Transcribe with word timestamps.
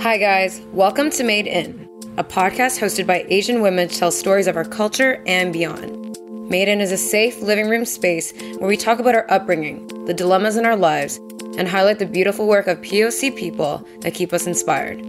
Hi, 0.00 0.18
guys. 0.18 0.60
Welcome 0.72 1.08
to 1.10 1.24
Made 1.24 1.46
In, 1.46 1.88
a 2.18 2.22
podcast 2.22 2.78
hosted 2.78 3.06
by 3.06 3.24
Asian 3.28 3.62
women 3.62 3.88
to 3.88 3.98
tell 3.98 4.10
stories 4.10 4.46
of 4.46 4.54
our 4.54 4.64
culture 4.64 5.22
and 5.26 5.54
beyond. 5.54 6.18
Made 6.50 6.68
In 6.68 6.82
is 6.82 6.92
a 6.92 6.98
safe 6.98 7.40
living 7.40 7.68
room 7.70 7.86
space 7.86 8.32
where 8.58 8.68
we 8.68 8.76
talk 8.76 8.98
about 8.98 9.14
our 9.14 9.28
upbringing, 9.30 9.86
the 10.04 10.12
dilemmas 10.12 10.56
in 10.56 10.66
our 10.66 10.76
lives, 10.76 11.16
and 11.56 11.66
highlight 11.66 11.98
the 11.98 12.06
beautiful 12.06 12.46
work 12.46 12.66
of 12.66 12.78
POC 12.82 13.34
people 13.36 13.86
that 14.02 14.12
keep 14.12 14.34
us 14.34 14.46
inspired. 14.46 15.02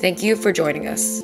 Thank 0.00 0.22
you 0.22 0.34
for 0.34 0.52
joining 0.52 0.88
us. 0.88 1.22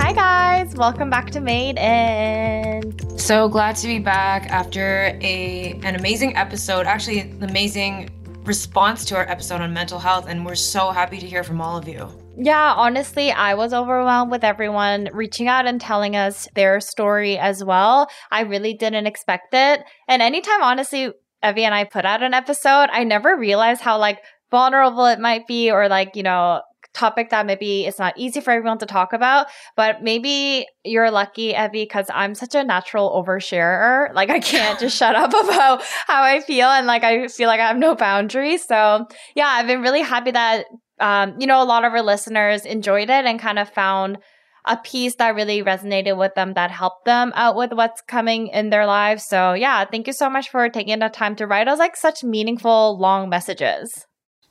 Hi, 0.00 0.12
guys. 0.12 0.74
Welcome 0.74 1.08
back 1.08 1.30
to 1.30 1.40
Made 1.40 1.78
In. 1.78 2.77
So 3.18 3.48
glad 3.48 3.76
to 3.76 3.86
be 3.86 3.98
back 3.98 4.46
after 4.48 5.18
a 5.20 5.78
an 5.82 5.96
amazing 5.96 6.36
episode. 6.36 6.86
Actually, 6.86 7.20
an 7.20 7.44
amazing 7.44 8.10
response 8.44 9.04
to 9.06 9.16
our 9.16 9.28
episode 9.28 9.60
on 9.60 9.74
mental 9.74 9.98
health, 9.98 10.26
and 10.28 10.46
we're 10.46 10.54
so 10.54 10.90
happy 10.90 11.18
to 11.18 11.26
hear 11.26 11.44
from 11.44 11.60
all 11.60 11.76
of 11.76 11.86
you. 11.86 12.08
Yeah, 12.38 12.72
honestly, 12.74 13.30
I 13.32 13.54
was 13.54 13.74
overwhelmed 13.74 14.30
with 14.30 14.44
everyone 14.44 15.10
reaching 15.12 15.48
out 15.48 15.66
and 15.66 15.80
telling 15.80 16.14
us 16.14 16.46
their 16.54 16.80
story 16.80 17.36
as 17.36 17.62
well. 17.62 18.08
I 18.30 18.42
really 18.42 18.72
didn't 18.74 19.06
expect 19.06 19.52
it. 19.52 19.80
And 20.06 20.22
anytime, 20.22 20.62
honestly, 20.62 21.10
Evie 21.44 21.64
and 21.64 21.74
I 21.74 21.84
put 21.84 22.04
out 22.04 22.22
an 22.22 22.32
episode, 22.32 22.88
I 22.92 23.04
never 23.04 23.36
realized 23.36 23.82
how 23.82 23.98
like 23.98 24.20
vulnerable 24.50 25.06
it 25.06 25.18
might 25.18 25.46
be 25.46 25.70
or 25.70 25.88
like, 25.88 26.14
you 26.14 26.22
know, 26.22 26.62
topic 26.98 27.30
that 27.30 27.46
maybe 27.46 27.86
it's 27.86 27.98
not 27.98 28.14
easy 28.16 28.40
for 28.40 28.50
everyone 28.50 28.78
to 28.78 28.86
talk 28.86 29.12
about, 29.12 29.46
but 29.76 30.02
maybe 30.02 30.66
you're 30.84 31.10
lucky, 31.10 31.54
Evie, 31.54 31.84
because 31.84 32.06
I'm 32.12 32.34
such 32.34 32.54
a 32.54 32.64
natural 32.64 33.10
oversharer. 33.10 34.12
Like 34.14 34.30
I 34.30 34.40
can't 34.40 34.78
just 34.80 34.96
shut 34.96 35.14
up 35.14 35.30
about 35.44 35.82
how 36.06 36.22
I 36.22 36.40
feel 36.40 36.68
and 36.68 36.86
like 36.86 37.04
I 37.04 37.28
feel 37.28 37.48
like 37.48 37.60
I 37.60 37.68
have 37.68 37.78
no 37.78 37.94
boundaries. 37.94 38.64
So 38.64 39.06
yeah, 39.34 39.46
I've 39.46 39.66
been 39.66 39.82
really 39.82 40.02
happy 40.02 40.32
that 40.32 40.66
um, 41.00 41.36
you 41.38 41.46
know, 41.46 41.62
a 41.62 41.64
lot 41.64 41.84
of 41.84 41.92
our 41.92 42.02
listeners 42.02 42.64
enjoyed 42.64 43.08
it 43.08 43.24
and 43.24 43.38
kind 43.38 43.58
of 43.58 43.68
found 43.70 44.18
a 44.64 44.76
piece 44.76 45.14
that 45.16 45.34
really 45.34 45.62
resonated 45.62 46.18
with 46.18 46.34
them 46.34 46.54
that 46.54 46.70
helped 46.70 47.04
them 47.04 47.32
out 47.34 47.56
with 47.56 47.72
what's 47.72 48.02
coming 48.02 48.48
in 48.48 48.70
their 48.70 48.86
lives. 48.86 49.24
So 49.24 49.54
yeah, 49.54 49.84
thank 49.84 50.06
you 50.06 50.12
so 50.12 50.28
much 50.28 50.50
for 50.50 50.68
taking 50.68 50.98
the 50.98 51.08
time 51.08 51.36
to 51.36 51.46
write 51.46 51.68
us 51.68 51.78
like 51.78 51.96
such 51.96 52.22
meaningful 52.22 52.98
long 52.98 53.28
messages. 53.28 54.06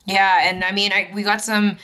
Yeah, 0.06 0.48
and 0.48 0.64
I 0.64 0.72
mean, 0.72 0.92
I, 0.92 1.10
we 1.14 1.22
got 1.22 1.42
some 1.42 1.76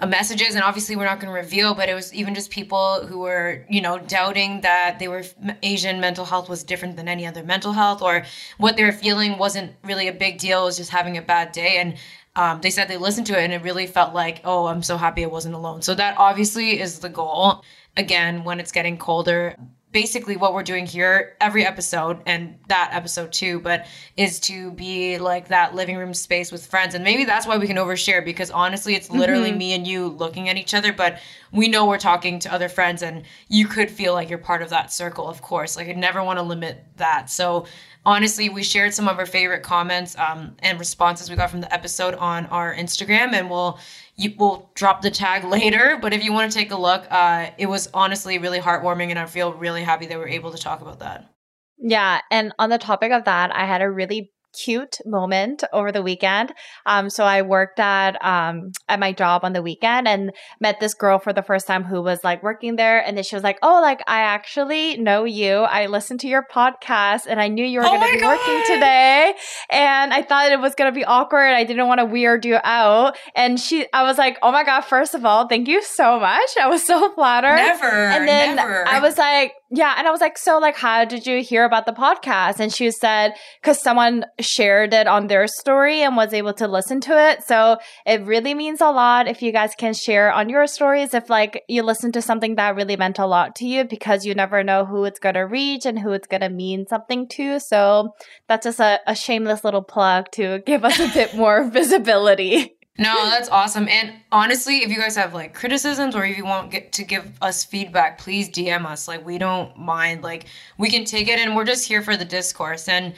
messages 0.00 0.54
and 0.54 0.64
obviously 0.64 0.96
we're 0.96 1.04
not 1.04 1.20
going 1.20 1.32
to 1.32 1.40
reveal 1.40 1.74
but 1.74 1.88
it 1.88 1.94
was 1.94 2.12
even 2.12 2.34
just 2.34 2.50
people 2.50 3.06
who 3.06 3.20
were 3.20 3.64
you 3.70 3.80
know 3.80 3.98
doubting 3.98 4.60
that 4.60 4.98
they 4.98 5.08
were 5.08 5.22
asian 5.62 6.00
mental 6.00 6.24
health 6.24 6.48
was 6.48 6.62
different 6.64 6.96
than 6.96 7.08
any 7.08 7.26
other 7.26 7.42
mental 7.44 7.72
health 7.72 8.02
or 8.02 8.24
what 8.58 8.76
they 8.76 8.84
were 8.84 8.92
feeling 8.92 9.38
wasn't 9.38 9.72
really 9.82 10.08
a 10.08 10.12
big 10.12 10.38
deal 10.38 10.62
it 10.62 10.64
was 10.64 10.76
just 10.76 10.90
having 10.90 11.16
a 11.16 11.22
bad 11.22 11.52
day 11.52 11.78
and 11.78 11.96
um, 12.36 12.60
they 12.60 12.70
said 12.70 12.88
they 12.88 12.96
listened 12.96 13.26
to 13.28 13.38
it 13.38 13.44
and 13.44 13.52
it 13.52 13.62
really 13.62 13.86
felt 13.86 14.14
like 14.14 14.40
oh 14.44 14.66
i'm 14.66 14.82
so 14.82 14.96
happy 14.96 15.24
i 15.24 15.28
wasn't 15.28 15.54
alone. 15.54 15.82
So 15.82 15.94
that 15.94 16.18
obviously 16.18 16.80
is 16.80 16.98
the 16.98 17.08
goal. 17.08 17.62
Again 17.96 18.42
when 18.42 18.58
it's 18.58 18.72
getting 18.72 18.98
colder 18.98 19.56
basically 19.94 20.36
what 20.36 20.52
we're 20.52 20.64
doing 20.64 20.86
here 20.86 21.36
every 21.40 21.64
episode 21.64 22.20
and 22.26 22.58
that 22.66 22.90
episode 22.92 23.32
too 23.32 23.60
but 23.60 23.86
is 24.16 24.40
to 24.40 24.72
be 24.72 25.18
like 25.18 25.46
that 25.46 25.72
living 25.76 25.96
room 25.96 26.12
space 26.12 26.50
with 26.50 26.66
friends. 26.66 26.96
And 26.96 27.04
maybe 27.04 27.24
that's 27.24 27.46
why 27.46 27.58
we 27.58 27.68
can 27.68 27.76
overshare 27.76 28.22
because 28.24 28.50
honestly 28.50 28.96
it's 28.96 29.08
literally 29.08 29.50
mm-hmm. 29.50 29.58
me 29.58 29.72
and 29.72 29.86
you 29.86 30.08
looking 30.08 30.48
at 30.48 30.56
each 30.56 30.74
other 30.74 30.92
but 30.92 31.20
we 31.52 31.68
know 31.68 31.86
we're 31.86 31.98
talking 31.98 32.40
to 32.40 32.52
other 32.52 32.68
friends 32.68 33.02
and 33.02 33.22
you 33.46 33.68
could 33.68 33.88
feel 33.88 34.14
like 34.14 34.28
you're 34.28 34.38
part 34.38 34.62
of 34.62 34.70
that 34.70 34.92
circle 34.92 35.28
of 35.28 35.40
course. 35.40 35.76
Like 35.76 35.88
i 35.88 35.92
never 35.92 36.24
want 36.24 36.40
to 36.40 36.42
limit 36.42 36.84
that. 36.96 37.30
So 37.30 37.66
honestly, 38.06 38.48
we 38.48 38.62
shared 38.62 38.94
some 38.94 39.08
of 39.08 39.18
our 39.18 39.26
favorite 39.26 39.62
comments 39.62 40.16
um, 40.18 40.54
and 40.60 40.78
responses 40.78 41.30
we 41.30 41.36
got 41.36 41.50
from 41.50 41.60
the 41.60 41.72
episode 41.72 42.14
on 42.14 42.46
our 42.46 42.74
Instagram, 42.74 43.32
and 43.32 43.50
we'll 43.50 43.78
you, 44.16 44.34
we'll 44.38 44.70
drop 44.74 45.02
the 45.02 45.10
tag 45.10 45.44
later. 45.50 45.98
But 46.00 46.12
if 46.12 46.22
you 46.22 46.32
want 46.32 46.50
to 46.50 46.56
take 46.56 46.70
a 46.70 46.76
look, 46.76 47.06
uh, 47.10 47.50
it 47.58 47.66
was 47.66 47.88
honestly 47.94 48.38
really 48.38 48.60
heartwarming, 48.60 49.10
and 49.10 49.18
I 49.18 49.26
feel 49.26 49.54
really 49.54 49.82
happy 49.82 50.06
that 50.06 50.18
we're 50.18 50.28
able 50.28 50.52
to 50.52 50.58
talk 50.58 50.80
about 50.80 51.00
that. 51.00 51.30
Yeah, 51.78 52.20
and 52.30 52.52
on 52.58 52.70
the 52.70 52.78
topic 52.78 53.12
of 53.12 53.24
that, 53.24 53.54
I 53.54 53.66
had 53.66 53.82
a 53.82 53.90
really 53.90 54.32
cute 54.54 54.98
moment 55.04 55.64
over 55.72 55.92
the 55.92 56.02
weekend. 56.02 56.52
Um, 56.86 57.10
so 57.10 57.24
I 57.24 57.42
worked 57.42 57.80
at 57.80 58.22
um 58.24 58.72
at 58.88 59.00
my 59.00 59.12
job 59.12 59.44
on 59.44 59.52
the 59.52 59.62
weekend 59.62 60.08
and 60.08 60.32
met 60.60 60.80
this 60.80 60.94
girl 60.94 61.18
for 61.18 61.32
the 61.32 61.42
first 61.42 61.66
time 61.66 61.84
who 61.84 62.02
was 62.02 62.22
like 62.24 62.42
working 62.42 62.76
there, 62.76 63.04
and 63.04 63.16
then 63.16 63.24
she 63.24 63.36
was 63.36 63.42
like, 63.42 63.58
"Oh, 63.62 63.80
like 63.80 64.02
I 64.06 64.20
actually 64.20 64.96
know 64.96 65.24
you. 65.24 65.54
I 65.54 65.86
listened 65.86 66.20
to 66.20 66.28
your 66.28 66.44
podcast, 66.50 67.26
and 67.28 67.40
I 67.40 67.48
knew 67.48 67.64
you 67.64 67.80
were 67.80 67.86
oh 67.86 67.98
going 67.98 68.06
to 68.06 68.12
be 68.12 68.20
God. 68.20 68.38
working 68.38 68.74
today, 68.74 69.34
and 69.70 70.12
I 70.12 70.22
thought 70.22 70.52
it 70.52 70.60
was 70.60 70.74
going 70.74 70.92
to 70.92 70.94
be 70.94 71.04
awkward. 71.04 71.50
I 71.50 71.64
didn't 71.64 71.88
want 71.88 72.00
to 72.00 72.06
weird 72.06 72.44
you 72.44 72.58
out." 72.62 73.16
And 73.34 73.58
she, 73.58 73.86
I 73.92 74.02
was 74.04 74.18
like, 74.18 74.38
"Oh 74.42 74.52
my 74.52 74.64
God! 74.64 74.82
First 74.82 75.14
of 75.14 75.24
all, 75.24 75.48
thank 75.48 75.68
you 75.68 75.82
so 75.82 76.20
much. 76.20 76.50
I 76.60 76.68
was 76.68 76.86
so 76.86 77.12
flattered." 77.14 77.56
Never. 77.56 77.86
And 77.86 78.28
then 78.28 78.56
never. 78.56 78.86
I 78.86 79.00
was 79.00 79.18
like 79.18 79.52
yeah. 79.76 79.94
And 79.98 80.06
I 80.06 80.10
was 80.12 80.20
like, 80.20 80.38
so 80.38 80.58
like, 80.58 80.76
how 80.76 81.04
did 81.04 81.26
you 81.26 81.42
hear 81.42 81.64
about 81.64 81.84
the 81.84 81.92
podcast? 81.92 82.60
And 82.60 82.72
she 82.72 82.90
said, 82.92 83.32
cause 83.62 83.82
someone 83.82 84.24
shared 84.40 84.94
it 84.94 85.08
on 85.08 85.26
their 85.26 85.48
story 85.48 86.02
and 86.02 86.16
was 86.16 86.32
able 86.32 86.52
to 86.54 86.68
listen 86.68 87.00
to 87.02 87.30
it. 87.30 87.42
So 87.42 87.78
it 88.06 88.24
really 88.24 88.54
means 88.54 88.80
a 88.80 88.90
lot 88.90 89.26
if 89.26 89.42
you 89.42 89.50
guys 89.50 89.74
can 89.76 89.92
share 89.92 90.32
on 90.32 90.48
your 90.48 90.66
stories. 90.68 91.12
If 91.12 91.28
like 91.28 91.62
you 91.68 91.82
listen 91.82 92.12
to 92.12 92.22
something 92.22 92.54
that 92.54 92.76
really 92.76 92.96
meant 92.96 93.18
a 93.18 93.26
lot 93.26 93.56
to 93.56 93.66
you 93.66 93.84
because 93.84 94.24
you 94.24 94.34
never 94.34 94.62
know 94.62 94.84
who 94.84 95.04
it's 95.04 95.18
going 95.18 95.34
to 95.34 95.40
reach 95.40 95.86
and 95.86 95.98
who 95.98 96.12
it's 96.12 96.28
going 96.28 96.42
to 96.42 96.50
mean 96.50 96.86
something 96.86 97.26
to. 97.30 97.58
So 97.58 98.14
that's 98.48 98.64
just 98.64 98.80
a, 98.80 99.00
a 99.06 99.16
shameless 99.16 99.64
little 99.64 99.82
plug 99.82 100.30
to 100.32 100.60
give 100.66 100.84
us 100.84 101.00
a 101.00 101.08
bit 101.12 101.34
more 101.34 101.64
visibility. 101.70 102.73
No, 102.96 103.28
that's 103.28 103.48
awesome. 103.48 103.88
And 103.88 104.14
honestly, 104.30 104.78
if 104.84 104.90
you 104.90 104.98
guys 104.98 105.16
have 105.16 105.34
like 105.34 105.52
criticisms 105.52 106.14
or 106.14 106.24
if 106.24 106.36
you 106.36 106.44
want 106.44 106.70
get 106.70 106.92
to 106.92 107.04
give 107.04 107.32
us 107.42 107.64
feedback, 107.64 108.18
please 108.18 108.48
DM 108.48 108.86
us. 108.86 109.08
Like 109.08 109.26
we 109.26 109.36
don't 109.36 109.76
mind. 109.76 110.22
Like 110.22 110.46
we 110.78 110.88
can 110.88 111.04
take 111.04 111.26
it 111.26 111.40
and 111.40 111.56
we're 111.56 111.64
just 111.64 111.88
here 111.88 112.02
for 112.02 112.16
the 112.16 112.24
discourse. 112.24 112.88
And 112.88 113.14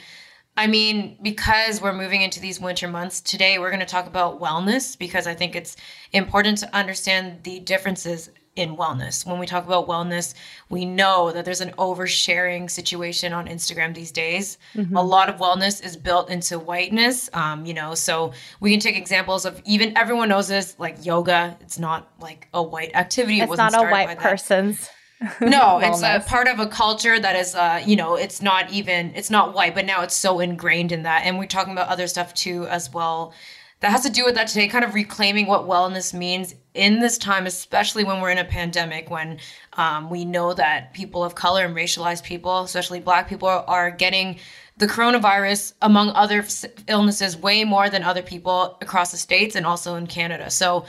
I 0.59 0.65
mean, 0.65 1.19
because 1.21 1.79
we're 1.79 1.93
moving 1.93 2.23
into 2.23 2.39
these 2.39 2.59
winter 2.59 2.87
months, 2.87 3.21
today 3.21 3.59
we're 3.59 3.69
going 3.69 3.79
to 3.79 3.85
talk 3.85 4.07
about 4.07 4.41
wellness 4.41 4.97
because 4.97 5.27
I 5.27 5.35
think 5.35 5.55
it's 5.55 5.77
important 6.11 6.57
to 6.59 6.75
understand 6.75 7.43
the 7.43 7.59
differences 7.59 8.31
in 8.57 8.75
wellness. 8.75 9.25
When 9.25 9.39
we 9.39 9.45
talk 9.45 9.65
about 9.65 9.87
wellness, 9.87 10.33
we 10.69 10.83
know 10.83 11.31
that 11.31 11.45
there's 11.45 11.61
an 11.61 11.71
oversharing 11.77 12.69
situation 12.69 13.31
on 13.31 13.47
Instagram 13.47 13.93
these 13.93 14.11
days. 14.11 14.57
Mm-hmm. 14.73 14.97
A 14.97 15.01
lot 15.01 15.29
of 15.29 15.37
wellness 15.37 15.83
is 15.83 15.95
built 15.95 16.29
into 16.29 16.57
whiteness, 16.59 17.29
um, 17.33 17.65
you 17.65 17.73
know. 17.73 17.93
So 17.93 18.33
we 18.59 18.71
can 18.71 18.79
take 18.79 18.97
examples 18.97 19.45
of 19.45 19.61
even 19.65 19.95
everyone 19.95 20.29
knows 20.29 20.47
this, 20.47 20.75
like 20.79 21.05
yoga. 21.05 21.55
It's 21.61 21.79
not 21.79 22.11
like 22.19 22.47
a 22.53 22.61
white 22.61 22.95
activity. 22.95 23.41
It's 23.41 23.53
it 23.53 23.57
not 23.57 23.73
a 23.75 23.89
white 23.89 24.17
person's. 24.17 24.89
no, 25.41 25.79
it's 25.83 26.01
a 26.01 26.19
part 26.27 26.47
of 26.47 26.59
a 26.59 26.67
culture 26.67 27.19
that 27.19 27.35
is, 27.35 27.53
uh, 27.53 27.81
you 27.85 27.95
know, 27.95 28.15
it's 28.15 28.41
not 28.41 28.71
even, 28.71 29.13
it's 29.15 29.29
not 29.29 29.53
white, 29.53 29.75
but 29.75 29.85
now 29.85 30.01
it's 30.01 30.15
so 30.15 30.39
ingrained 30.39 30.91
in 30.91 31.03
that. 31.03 31.23
And 31.25 31.37
we're 31.37 31.45
talking 31.45 31.73
about 31.73 31.89
other 31.89 32.07
stuff 32.07 32.33
too 32.33 32.65
as 32.67 32.91
well 32.91 33.33
that 33.79 33.91
has 33.91 34.01
to 34.01 34.09
do 34.09 34.25
with 34.25 34.35
that 34.35 34.47
today, 34.47 34.67
kind 34.67 34.83
of 34.83 34.93
reclaiming 34.95 35.45
what 35.45 35.67
wellness 35.67 36.13
means 36.13 36.55
in 36.77 36.99
this 36.99 37.17
time, 37.17 37.45
especially 37.45 38.03
when 38.03 38.21
we're 38.21 38.29
in 38.29 38.37
a 38.37 38.45
pandemic, 38.45 39.09
when 39.09 39.39
um, 39.73 40.09
we 40.09 40.23
know 40.23 40.53
that 40.53 40.93
people 40.93 41.23
of 41.23 41.35
color 41.35 41.65
and 41.65 41.75
racialized 41.75 42.23
people, 42.23 42.61
especially 42.61 42.99
Black 42.99 43.27
people, 43.27 43.49
are 43.49 43.91
getting 43.91 44.37
the 44.77 44.87
coronavirus, 44.87 45.73
among 45.81 46.11
other 46.11 46.45
illnesses, 46.87 47.35
way 47.35 47.63
more 47.63 47.89
than 47.89 48.03
other 48.03 48.21
people 48.21 48.77
across 48.79 49.11
the 49.11 49.17
states 49.17 49.55
and 49.55 49.65
also 49.65 49.95
in 49.95 50.05
Canada. 50.05 50.51
So 50.51 50.85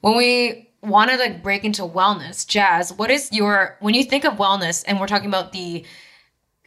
when 0.00 0.16
we 0.16 0.70
want 0.82 1.10
to 1.10 1.16
like 1.16 1.42
break 1.42 1.64
into 1.64 1.82
wellness, 1.82 2.46
Jazz, 2.46 2.92
what 2.92 3.10
is 3.10 3.32
your 3.32 3.76
when 3.80 3.94
you 3.94 4.04
think 4.04 4.24
of 4.24 4.34
wellness, 4.34 4.84
and 4.86 4.98
we're 4.98 5.06
talking 5.06 5.28
about 5.28 5.52
the 5.52 5.84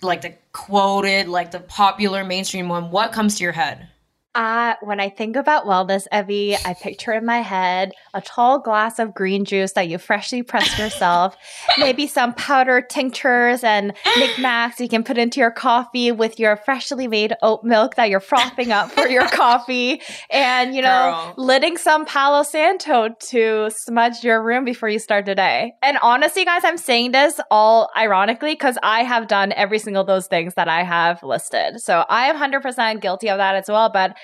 like 0.02 0.22
the 0.22 0.34
quoted, 0.54 1.28
like 1.28 1.52
the 1.52 1.60
popular 1.60 2.24
mainstream 2.24 2.70
one, 2.70 2.90
what 2.90 3.12
comes 3.12 3.36
to 3.36 3.44
your 3.44 3.54
head? 3.54 3.88
Uh, 4.34 4.76
when 4.82 5.02
I 5.02 5.10
think 5.10 5.36
about 5.36 5.66
wellness, 5.66 6.08
Evie, 6.10 6.56
I 6.56 6.74
picture 6.74 7.12
in 7.12 7.26
my 7.26 7.40
head 7.40 7.92
a 8.14 8.22
tall 8.22 8.60
glass 8.60 8.98
of 8.98 9.14
green 9.14 9.44
juice 9.44 9.74
that 9.74 9.90
you 9.90 9.98
freshly 9.98 10.42
pressed 10.42 10.80
yourself, 10.80 11.36
maybe 11.78 12.08
some 12.08 12.34
powder 12.36 12.82
tinctures 12.82 13.62
and 13.62 13.92
knickknacks 14.18 14.80
you 14.80 14.88
can 14.88 15.04
put 15.04 15.18
into 15.18 15.42
your 15.42 15.52
coffee 15.52 16.14
with 16.14 16.40
your 16.40 16.56
freshly 16.56 17.10
made 17.10 17.34
oat 17.42 17.66
milk 17.66 17.96
that 17.96 18.10
you're 18.10 18.22
frothing 18.22 18.72
up 18.72 18.90
for 18.92 19.06
your 19.06 19.28
coffee, 19.32 20.02
and 20.30 20.74
you 20.74 20.82
know, 20.82 21.34
Girl. 21.36 21.46
litting 21.46 21.76
some 21.76 22.06
Palo 22.06 22.44
Santo 22.44 23.10
to 23.32 23.70
smudge 23.76 24.24
your 24.24 24.42
room 24.42 24.64
before 24.64 24.88
you 24.88 25.00
start 25.00 25.26
the 25.26 25.36
day. 25.36 25.74
And 25.84 25.98
honestly, 26.02 26.46
guys, 26.46 26.64
I'm 26.64 26.78
saying 26.78 27.12
this 27.12 27.42
all 27.52 27.90
ironically 27.98 28.54
because 28.54 28.78
I 28.82 29.04
have 29.04 29.28
done 29.28 29.52
every 29.52 29.80
single 29.80 30.06
those 30.06 30.28
things 30.28 30.54
that 30.54 30.70
I 30.70 30.84
have 30.84 31.22
listed. 31.22 31.82
So 31.82 32.06
I 32.08 32.28
am 32.28 32.38
100% 32.38 33.02
guilty 33.02 33.30
of 33.30 33.38
that 33.38 33.56
as 33.56 33.66
well, 33.68 33.90
but 33.92 34.16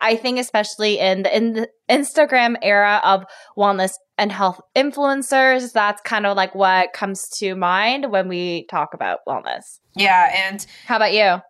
I 0.00 0.16
think 0.16 0.38
especially 0.38 0.98
in 0.98 1.22
the, 1.22 1.36
in 1.36 1.52
the 1.54 1.68
Instagram 1.88 2.56
era 2.62 3.00
of 3.02 3.24
wellness 3.56 3.92
and 4.18 4.30
health 4.30 4.60
influencers, 4.76 5.72
that's 5.72 6.00
kind 6.02 6.26
of 6.26 6.36
like 6.36 6.54
what 6.54 6.92
comes 6.92 7.28
to 7.38 7.54
mind 7.54 8.10
when 8.10 8.28
we 8.28 8.66
talk 8.66 8.94
about 8.94 9.20
wellness. 9.26 9.78
Yeah, 9.94 10.48
and 10.48 10.64
how 10.86 10.96
about 10.96 11.12
you? 11.12 11.40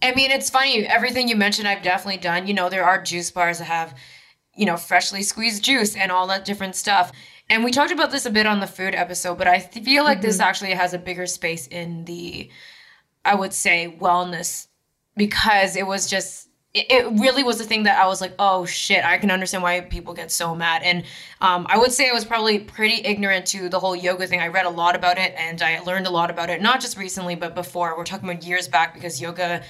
I 0.00 0.14
mean, 0.14 0.30
it's 0.30 0.50
funny. 0.50 0.86
Everything 0.86 1.28
you 1.28 1.36
mentioned, 1.36 1.66
I've 1.66 1.82
definitely 1.82 2.20
done. 2.20 2.46
You 2.46 2.54
know, 2.54 2.68
there 2.68 2.84
are 2.84 3.02
juice 3.02 3.30
bars 3.30 3.58
that 3.58 3.64
have, 3.64 3.96
you 4.56 4.64
know, 4.64 4.76
freshly 4.76 5.22
squeezed 5.22 5.64
juice 5.64 5.96
and 5.96 6.12
all 6.12 6.28
that 6.28 6.44
different 6.44 6.76
stuff. 6.76 7.10
And 7.50 7.64
we 7.64 7.72
talked 7.72 7.90
about 7.92 8.12
this 8.12 8.26
a 8.26 8.30
bit 8.30 8.46
on 8.46 8.60
the 8.60 8.66
food 8.66 8.94
episode, 8.94 9.38
but 9.38 9.48
I 9.48 9.58
feel 9.58 10.04
like 10.04 10.18
mm-hmm. 10.18 10.26
this 10.26 10.38
actually 10.38 10.72
has 10.72 10.94
a 10.94 10.98
bigger 10.98 11.26
space 11.26 11.66
in 11.66 12.04
the, 12.04 12.50
I 13.24 13.34
would 13.34 13.52
say, 13.52 13.96
wellness 14.00 14.68
because 15.16 15.74
it 15.74 15.86
was 15.86 16.08
just 16.08 16.47
it 16.74 17.06
really 17.20 17.42
was 17.42 17.58
the 17.58 17.64
thing 17.64 17.84
that 17.84 17.98
I 17.98 18.06
was 18.06 18.20
like, 18.20 18.34
oh 18.38 18.66
shit, 18.66 19.04
I 19.04 19.16
can 19.18 19.30
understand 19.30 19.62
why 19.62 19.80
people 19.80 20.12
get 20.12 20.30
so 20.30 20.54
mad. 20.54 20.82
And 20.82 21.04
um, 21.40 21.66
I 21.68 21.78
would 21.78 21.92
say 21.92 22.10
I 22.10 22.12
was 22.12 22.26
probably 22.26 22.58
pretty 22.58 23.02
ignorant 23.06 23.46
to 23.46 23.68
the 23.68 23.80
whole 23.80 23.96
yoga 23.96 24.26
thing. 24.26 24.40
I 24.40 24.48
read 24.48 24.66
a 24.66 24.70
lot 24.70 24.94
about 24.94 25.16
it 25.16 25.34
and 25.36 25.62
I 25.62 25.80
learned 25.80 26.06
a 26.06 26.10
lot 26.10 26.30
about 26.30 26.50
it, 26.50 26.60
not 26.60 26.80
just 26.80 26.98
recently, 26.98 27.34
but 27.36 27.54
before. 27.54 27.96
We're 27.96 28.04
talking 28.04 28.28
about 28.28 28.44
years 28.44 28.68
back 28.68 28.92
because 28.92 29.20
yoga 29.20 29.62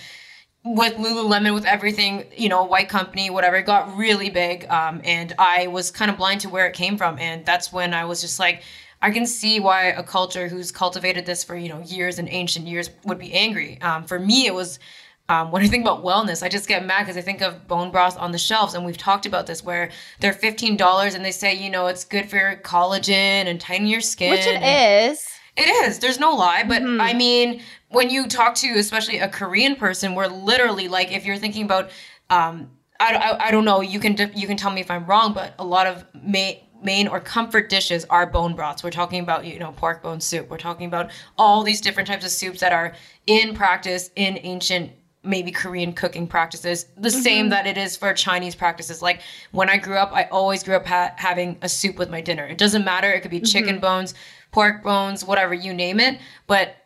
with 0.65 0.95
Lululemon, 0.95 1.55
with 1.55 1.65
everything, 1.65 2.25
you 2.37 2.49
know, 2.49 2.65
white 2.65 2.89
company, 2.89 3.31
whatever, 3.31 3.62
got 3.62 3.97
really 3.97 4.29
big. 4.29 4.69
Um, 4.69 5.01
and 5.05 5.33
I 5.39 5.69
was 5.69 5.93
kind 5.93 6.11
of 6.11 6.17
blind 6.17 6.41
to 6.43 6.49
where 6.49 6.67
it 6.67 6.75
came 6.75 6.99
from. 6.99 7.17
And 7.21 7.47
that's 7.47 7.73
when 7.73 7.94
I 7.94 8.06
was 8.06 8.21
just 8.21 8.41
like, 8.41 8.65
I 9.01 9.12
can 9.12 9.25
see 9.25 9.61
why 9.61 9.85
a 9.85 10.03
culture 10.03 10.49
who's 10.49 10.73
cultivated 10.73 11.25
this 11.25 11.44
for, 11.44 11.56
you 11.56 11.69
know, 11.69 11.81
years 11.81 12.19
and 12.19 12.29
ancient 12.29 12.67
years 12.67 12.91
would 13.05 13.19
be 13.19 13.33
angry. 13.33 13.81
Um, 13.81 14.03
for 14.03 14.19
me, 14.19 14.47
it 14.47 14.55
was 14.55 14.81
um, 15.29 15.51
when 15.51 15.63
I 15.63 15.67
think 15.67 15.85
about 15.85 16.03
wellness, 16.03 16.43
I 16.43 16.49
just 16.49 16.69
get 16.69 16.85
mad 16.87 17.01
because 17.01 17.17
I 17.17 17.21
think 17.21 17.43
of 17.43 17.67
bone 17.69 17.91
broth 17.91 18.19
on 18.19 18.33
the 18.33 18.39
shelves, 18.39 18.75
and 18.75 18.85
we've 18.85 18.97
talked 18.97 19.27
about 19.27 19.47
this 19.47 19.63
where 19.63 19.91
they're 20.21 20.33
fifteen 20.33 20.77
dollars, 20.77 21.15
and 21.15 21.25
they 21.25 21.33
say 21.33 21.55
you 21.55 21.69
know 21.71 21.87
it's 21.87 22.05
good 22.05 22.31
for 22.31 22.37
your 22.37 22.57
collagen 22.57 23.47
and 23.47 23.61
tighten 23.61 23.87
your 23.87 24.01
skin, 24.01 24.31
which 24.31 24.47
it 24.47 24.63
is. 24.63 25.27
It 25.57 25.69
is. 25.69 25.99
There's 25.99 26.21
no 26.21 26.33
lie, 26.33 26.65
but 26.67 26.83
mm-hmm. 26.83 27.01
I 27.01 27.13
mean, 27.15 27.61
when 27.89 28.11
you 28.11 28.27
talk 28.29 28.55
to 28.57 28.69
especially 28.79 29.19
a 29.19 29.29
Korean 29.29 29.75
person, 29.77 30.15
we're 30.15 30.29
literally 30.29 30.89
like, 30.89 31.11
if 31.11 31.27
you're 31.27 31.37
thinking 31.37 31.65
about, 31.65 31.91
um, 32.31 32.71
I, 33.01 33.15
I, 33.15 33.49
I 33.49 33.51
don't 33.51 33.65
know, 33.65 33.81
you 33.81 33.99
can 33.99 34.17
you 34.35 34.47
can 34.47 34.57
tell 34.57 34.71
me 34.71 34.81
if 34.81 34.91
I'm 34.91 35.05
wrong, 35.05 35.35
but 35.35 35.55
a 35.59 35.65
lot 35.65 35.87
of 35.87 36.05
main 36.15 36.59
main 36.83 37.09
or 37.09 37.19
comfort 37.19 37.69
dishes 37.69 38.07
are 38.09 38.25
bone 38.25 38.55
broths. 38.55 38.83
We're 38.83 38.91
talking 38.91 39.21
about 39.21 39.45
you 39.45 39.59
know 39.59 39.73
pork 39.73 40.03
bone 40.03 40.21
soup. 40.21 40.49
We're 40.49 40.59
talking 40.59 40.87
about 40.87 41.11
all 41.37 41.65
these 41.65 41.83
different 41.83 42.07
types 42.07 42.25
of 42.25 42.31
soups 42.31 42.61
that 42.61 42.73
are 42.73 42.95
in 43.27 43.55
practice 43.55 44.11
in 44.17 44.39
ancient 44.43 44.93
maybe 45.29 45.53
Korean 45.53 45.93
cooking 45.93 46.27
practices, 46.27 46.87
the 46.97 47.09
mm-hmm. 47.09 47.21
same 47.21 47.49
that 47.51 47.67
it 47.67 47.77
is 47.77 47.97
for 47.97 48.13
Chinese 48.15 48.55
practices. 48.55 49.03
Like 49.03 49.21
when 49.53 49.69
I 49.69 49.77
grew 49.77 49.97
up, 49.97 50.11
I 50.13 50.25
always 50.25 50.63
grew 50.63 50.75
up 50.75 50.87
ha- 50.87 51.13
having 51.17 51.59
a 51.63 51.69
soup 51.69 51.99
with 51.99 52.11
my 52.11 52.21
dinner. 52.21 52.47
It 52.47 52.59
doesn't 52.59 52.85
matter. 52.85 53.11
It 53.11 53.21
could 53.21 53.31
be 53.31 53.41
chicken 53.41 53.75
mm-hmm. 53.75 53.83
bones, 53.83 54.15
pork 54.51 54.83
bones, 54.83 55.25
whatever, 55.25 55.55
you 55.55 55.75
name 55.75 56.01
it. 56.01 56.19
But 56.47 56.77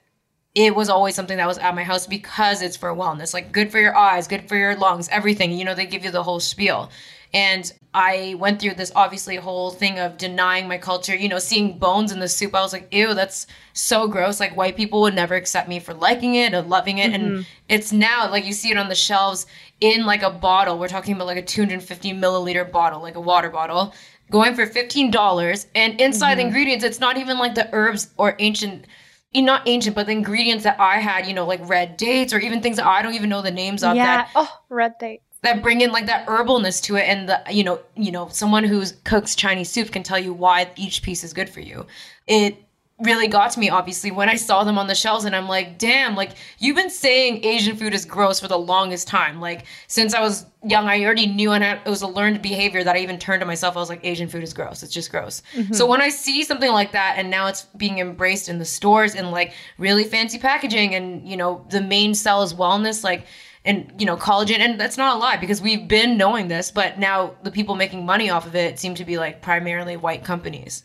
it 0.55 0.75
was 0.75 0.91
always 0.91 1.15
something 1.15 1.39
that 1.39 1.47
was 1.47 1.59
at 1.59 1.75
my 1.75 1.85
house 1.85 2.06
because 2.06 2.61
it's 2.61 2.77
for 2.77 2.91
wellness, 2.94 3.33
like 3.33 3.53
good 3.53 3.71
for 3.71 3.79
your 3.79 3.97
eyes, 3.97 4.29
good 4.29 4.49
for 4.49 4.56
your 4.56 4.77
lungs, 4.77 5.09
everything. 5.09 5.53
You 5.53 5.65
know, 5.65 5.75
they 5.75 5.87
give 5.87 6.05
you 6.05 6.11
the 6.11 6.23
whole 6.23 6.41
spiel. 6.41 6.91
And 7.33 7.73
I 7.94 8.37
went 8.39 8.61
through 8.61 8.75
this 8.75 8.91
obviously 8.97 9.37
whole 9.37 9.71
thing 9.71 9.99
of 9.99 10.17
denying 10.17 10.67
my 10.67 10.79
culture, 10.79 11.15
you 11.15 11.29
know, 11.29 11.39
seeing 11.39 11.79
bones 11.79 12.11
in 12.11 12.21
the 12.21 12.29
soup. 12.29 12.55
I 12.55 12.62
was 12.62 12.73
like, 12.73 12.89
ew, 12.91 13.12
that's 13.12 13.47
so 13.75 14.09
gross. 14.09 14.41
Like 14.41 14.56
white 14.56 14.77
people 14.77 15.03
would 15.03 15.15
never 15.15 15.35
accept 15.35 15.69
me 15.69 15.79
for 15.79 15.93
liking 15.93 16.35
it 16.35 16.55
or 16.55 16.62
loving 16.62 16.99
it. 16.99 17.12
Mm-hmm. 17.12 17.35
And 17.37 17.47
it's 17.69 17.93
now 17.93 18.31
like 18.31 18.47
you 18.47 18.55
see 18.55 18.71
it 18.71 18.79
on 18.79 18.89
the 18.89 18.94
shelves 18.94 19.47
in 19.81 20.06
like 20.06 20.23
a 20.23 20.31
bottle. 20.31 20.79
We're 20.79 20.89
talking 20.89 21.15
about 21.15 21.27
like 21.27 21.37
a 21.37 21.43
250 21.43 22.12
milliliter 22.15 22.71
bottle, 22.71 23.03
like 23.03 23.17
a 23.17 23.21
water 23.21 23.50
bottle, 23.50 23.93
going 24.31 24.55
for 24.55 24.67
$15. 24.67 25.67
And 25.75 26.00
inside 26.00 26.31
mm-hmm. 26.31 26.39
the 26.39 26.47
ingredients, 26.47 26.85
it's 26.85 27.00
not 27.00 27.19
even 27.19 27.39
like 27.39 27.55
the 27.55 27.69
herbs 27.73 28.11
or 28.17 28.37
ancient 28.39 28.87
not 29.35 29.67
ancient, 29.67 29.97
but 29.97 30.05
the 30.05 30.12
ingredients 30.12 30.65
that 30.65 30.79
I 30.79 30.99
had, 30.99 31.27
you 31.27 31.33
know, 31.33 31.47
like 31.47 31.67
red 31.67 31.97
dates 31.97 32.35
or 32.35 32.39
even 32.39 32.61
things 32.61 32.77
that 32.77 32.87
I 32.87 33.00
don't 33.00 33.15
even 33.15 33.31
know 33.31 33.41
the 33.41 33.50
names 33.50 33.83
of. 33.83 33.97
Yeah. 33.97 34.05
That, 34.05 34.31
oh, 34.35 34.61
red 34.69 34.99
dates 34.99 35.31
that 35.43 35.62
bring 35.62 35.81
in 35.81 35.93
like 35.93 36.06
that 36.06 36.27
herbalness 36.27 36.81
to 36.85 36.97
it 36.97 37.03
and 37.03 37.29
the 37.29 37.43
you 37.50 37.65
know 37.65 37.81
you 37.97 38.11
know 38.11 38.29
someone 38.29 38.65
who 38.65 38.85
cooks 39.05 39.35
chinese 39.35 39.71
soup 39.71 39.91
can 39.91 40.03
tell 40.03 40.19
you 40.19 40.33
why 40.33 40.71
each 40.77 41.03
piece 41.03 41.23
is 41.25 41.33
good 41.33 41.50
for 41.50 41.61
you. 41.61 41.87
It 42.27 42.65
really 43.00 43.27
got 43.27 43.50
to 43.50 43.59
me 43.59 43.69
obviously 43.69 44.12
when 44.12 44.29
i 44.29 44.37
saw 44.37 44.62
them 44.62 44.79
on 44.79 44.87
the 44.87 44.94
shelves 44.94 45.25
and 45.25 45.35
i'm 45.35 45.49
like 45.49 45.77
damn 45.77 46.15
like 46.15 46.33
you've 46.61 46.77
been 46.77 46.91
saying 46.91 47.44
asian 47.44 47.75
food 47.77 47.93
is 47.93 48.05
gross 48.05 48.39
for 48.39 48.47
the 48.47 48.59
longest 48.59 49.09
time. 49.09 49.41
Like 49.41 49.67
since 49.89 50.15
i 50.15 50.21
was 50.21 50.47
young 50.62 50.87
i 50.87 51.03
already 51.03 51.27
knew 51.27 51.50
and 51.50 51.65
it 51.65 51.85
was 51.85 52.03
a 52.03 52.06
learned 52.06 52.43
behavior 52.43 52.85
that 52.85 52.94
i 52.94 53.00
even 53.00 53.19
turned 53.19 53.41
to 53.41 53.47
myself. 53.47 53.77
I 53.77 53.81
was 53.81 53.89
like 53.89 54.05
asian 54.05 54.29
food 54.29 54.44
is 54.44 54.55
gross. 54.55 54.85
It's 54.85 54.93
just 54.93 55.11
gross. 55.11 55.43
Mm-hmm. 55.55 55.73
so 55.75 55.85
when 55.87 56.00
i 56.00 56.11
see 56.11 56.44
something 56.44 56.71
like 56.71 56.93
that 56.93 57.15
and 57.17 57.29
now 57.29 57.49
it's 57.49 57.62
being 57.77 57.99
embraced 57.99 58.49
in 58.49 58.59
the 58.59 58.65
stores 58.65 59.17
and 59.17 59.33
like 59.33 59.55
really 59.79 60.05
fancy 60.05 60.39
packaging 60.39 60.94
and 60.94 61.27
you 61.27 61.37
know 61.37 61.67
the 61.71 61.81
main 61.81 62.15
sell 62.15 62.43
is 62.44 62.55
wellness 62.55 63.03
like 63.03 63.27
and 63.64 63.93
you 63.99 64.06
know 64.06 64.17
collagen 64.17 64.59
and 64.59 64.81
that's 64.81 64.97
not 64.97 65.17
a 65.17 65.19
lie 65.19 65.37
because 65.37 65.61
we've 65.62 65.88
been 65.88 66.17
knowing 66.17 66.49
this 66.49 66.70
but 66.70 66.99
now 66.99 67.35
the 67.43 67.50
people 67.50 67.75
making 67.75 68.05
money 68.05 68.31
off 68.31 68.47
of 68.47 68.55
it 68.55 68.79
seem 68.79 68.94
to 68.94 69.05
be 69.05 69.19
like 69.19 69.43
primarily 69.43 69.97
white 69.97 70.25
companies. 70.25 70.85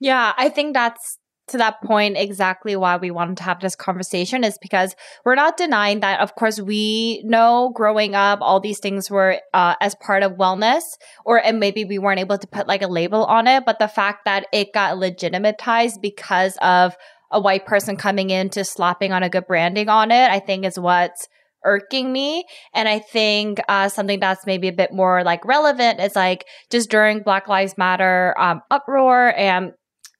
Yeah 0.00 0.32
i 0.36 0.48
think 0.48 0.74
that's 0.74 1.18
to 1.48 1.58
that 1.58 1.82
point 1.82 2.16
exactly 2.16 2.76
why 2.76 2.96
we 2.96 3.10
wanted 3.10 3.36
to 3.38 3.42
have 3.42 3.60
this 3.60 3.74
conversation 3.74 4.44
is 4.44 4.58
because 4.60 4.94
we're 5.24 5.34
not 5.34 5.56
denying 5.56 6.00
that 6.00 6.20
of 6.20 6.34
course 6.34 6.60
we 6.60 7.22
know 7.24 7.72
growing 7.74 8.14
up 8.14 8.38
all 8.40 8.60
these 8.60 8.78
things 8.78 9.10
were 9.10 9.40
uh, 9.54 9.74
as 9.80 9.94
part 9.96 10.22
of 10.22 10.32
wellness 10.32 10.82
or 11.24 11.38
and 11.42 11.58
maybe 11.58 11.84
we 11.84 11.98
weren't 11.98 12.20
able 12.20 12.38
to 12.38 12.46
put 12.46 12.68
like 12.68 12.82
a 12.82 12.86
label 12.86 13.24
on 13.24 13.46
it 13.46 13.64
but 13.64 13.78
the 13.78 13.88
fact 13.88 14.24
that 14.24 14.46
it 14.52 14.72
got 14.72 14.98
legitimatized 14.98 16.00
because 16.00 16.56
of 16.60 16.96
a 17.30 17.40
white 17.40 17.66
person 17.66 17.96
coming 17.96 18.30
in 18.30 18.48
to 18.48 18.64
slapping 18.64 19.12
on 19.12 19.22
a 19.22 19.30
good 19.30 19.46
branding 19.46 19.88
on 19.88 20.10
it 20.10 20.30
i 20.30 20.38
think 20.38 20.64
is 20.64 20.78
what's 20.78 21.28
irking 21.68 22.12
me. 22.12 22.44
And 22.74 22.88
I 22.88 22.98
think 22.98 23.60
uh, 23.68 23.88
something 23.88 24.20
that's 24.20 24.46
maybe 24.46 24.68
a 24.68 24.72
bit 24.72 24.92
more 24.92 25.22
like 25.22 25.44
relevant 25.44 26.00
is 26.00 26.16
like 26.16 26.44
just 26.70 26.90
during 26.90 27.22
Black 27.22 27.48
Lives 27.48 27.76
Matter 27.76 28.34
um, 28.38 28.62
uproar 28.70 29.34
and 29.36 29.72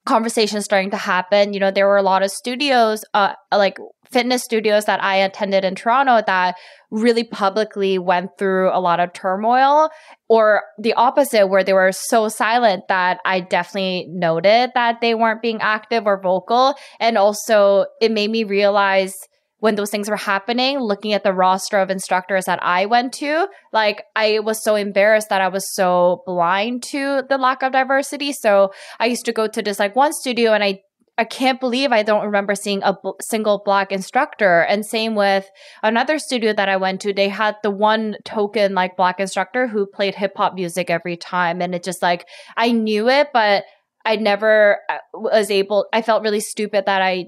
conversations 0.07 0.65
starting 0.65 0.91
to 0.91 0.97
happen. 0.97 1.53
You 1.53 1.61
know, 1.61 1.71
there 1.71 1.87
were 1.87 1.99
a 1.99 2.03
lot 2.03 2.23
of 2.23 2.31
studios, 2.31 3.05
uh, 3.15 3.35
like 3.53 3.77
fitness 4.11 4.43
studios 4.43 4.87
that 4.87 5.03
I 5.03 5.17
attended 5.17 5.65
in 5.65 5.75
Toronto 5.75 6.23
that 6.27 6.57
really 6.91 7.25
publicly 7.25 7.99
went 7.99 8.31
through 8.39 8.71
a 8.71 8.81
lot 8.81 9.01
of 9.01 9.13
turmoil, 9.13 9.91
or 10.29 10.63
the 10.79 10.95
opposite, 10.95 11.49
where 11.49 11.63
they 11.63 11.75
were 11.75 11.93
so 11.93 12.29
silent 12.31 12.85
that 12.89 13.19
I 13.27 13.41
definitely 13.41 14.07
noted 14.09 14.71
that 14.75 15.03
they 15.03 15.15
weren't 15.15 15.43
being 15.43 15.61
active 15.61 16.07
or 16.07 16.19
vocal. 16.21 16.75
And 16.99 17.19
also, 17.19 17.85
it 18.01 18.11
made 18.11 18.31
me 18.31 18.45
realize 18.45 19.13
when 19.61 19.75
those 19.75 19.91
things 19.91 20.09
were 20.09 20.17
happening, 20.17 20.79
looking 20.79 21.13
at 21.13 21.25
the 21.25 21.33
roster 21.33 21.79
of 21.79 21.91
instructors 21.91 22.45
that 22.45 22.63
I 22.63 22.87
went 22.87 23.13
to, 23.15 23.49
like 23.73 24.05
I 24.15 24.39
was 24.41 24.63
so 24.63 24.77
embarrassed 24.77 25.29
that 25.31 25.41
I 25.41 25.49
was 25.49 25.75
so 25.75 26.23
blind 26.27 26.83
to 26.85 27.23
the 27.29 27.39
lack 27.39 27.63
of 27.63 27.73
diversity. 27.73 28.33
So 28.33 28.73
I 29.01 29.07
used 29.07 29.25
to 29.25 29.33
go 29.33 29.49
to 29.49 29.63
this 29.63 29.79
like 29.79 29.97
one 29.97 30.13
studio 30.13 30.53
and 30.53 30.63
I 30.63 30.81
I 31.21 31.25
can't 31.25 31.59
believe 31.59 31.91
I 31.91 32.05
don't 32.05 32.25
remember 32.25 32.55
seeing 32.55 32.81
a 32.85 32.93
b- 32.93 33.11
single 33.21 33.61
black 33.65 33.91
instructor. 33.91 34.61
And 34.61 34.87
same 34.87 35.17
with 35.17 35.51
another 35.83 36.21
studio 36.21 36.53
that 36.53 36.69
I 36.69 36.77
went 36.77 37.01
to. 37.01 37.13
They 37.13 37.29
had 37.29 37.57
the 37.65 37.73
one 37.73 38.15
token 38.25 38.73
like 38.75 38.97
black 38.97 39.19
instructor 39.19 39.67
who 39.67 39.85
played 39.85 40.15
hip 40.15 40.35
hop 40.37 40.55
music 40.55 40.91
every 40.91 41.17
time. 41.17 41.61
And 41.61 41.75
it 41.75 41.83
just 41.83 42.03
like, 42.03 42.25
I 42.57 42.71
knew 42.71 43.09
it, 43.09 43.31
but 43.33 43.65
I 44.05 44.15
never 44.15 44.79
uh, 44.89 44.99
was 45.13 45.51
able, 45.51 45.87
I 45.93 46.03
felt 46.03 46.23
really 46.23 46.39
stupid 46.39 46.85
that 46.87 47.03
I 47.03 47.27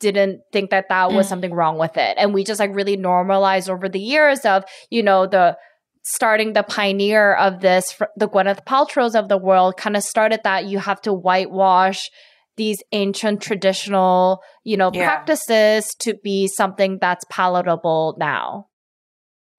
didn't 0.00 0.40
think 0.52 0.70
that 0.70 0.86
that 0.88 1.12
was 1.12 1.26
mm. 1.26 1.28
something 1.28 1.52
wrong 1.52 1.78
with 1.78 1.96
it. 1.96 2.16
And 2.18 2.34
we 2.34 2.44
just 2.44 2.60
like 2.60 2.74
really 2.74 2.96
normalized 2.96 3.70
over 3.70 3.88
the 3.88 4.00
years 4.00 4.40
of, 4.44 4.64
you 4.90 5.02
know, 5.02 5.26
the 5.26 5.56
starting 6.04 6.52
the 6.52 6.62
pioneer 6.62 7.34
of 7.34 7.60
this, 7.60 8.00
the 8.16 8.28
Gwyneth 8.28 8.64
Paltrow's 8.64 9.16
of 9.16 9.28
the 9.28 9.38
world 9.38 9.76
kind 9.76 9.96
of 9.96 10.02
started 10.02 10.40
that 10.44 10.66
you 10.66 10.78
have 10.78 11.00
to 11.02 11.12
whitewash 11.12 12.10
these 12.56 12.78
ancient 12.92 13.42
traditional, 13.42 14.40
you 14.64 14.76
know, 14.76 14.90
yeah. 14.92 15.06
practices 15.06 15.86
to 16.00 16.14
be 16.22 16.46
something 16.46 16.98
that's 17.00 17.24
palatable 17.30 18.16
now. 18.18 18.68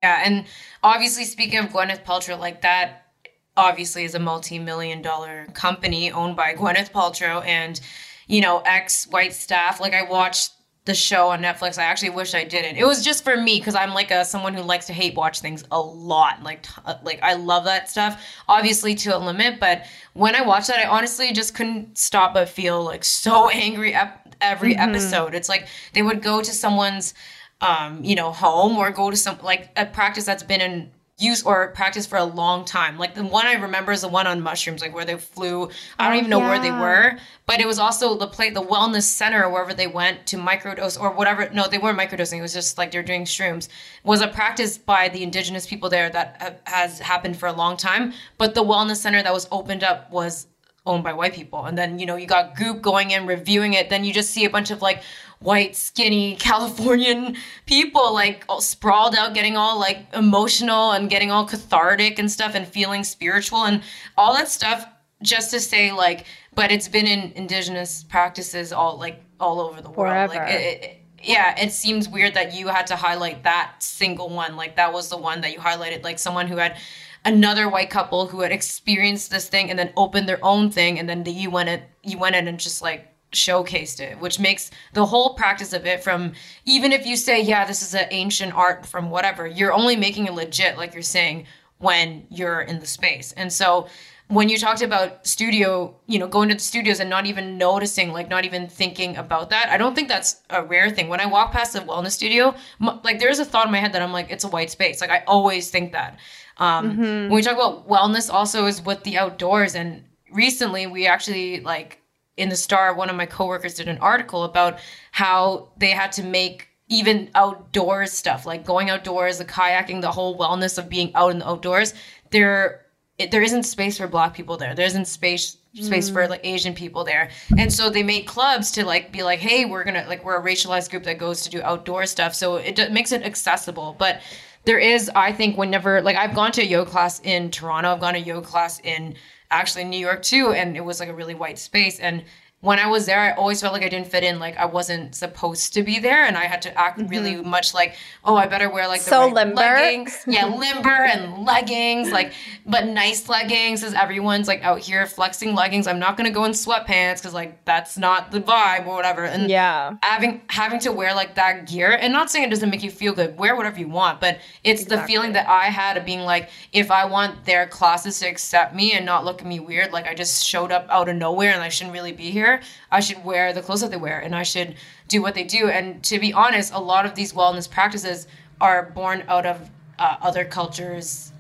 Yeah, 0.02 0.22
and 0.24 0.46
obviously 0.84 1.26
speaking 1.26 1.60
of 1.60 1.68
Gwyneth 1.68 2.04
Paltrow, 2.04 2.40
like 2.40 2.62
that 2.62 3.08
obviously 3.56 4.04
is 4.04 4.16
a 4.16 4.20
multi-million 4.20 5.02
dollar 5.02 5.48
company 5.54 6.12
owned 6.12 6.36
by 6.36 6.54
Gwyneth 6.58 6.92
Paltrow 6.92 7.46
and 7.46 7.80
you 8.28 8.42
know, 8.42 8.62
ex 8.66 9.06
white 9.06 9.34
staff. 9.34 9.80
Like 9.80 9.94
I 9.94 10.04
watched 10.04 10.52
the 10.86 10.94
show 10.94 11.30
on 11.30 11.42
Netflix. 11.42 11.78
I 11.78 11.84
actually 11.84 12.12
wish 12.12 12.34
I 12.34 12.44
didn't. 12.46 12.78
It 12.78 12.86
was 12.86 13.04
just 13.04 13.24
for 13.24 13.38
me 13.38 13.60
because 13.60 13.76
I'm 13.76 13.94
like 13.94 14.10
a 14.10 14.26
someone 14.26 14.54
who 14.54 14.62
likes 14.62 14.88
to 14.88 14.94
hate 14.94 15.16
watch 15.16 15.42
things 15.42 15.64
a 15.72 15.80
lot. 15.80 16.42
Like 16.44 16.66
like 17.04 17.20
I 17.22 17.34
love 17.34 17.66
that 17.66 17.90
stuff. 17.90 18.24
Obviously 18.48 18.96
to 18.96 19.16
a 19.16 19.20
limit, 19.20 19.60
but 19.60 19.86
when 20.14 20.34
I 20.36 20.42
watched 20.42 20.68
that, 20.68 20.80
I 20.80 20.88
honestly 20.88 21.32
just 21.34 21.54
couldn't 21.54 21.98
stop 21.98 22.34
but 22.34 22.50
feel 22.50 22.84
like 22.84 23.04
so 23.04 23.50
angry 23.54 23.94
ep- 23.94 24.36
every 24.42 24.74
mm-hmm. 24.74 24.90
episode. 24.90 25.36
It's 25.36 25.50
like 25.50 25.68
they 25.94 26.02
would 26.02 26.22
go 26.22 26.42
to 26.42 26.52
someone's 26.52 27.14
um, 27.62 28.04
you 28.04 28.16
know, 28.16 28.32
home 28.32 28.78
or 28.78 28.92
go 28.92 29.10
to 29.10 29.18
some 29.18 29.38
like 29.42 29.70
a 29.76 29.86
practice 29.86 30.26
that's 30.26 30.44
been 30.44 30.62
in 30.62 30.92
use 31.20 31.42
or 31.42 31.70
practice 31.70 32.06
for 32.06 32.18
a 32.18 32.24
long 32.24 32.64
time. 32.64 32.98
Like 33.00 33.16
the 33.16 33.24
one 33.26 33.48
I 33.48 33.54
remember 33.54 33.92
is 33.92 34.02
the 34.02 34.08
one 34.08 34.28
on 34.28 34.40
mushrooms, 34.40 34.82
like 34.82 34.94
where 34.94 35.06
they 35.06 35.18
flew. 35.18 35.70
I 35.98 36.06
don't 36.06 36.14
Oh, 36.14 36.18
even 36.20 36.30
know 36.30 36.40
where 36.40 36.60
they 36.60 36.70
were, 36.72 37.18
but 37.48 37.60
it 37.60 37.66
was 37.66 37.80
also 37.80 38.16
the 38.16 38.28
play, 38.28 38.52
the 38.52 38.62
wellness 38.62 39.04
center, 39.04 39.50
wherever 39.50 39.74
they 39.74 39.88
went 39.88 40.28
to 40.28 40.38
microdose 40.38 41.00
or 41.00 41.12
whatever. 41.12 41.50
No, 41.50 41.68
they 41.68 41.80
weren't 41.80 41.98
microdosing. 41.98 42.38
It 42.38 42.44
was 42.44 42.54
just 42.54 42.78
like 42.78 42.92
they're 42.92 43.02
doing 43.02 43.26
shrooms. 43.26 43.68
Was 44.04 44.22
a 44.22 44.28
practice 44.28 44.78
by 44.78 45.10
the 45.10 45.24
indigenous 45.24 45.66
people 45.66 45.90
there 45.90 46.10
that 46.12 46.38
ha- 46.40 46.54
has 46.66 47.00
happened 47.00 47.38
for 47.38 47.48
a 47.48 47.54
long 47.54 47.78
time. 47.78 48.14
But 48.38 48.54
the 48.54 48.64
wellness 48.64 48.98
center 48.98 49.24
that 49.24 49.34
was 49.34 49.48
opened 49.52 49.84
up 49.84 50.12
was 50.12 50.46
owned 50.86 51.04
by 51.04 51.14
white 51.14 51.34
people. 51.34 51.66
And 51.66 51.78
then, 51.78 52.00
you 52.00 52.06
know, 52.06 52.16
you 52.16 52.28
got 52.28 52.56
Goop 52.56 52.82
going 52.82 53.12
in 53.12 53.26
reviewing 53.26 53.74
it. 53.74 53.90
Then 53.90 54.06
you 54.06 54.14
just 54.14 54.30
see 54.30 54.46
a 54.46 54.50
bunch 54.50 54.72
of 54.72 54.82
like 54.82 55.02
white, 55.40 55.76
skinny 55.76 56.36
Californian 56.36 57.36
people 57.66 58.14
like 58.14 58.44
all 58.50 58.62
sprawled 58.62 59.16
out, 59.16 59.34
getting 59.34 59.58
all 59.58 59.80
like 59.80 60.08
emotional 60.14 60.92
and 60.92 61.10
getting 61.10 61.32
all 61.32 61.46
cathartic 61.46 62.20
and 62.20 62.32
stuff 62.32 62.56
and 62.56 62.68
feeling 62.68 63.04
spiritual 63.04 63.66
and 63.66 63.82
all 64.18 64.34
that 64.34 64.48
stuff 64.48 64.88
just 65.22 65.52
to 65.52 65.60
say 65.60 65.92
like, 65.92 66.26
but 66.54 66.72
it's 66.72 66.88
been 66.88 67.08
in 67.08 67.32
indigenous 67.34 68.04
practices 68.04 68.72
all 68.74 68.98
like 68.98 69.22
all 69.40 69.60
over 69.60 69.82
the 69.82 69.90
world. 69.90 70.30
Like 70.30 70.40
Forever. 70.40 70.52
it, 70.52 70.84
it, 70.84 70.98
yeah, 71.24 71.60
it 71.60 71.72
seems 71.72 72.08
weird 72.08 72.34
that 72.36 72.54
you 72.54 72.68
had 72.68 72.88
to 72.88 72.96
highlight 72.96 73.44
that 73.44 73.76
single 73.80 74.30
one. 74.30 74.56
Like 74.56 74.76
that 74.76 74.94
was 74.94 75.10
the 75.10 75.18
one 75.18 75.42
that 75.42 75.54
you 75.54 75.60
highlighted, 75.60 76.04
like 76.04 76.20
someone 76.20 76.48
who 76.48 76.58
had 76.58 76.78
another 77.26 77.68
white 77.68 77.90
couple 77.90 78.28
who 78.28 78.42
had 78.42 78.52
experienced 78.52 79.32
this 79.32 79.50
thing 79.50 79.70
and 79.70 79.78
then 79.78 79.92
opened 79.98 80.30
their 80.30 80.44
own 80.44 80.72
thing, 80.72 81.00
and 81.00 81.10
then 81.10 81.24
the, 81.24 81.32
you 81.32 81.50
went 81.50 81.70
in, 81.70 81.82
you 82.04 82.18
went 82.18 82.36
in 82.36 82.48
and 82.48 82.60
just 82.60 82.82
like 82.82 83.08
showcased 83.32 84.00
it, 84.00 84.20
which 84.20 84.40
makes 84.40 84.72
the 84.94 85.06
whole 85.06 85.34
practice 85.36 85.74
of 85.74 85.86
it 85.86 86.04
from 86.04 86.34
even 86.66 86.92
if 86.92 87.06
you 87.06 87.16
say, 87.18 87.42
yeah, 87.42 87.66
this 87.66 87.82
is 87.82 87.94
an 87.94 88.08
ancient 88.12 88.54
art 88.54 88.86
from 88.86 89.10
whatever, 89.10 89.46
you're 89.46 89.74
only 89.74 89.96
making 89.96 90.28
it 90.28 90.34
legit, 90.34 90.78
like 90.78 90.94
you're 90.94 91.04
saying, 91.04 91.46
when 91.80 92.26
you're 92.30 92.62
in 92.62 92.80
the 92.80 92.86
space. 92.88 93.34
And 93.34 93.52
so 93.52 93.88
when 94.30 94.50
you 94.50 94.58
talked 94.58 94.82
about 94.82 95.26
studio, 95.26 95.96
you 96.08 96.20
know, 96.20 96.28
going 96.28 96.50
to 96.50 96.56
the 96.56 96.62
studios 96.62 97.00
and 97.00 97.10
not 97.10 97.26
even 97.26 97.58
noticing, 97.58 98.12
like 98.12 98.30
not 98.30 98.46
even 98.46 98.68
thinking 98.68 99.16
about 99.16 99.50
that, 99.52 99.70
I 99.70 99.78
don't 99.78 99.94
think 99.96 100.08
that's 100.10 100.42
a 100.50 100.64
rare 100.64 100.90
thing. 100.90 101.08
When 101.08 101.22
I 101.22 101.26
walk 101.26 101.52
past 101.52 101.76
a 101.76 101.82
wellness 101.82 102.12
studio, 102.12 102.56
m- 102.82 103.00
like 103.04 103.20
there's 103.20 103.40
a 103.40 103.46
thought 103.46 103.66
in 103.66 103.72
my 103.72 103.80
head 103.80 103.94
that 103.94 104.02
I'm 104.02 104.12
like, 104.12 104.30
it's 104.32 104.44
a 104.44 104.50
white 104.50 104.70
space. 104.70 105.00
Like 105.02 105.12
I 105.12 105.24
always 105.28 105.70
think 105.70 105.92
that. 105.94 106.18
Um, 106.58 106.98
When 106.98 107.30
we 107.30 107.42
talk 107.42 107.56
about 107.56 107.88
wellness, 107.88 108.34
also 108.34 108.66
is 108.66 108.84
with 108.84 109.04
the 109.04 109.18
outdoors. 109.18 109.76
And 109.76 110.04
recently, 110.32 110.88
we 110.88 111.06
actually 111.08 111.62
like 111.62 112.02
in 112.38 112.50
the 112.50 112.56
Star, 112.56 112.94
one 112.94 113.10
of 113.10 113.16
my 113.16 113.26
coworkers 113.26 113.74
did 113.74 113.88
an 113.88 113.98
article 113.98 114.44
about 114.44 114.80
how 115.12 115.70
they 115.78 115.90
had 115.90 116.12
to 116.14 116.24
make 116.24 116.70
even 116.90 117.30
outdoors 117.36 118.14
stuff, 118.14 118.46
like 118.46 118.66
going 118.66 118.90
outdoors, 118.90 119.40
the 119.40 119.46
kayaking, 119.46 120.02
the 120.02 120.12
whole 120.12 120.38
wellness 120.38 120.78
of 120.78 120.88
being 120.88 121.14
out 121.16 121.32
in 121.32 121.40
the 121.40 121.48
outdoors. 121.48 121.94
There, 122.32 122.86
it, 123.18 123.32
there 123.32 123.42
isn't 123.42 123.64
space 123.64 123.98
for 123.98 124.08
Black 124.08 124.34
people 124.34 124.56
there. 124.56 124.74
There 124.74 124.86
isn't 124.86 125.06
space 125.06 125.58
space 125.74 126.10
for 126.10 126.24
mm. 126.24 126.30
like 126.30 126.42
Asian 126.44 126.74
people 126.74 127.04
there, 127.04 127.30
and 127.58 127.72
so 127.72 127.90
they 127.90 128.02
made 128.02 128.26
clubs 128.26 128.72
to 128.72 128.86
like 128.86 129.12
be 129.12 129.22
like, 129.22 129.40
hey, 129.40 129.66
we're 129.66 129.84
gonna 129.84 130.06
like 130.08 130.24
we're 130.24 130.40
a 130.40 130.44
racialized 130.44 130.90
group 130.90 131.04
that 131.04 131.18
goes 131.18 131.44
to 131.44 131.50
do 131.50 131.62
outdoor 131.62 132.06
stuff, 132.06 132.34
so 132.34 132.56
it 132.56 132.76
d- 132.76 132.90
makes 132.90 133.12
it 133.12 133.24
accessible, 133.24 133.96
but. 133.98 134.22
There 134.66 134.80
is, 134.80 135.10
I 135.16 135.32
think, 135.32 135.58
whenever 135.58 136.02
like 136.02 136.18
I've 136.18 136.36
gone 136.36 136.52
to 136.52 136.62
a 136.62 136.66
yoga 136.66 136.92
class 136.92 137.22
in 137.24 137.52
Toronto, 137.52 137.94
I've 137.94 138.02
gone 138.02 138.16
to 138.16 138.20
a 138.20 138.22
yoga 138.22 138.46
class 138.46 138.82
in 138.82 139.16
actually 139.52 139.86
New 139.86 140.00
York 140.00 140.22
too, 140.24 140.52
and 140.54 140.76
it 140.76 140.82
was 140.82 141.00
like 141.00 141.10
a 141.10 141.14
really 141.14 141.36
white 141.36 141.60
space. 141.60 142.00
And 142.00 142.24
when 142.62 142.80
I 142.80 142.88
was 142.88 143.06
there, 143.06 143.20
I 143.20 143.34
always 143.34 143.62
felt 143.62 143.72
like 143.74 143.84
I 143.84 143.90
didn't 143.90 144.08
fit 144.08 144.24
in, 144.24 144.40
like 144.40 144.58
I 144.58 144.66
wasn't 144.66 145.14
supposed 145.14 145.74
to 145.76 145.84
be 145.84 146.00
there, 146.00 146.26
and 146.26 146.36
I 146.36 146.46
had 146.46 146.62
to 146.64 146.76
act 146.78 147.00
really 147.08 147.36
mm-hmm. 147.36 147.50
much 147.50 147.74
like, 147.76 147.96
oh, 148.26 148.36
I 148.36 148.48
better 148.48 148.68
wear 148.70 148.88
like 148.88 149.02
the 149.04 149.10
So 149.12 149.26
right 149.26 149.34
limber. 149.34 149.56
leggings, 149.62 150.18
yeah, 150.26 150.46
limber 150.64 150.90
and 150.90 151.46
leggings, 151.46 152.10
like 152.12 152.34
but 152.66 152.88
nice 152.88 153.30
leggings, 153.30 153.84
as 153.84 153.94
everyone's 153.94 154.48
like 154.48 154.64
out 154.64 154.80
here 154.80 155.06
flexing 155.06 155.54
leggings. 155.54 155.86
I'm 155.86 156.00
not 156.00 156.18
gonna 156.18 156.32
go 156.32 156.46
in 156.46 156.52
sweatpants 156.52 157.18
because 157.18 157.34
like 157.34 157.64
that's 157.66 157.98
not 157.98 158.32
the 158.32 158.42
vibe 158.42 158.88
or 158.88 158.96
whatever. 158.96 159.24
And 159.24 159.50
Yeah. 159.50 159.96
having 160.02 160.42
having 160.50 160.80
to 160.80 160.92
wear 160.92 161.14
like 161.14 161.36
that 161.36 161.68
gear 161.68 161.92
and 161.92 162.12
not 162.12 162.32
saying 162.32 162.46
it 162.46 162.50
doesn't 162.50 162.70
make 162.70 162.84
you 162.84 162.90
feel 162.92 163.14
good 163.14 163.38
wear 163.38 163.56
whatever 163.56 163.80
you 163.80 163.88
want 163.88 164.20
but 164.20 164.40
it's 164.64 164.86
the 164.86 165.00
feeling 165.04 165.34
that 165.34 165.48
i 165.48 165.66
had 165.66 165.98
of 165.98 166.06
being 166.06 166.22
like 166.22 166.50
if 166.74 166.90
i 166.92 167.06
want 167.06 167.46
their 167.46 167.68
classes 167.68 168.20
to 168.20 168.28
accept 168.28 168.74
me 168.74 168.94
and 168.94 169.06
not 169.06 169.26
look 169.26 169.42
at 169.42 169.48
me 169.48 169.60
weird 169.60 169.92
like 169.92 170.08
i 170.08 170.14
just 170.14 170.46
showed 170.46 170.72
up 170.72 170.86
out 170.90 171.10
of 171.10 171.16
nowhere 171.16 171.52
and 171.52 171.62
i 171.62 171.70
shouldn't 171.70 171.94
really 171.94 172.12
be 172.12 172.32
here 172.32 172.47
i 172.92 173.00
should 173.06 173.20
wear 173.24 173.54
the 173.54 173.62
clothes 173.62 173.82
that 173.82 173.92
they 173.92 173.98
wear 174.08 174.20
and 174.26 174.36
i 174.36 174.44
should 174.44 174.76
do 175.08 175.22
what 175.22 175.36
they 175.38 175.44
do 175.44 175.64
and 175.78 176.04
to 176.04 176.20
be 176.20 176.32
honest 176.34 176.74
a 176.74 176.80
lot 176.94 177.06
of 177.06 177.14
these 177.16 177.32
wellness 177.34 177.70
practices 177.78 178.28
are 178.60 178.82
born 179.00 179.24
out 179.28 179.46
of 179.46 179.58
uh, 180.00 180.16
other 180.22 180.44
cultures 180.58 181.32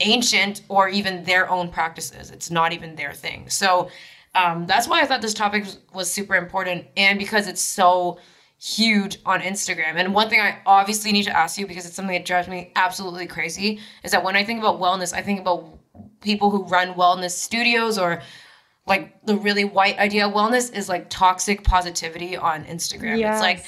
ancient 0.00 0.62
or 0.68 0.88
even 0.88 1.24
their 1.24 1.48
own 1.50 1.68
practices. 1.68 2.30
It's 2.30 2.50
not 2.50 2.72
even 2.72 2.96
their 2.96 3.12
thing. 3.12 3.48
So 3.50 3.90
um, 4.34 4.66
that's 4.66 4.88
why 4.88 5.02
I 5.02 5.06
thought 5.06 5.20
this 5.20 5.34
topic 5.34 5.64
was- 5.64 5.78
was 5.92 6.12
super 6.12 6.36
important, 6.36 6.86
and 6.96 7.18
because 7.18 7.46
it's 7.48 7.60
so 7.60 8.18
huge 8.58 9.18
on 9.24 9.40
Instagram. 9.40 9.94
And 9.96 10.14
one 10.14 10.28
thing 10.28 10.40
I 10.40 10.58
obviously 10.66 11.12
need 11.12 11.24
to 11.24 11.36
ask 11.36 11.58
you 11.58 11.66
because 11.66 11.86
it's 11.86 11.94
something 11.96 12.14
that 12.14 12.26
drives 12.26 12.46
me 12.48 12.72
absolutely 12.76 13.26
crazy 13.26 13.80
is 14.04 14.10
that 14.12 14.22
when 14.22 14.36
I 14.36 14.44
think 14.44 14.60
about 14.60 14.80
wellness, 14.80 15.14
I 15.14 15.22
think 15.22 15.40
about 15.40 15.78
people 16.20 16.50
who 16.50 16.64
run 16.64 16.94
wellness 16.94 17.30
studios 17.30 17.98
or 17.98 18.22
like 18.90 19.24
the 19.24 19.36
really 19.36 19.64
white 19.64 19.98
idea 19.98 20.26
of 20.26 20.34
wellness 20.34 20.74
is 20.74 20.88
like 20.88 21.08
toxic 21.08 21.64
positivity 21.64 22.36
on 22.36 22.64
Instagram. 22.64 23.18
It's 23.32 23.40
like 23.40 23.64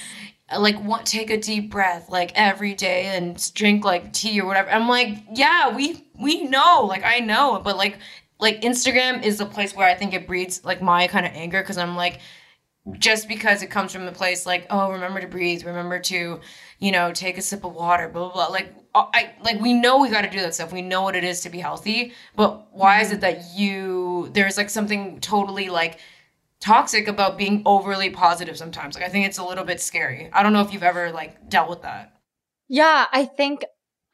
like 0.59 0.83
want 0.85 1.07
take 1.07 1.31
a 1.31 1.39
deep 1.39 1.71
breath 1.71 2.11
like 2.11 2.33
every 2.35 2.75
day 2.75 3.07
and 3.07 3.55
drink 3.55 3.85
like 3.85 4.13
tea 4.13 4.41
or 4.41 4.47
whatever. 4.47 4.71
I'm 4.71 4.89
like, 4.89 5.25
yeah, 5.33 5.75
we 5.75 6.07
we 6.21 6.43
know, 6.43 6.85
like 6.87 7.05
I 7.05 7.21
know, 7.21 7.61
but 7.65 7.77
like 7.77 7.99
like 8.41 8.61
Instagram 8.63 9.23
is 9.23 9.39
the 9.39 9.47
place 9.47 9.75
where 9.75 9.89
I 9.89 9.95
think 9.95 10.13
it 10.13 10.27
breeds 10.27 10.65
like 10.65 10.83
my 10.83 11.07
kind 11.07 11.25
of 11.25 11.33
anger 11.33 11.63
because 11.63 11.79
I'm 11.79 11.97
like 11.97 12.21
just 12.99 13.29
because 13.29 13.63
it 13.63 13.69
comes 13.71 13.93
from 13.93 14.09
a 14.09 14.13
place 14.13 14.45
like 14.45 14.67
oh 14.69 14.91
remember 14.91 15.21
to 15.21 15.29
breathe 15.29 15.65
remember 15.65 16.01
to 16.01 16.41
you 16.81 16.91
know 16.91 17.13
take 17.13 17.39
a 17.39 17.41
sip 17.41 17.63
of 17.63 17.73
water 17.73 18.09
blah 18.09 18.25
blah 18.25 18.33
blah 18.33 18.47
like 18.49 18.75
I 18.95 19.33
like 19.43 19.61
we 19.61 19.73
know 19.73 19.99
we 19.99 20.11
got 20.11 20.23
to 20.23 20.31
do 20.31 20.41
that 20.41 20.55
stuff 20.55 20.73
we 20.73 20.83
know 20.83 21.03
what 21.03 21.17
it 21.17 21.25
is 21.25 21.41
to 21.43 21.51
be 21.51 21.59
healthy 21.59 22.13
but 22.37 22.67
why 22.73 23.01
is 23.01 23.11
it 23.11 23.21
that 23.23 23.55
you 23.55 24.31
there's 24.33 24.57
like 24.57 24.71
something 24.71 25.19
totally 25.21 25.71
like 25.71 25.99
toxic 26.61 27.09
about 27.09 27.37
being 27.39 27.63
overly 27.67 28.11
positive 28.11 28.57
sometimes 28.57 28.95
like 28.95 29.05
I 29.05 29.09
think 29.09 29.27
it's 29.27 29.39
a 29.39 29.45
little 29.45 29.65
bit 29.65 29.81
scary 29.81 30.31
I 30.33 30.43
don't 30.43 30.53
know 30.53 30.61
if 30.61 30.73
you've 30.73 30.83
ever 30.83 31.11
like 31.11 31.49
dealt 31.49 31.69
with 31.69 31.83
that 31.83 32.13
Yeah, 32.69 33.07
I 33.13 33.25
think 33.25 33.65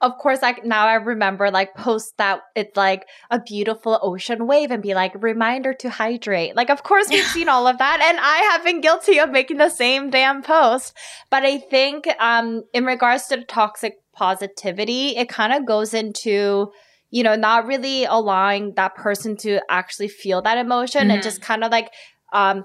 of 0.00 0.16
course 0.16 0.40
like 0.42 0.64
now 0.64 0.86
I 0.86 0.94
remember 0.94 1.50
like 1.50 1.74
post 1.74 2.14
that 2.18 2.40
it's 2.54 2.76
like 2.76 3.06
a 3.30 3.40
beautiful 3.40 3.98
ocean 4.00 4.46
wave 4.46 4.70
and 4.70 4.82
be 4.82 4.94
like 4.94 5.12
reminder 5.22 5.74
to 5.74 5.90
hydrate. 5.90 6.54
Like 6.54 6.70
of 6.70 6.82
course 6.82 7.08
we've 7.10 7.24
seen 7.36 7.48
all 7.48 7.66
of 7.66 7.78
that 7.78 8.00
and 8.00 8.18
I 8.20 8.52
have 8.52 8.64
been 8.64 8.80
guilty 8.80 9.18
of 9.18 9.30
making 9.30 9.56
the 9.56 9.70
same 9.70 10.10
damn 10.10 10.42
post. 10.42 10.96
But 11.30 11.44
I 11.44 11.58
think 11.58 12.06
um 12.20 12.64
in 12.72 12.84
regards 12.84 13.26
to 13.26 13.36
the 13.36 13.44
toxic 13.44 13.98
positivity, 14.18 15.16
it 15.16 15.28
kind 15.28 15.52
of 15.52 15.66
goes 15.66 15.94
into 15.94 16.70
you 17.10 17.22
know 17.22 17.36
not 17.36 17.66
really 17.66 18.04
allowing 18.04 18.74
that 18.74 18.94
person 18.94 19.36
to 19.44 19.60
actually 19.70 20.08
feel 20.08 20.42
that 20.42 20.58
emotion 20.58 21.10
and 21.10 21.20
Mhm. 21.20 21.28
just 21.28 21.40
kind 21.40 21.64
of 21.64 21.70
like 21.70 21.88
um 22.32 22.64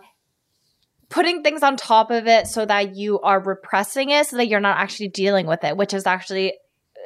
putting 1.10 1.44
things 1.44 1.62
on 1.64 1.78
top 1.78 2.10
of 2.12 2.28
it 2.28 2.48
so 2.48 2.66
that 2.66 2.96
you 2.96 3.20
are 3.22 3.40
repressing 3.40 4.10
it 4.10 4.26
so 4.28 4.38
that 4.38 4.48
you're 4.48 4.60
not 4.60 4.78
actually 4.80 5.10
dealing 5.10 5.46
with 5.46 5.64
it, 5.64 5.78
which 5.78 5.94
is 5.94 6.08
actually 6.08 6.54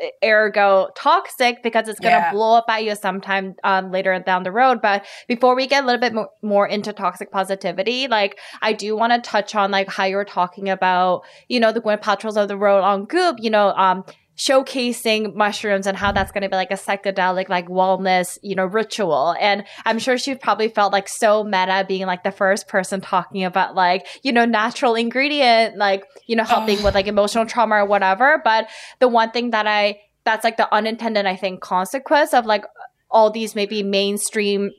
uh, 0.01 0.07
ergo 0.25 0.87
toxic 0.95 1.61
because 1.61 1.89
it's 1.89 1.99
going 1.99 2.13
to 2.13 2.19
Yeah. 2.19 2.31
blow 2.31 2.55
up 2.55 2.65
at 2.69 2.83
you 2.85 2.95
sometime 2.95 3.55
um, 3.63 3.91
later 3.91 4.17
down 4.19 4.43
the 4.43 4.51
road. 4.51 4.81
But 4.81 5.05
before 5.27 5.55
we 5.55 5.67
get 5.67 5.83
a 5.83 5.85
little 5.85 5.99
bit 5.99 6.13
more, 6.13 6.29
more 6.41 6.67
into 6.67 6.93
toxic 6.93 7.31
positivity, 7.31 8.07
like 8.07 8.37
I 8.61 8.71
do 8.73 8.95
want 8.95 9.11
to 9.11 9.19
touch 9.19 9.55
on 9.55 9.71
like 9.71 9.89
how 9.89 10.05
you're 10.05 10.23
talking 10.39 10.69
about, 10.69 11.23
you 11.49 11.59
know, 11.59 11.71
the 11.73 11.81
Gwyneth 11.81 12.01
Paltrow's 12.01 12.37
of 12.37 12.47
the 12.47 12.57
road 12.57 12.83
on 12.83 13.05
Goop, 13.05 13.37
you 13.39 13.49
know, 13.49 13.69
um, 13.85 14.05
showcasing 14.37 15.33
mushrooms 15.33 15.87
and 15.87 15.97
how 15.97 16.11
that's 16.11 16.31
going 16.31 16.43
to 16.43 16.49
be 16.49 16.55
like 16.55 16.69
a 16.71 16.75
psychedelic 16.75 17.49
like 17.49 17.67
wellness 17.67 18.37
you 18.43 18.55
know 18.55 18.65
ritual. 18.65 19.35
And 19.39 19.63
i'm 19.85 19.99
sure 19.99 20.17
she 20.17 20.35
probably 20.35 20.69
felt 20.69 20.93
like 20.93 21.09
so 21.09 21.43
meta 21.43 21.85
being 21.87 22.05
like 22.05 22.23
the 22.23 22.31
first 22.31 22.67
person 22.67 23.01
talking 23.01 23.43
about 23.43 23.75
like 23.75 24.05
you 24.23 24.31
know 24.31 24.45
natural 24.45 24.95
ingredient 24.95 25.77
like 25.77 26.03
you 26.27 26.35
know 26.35 26.43
helping 26.43 26.81
with 26.83 26.93
like 26.93 27.07
emotional 27.07 27.45
trauma 27.45 27.75
or 27.75 27.85
whatever. 27.85 28.41
But 28.43 28.67
the 28.99 29.07
one 29.07 29.31
thing 29.31 29.51
that 29.51 29.65
i 29.67 29.99
that's 30.23 30.43
like 30.43 30.57
the 30.57 30.71
unintended 30.73 31.25
i 31.25 31.35
think 31.35 31.61
consequence 31.61 32.33
of 32.33 32.45
like 32.45 32.65
all 33.09 33.31
these 33.31 33.55
maybe 33.55 33.81
mainstream 33.81 34.71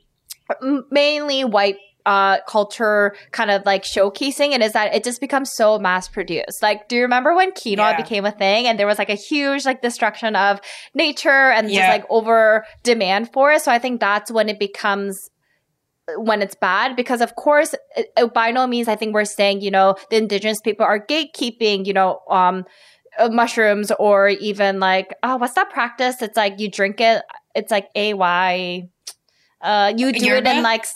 mainly 0.91 1.45
white 1.45 1.77
uh 2.09 2.39
culture 2.49 3.15
kind 3.33 3.51
of 3.51 3.65
like 3.67 3.83
showcasing 3.85 4.51
it 4.57 4.63
is 4.63 4.73
that 4.73 4.95
it 4.95 5.05
just 5.05 5.21
becomes 5.21 5.49
so 5.61 5.79
mass 5.79 6.09
produced 6.09 6.63
like 6.63 6.89
do 6.89 6.97
you 6.97 7.03
remember 7.03 7.35
when 7.35 7.51
quinoa 7.53 7.77
Yeah. 7.77 7.97
became 8.05 8.25
a 8.25 8.33
thing 8.33 8.67
and 8.67 8.79
there 8.79 8.87
was 8.93 8.99
like 8.99 9.11
a 9.11 9.21
huge 9.31 9.67
like 9.67 9.83
destruction 9.83 10.35
of 10.35 10.61
nature 10.95 11.51
and 11.57 11.69
just 11.69 11.89
like 11.95 12.05
over 12.09 12.65
demand 12.83 13.31
for 13.35 13.53
it 13.53 13.61
so 13.63 13.71
i 13.71 13.79
think 13.79 14.01
that's 14.01 14.31
when 14.31 14.49
it 14.49 14.59
becomes 14.59 15.15
when 16.17 16.41
it's 16.41 16.55
bad 16.55 16.97
because 16.97 17.21
of 17.21 17.35
course 17.35 17.75
it, 17.97 18.07
it- 18.17 18.33
by 18.33 18.51
no 18.51 18.67
means 18.67 18.89
i 18.89 18.97
think 18.97 19.13
we're 19.13 19.25
saying 19.27 19.61
you 19.61 19.71
know 19.71 19.95
the 20.11 20.17
indigenous 20.17 20.61
people 20.63 20.87
are 20.87 21.01
gatekeeping 21.05 21.85
you 21.85 21.93
know 21.93 22.21
um 22.31 22.65
uh, 23.19 23.29
mushrooms 23.29 23.91
or 23.99 24.29
even 24.29 24.81
like 24.81 25.09
oh 25.23 25.37
what's 25.37 25.55
that 25.55 25.69
practice 25.71 26.23
it's 26.23 26.37
like 26.37 26.59
you 26.61 26.71
drink 26.71 27.01
it 27.01 27.23
it's 27.55 27.71
like 27.71 27.89
ay 27.97 28.83
uh 29.61 29.93
you 29.97 30.13
do 30.13 30.25
Yerba? 30.25 30.49
it 30.51 30.57
in 30.57 30.63
like 30.63 30.87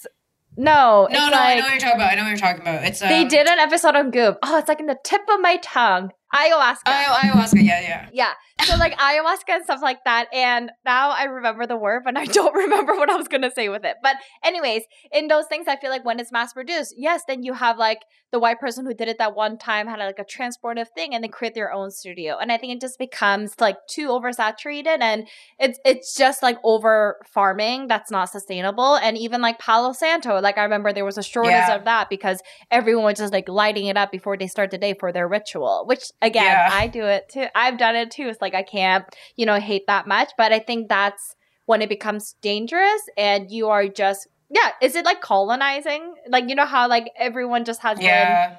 no 0.56 1.09
No, 1.11 1.28
no, 1.28 1.37
I 1.37 1.54
know 1.56 1.62
what 1.62 1.71
you're 1.71 1.80
talking 1.80 1.97
about. 1.97 2.12
I 2.12 2.14
know 2.14 2.23
what 2.23 2.28
you're 2.28 2.37
talking 2.38 2.62
about. 2.62 2.85
It's 2.85 3.02
um, 3.02 3.09
they 3.09 3.25
did 3.25 3.47
an 3.47 3.59
episode 3.59 3.97
on 3.97 4.11
goop 4.11 4.38
oh 4.42 4.59
it's 4.59 4.68
like 4.68 4.80
in 4.80 4.87
the 4.87 4.99
tip 5.04 5.23
of 5.28 5.40
my 5.40 5.59
tongue 5.62 6.11
ayahuasca 6.34 6.78
I- 6.86 7.20
ayahuasca. 7.30 7.62
Yeah, 7.64 7.80
yeah. 7.80 8.08
yeah 8.12 8.32
so 8.64 8.76
like 8.76 8.96
ayahuasca 8.98 9.48
and 9.48 9.64
stuff 9.64 9.80
like 9.82 10.04
that 10.04 10.26
and 10.32 10.70
now 10.84 11.10
i 11.10 11.24
remember 11.24 11.66
the 11.66 11.76
word 11.76 12.02
but 12.04 12.16
i 12.16 12.24
don't 12.26 12.54
remember 12.64 12.94
what 12.94 13.10
i 13.10 13.16
was 13.16 13.28
gonna 13.28 13.50
say 13.50 13.68
with 13.68 13.84
it 13.84 13.96
but 14.02 14.16
anyways 14.44 14.82
in 15.12 15.26
those 15.28 15.46
things 15.46 15.66
i 15.68 15.76
feel 15.76 15.90
like 15.90 16.04
when 16.04 16.20
it's 16.20 16.30
mass 16.32 16.52
produced 16.52 16.94
yes 16.96 17.22
then 17.26 17.42
you 17.42 17.52
have 17.54 17.76
like 17.78 18.00
the 18.30 18.38
white 18.38 18.58
person 18.60 18.86
who 18.86 18.94
did 18.94 19.08
it 19.08 19.18
that 19.18 19.34
one 19.34 19.58
time 19.58 19.86
had 19.86 19.98
like 19.98 20.18
a 20.18 20.24
transportive 20.24 20.86
thing 20.94 21.14
and 21.14 21.22
they 21.22 21.28
create 21.28 21.54
their 21.54 21.72
own 21.72 21.90
studio 21.90 22.38
and 22.40 22.50
i 22.52 22.56
think 22.56 22.72
it 22.72 22.80
just 22.80 22.98
becomes 22.98 23.54
like 23.60 23.76
too 23.90 24.08
oversaturated 24.08 24.98
and 25.00 25.28
it's 25.58 25.78
it's 25.84 26.14
just 26.16 26.42
like 26.42 26.56
over 26.64 27.16
farming 27.32 27.88
that's 27.88 28.10
not 28.10 28.30
sustainable 28.30 28.94
and 28.96 29.18
even 29.18 29.40
like 29.42 29.58
palo 29.58 29.92
santo 29.92 30.40
like 30.40 30.56
i 30.56 30.62
remember 30.62 30.92
there 30.92 31.04
was 31.04 31.18
a 31.18 31.22
shortage 31.22 31.50
Yeah. 31.52 31.74
of 31.76 31.84
that 31.84 32.08
because 32.08 32.40
everyone 32.70 33.04
was 33.04 33.18
just 33.18 33.32
like 33.32 33.48
lighting 33.48 33.86
it 33.86 33.96
up 33.96 34.10
before 34.10 34.36
they 34.36 34.46
start 34.46 34.70
the 34.70 34.78
day 34.78 34.94
for 34.98 35.12
their 35.12 35.28
ritual 35.28 35.84
which 35.86 36.04
again 36.23 36.45
Yeah. 36.45 36.69
i 36.73 36.87
do 36.87 37.05
it 37.05 37.29
too 37.29 37.47
i've 37.55 37.76
done 37.76 37.97
it 37.97 38.11
too 38.11 38.29
it's 38.29 38.41
like 38.41 38.55
i 38.55 38.62
can't 38.62 39.05
you 39.37 39.45
know 39.45 39.59
hate 39.61 39.87
that 39.88 40.07
much 40.07 40.31
but 40.38 40.52
i 40.52 40.59
think 40.59 40.88
that's 40.88 41.35
when 41.67 41.83
it 41.83 41.88
becomes 41.88 42.35
dangerous 42.41 43.02
and 43.19 43.50
you 43.50 43.69
are 43.69 43.87
just 43.88 44.29
yeah 44.49 44.71
is 44.81 44.95
it 44.97 45.05
like 45.05 45.21
colonizing 45.21 46.14
like 46.29 46.49
you 46.49 46.55
know 46.55 46.67
how 46.67 46.88
like 46.88 47.11
everyone 47.19 47.64
just 47.64 47.83
has 47.83 47.99
been 47.99 48.57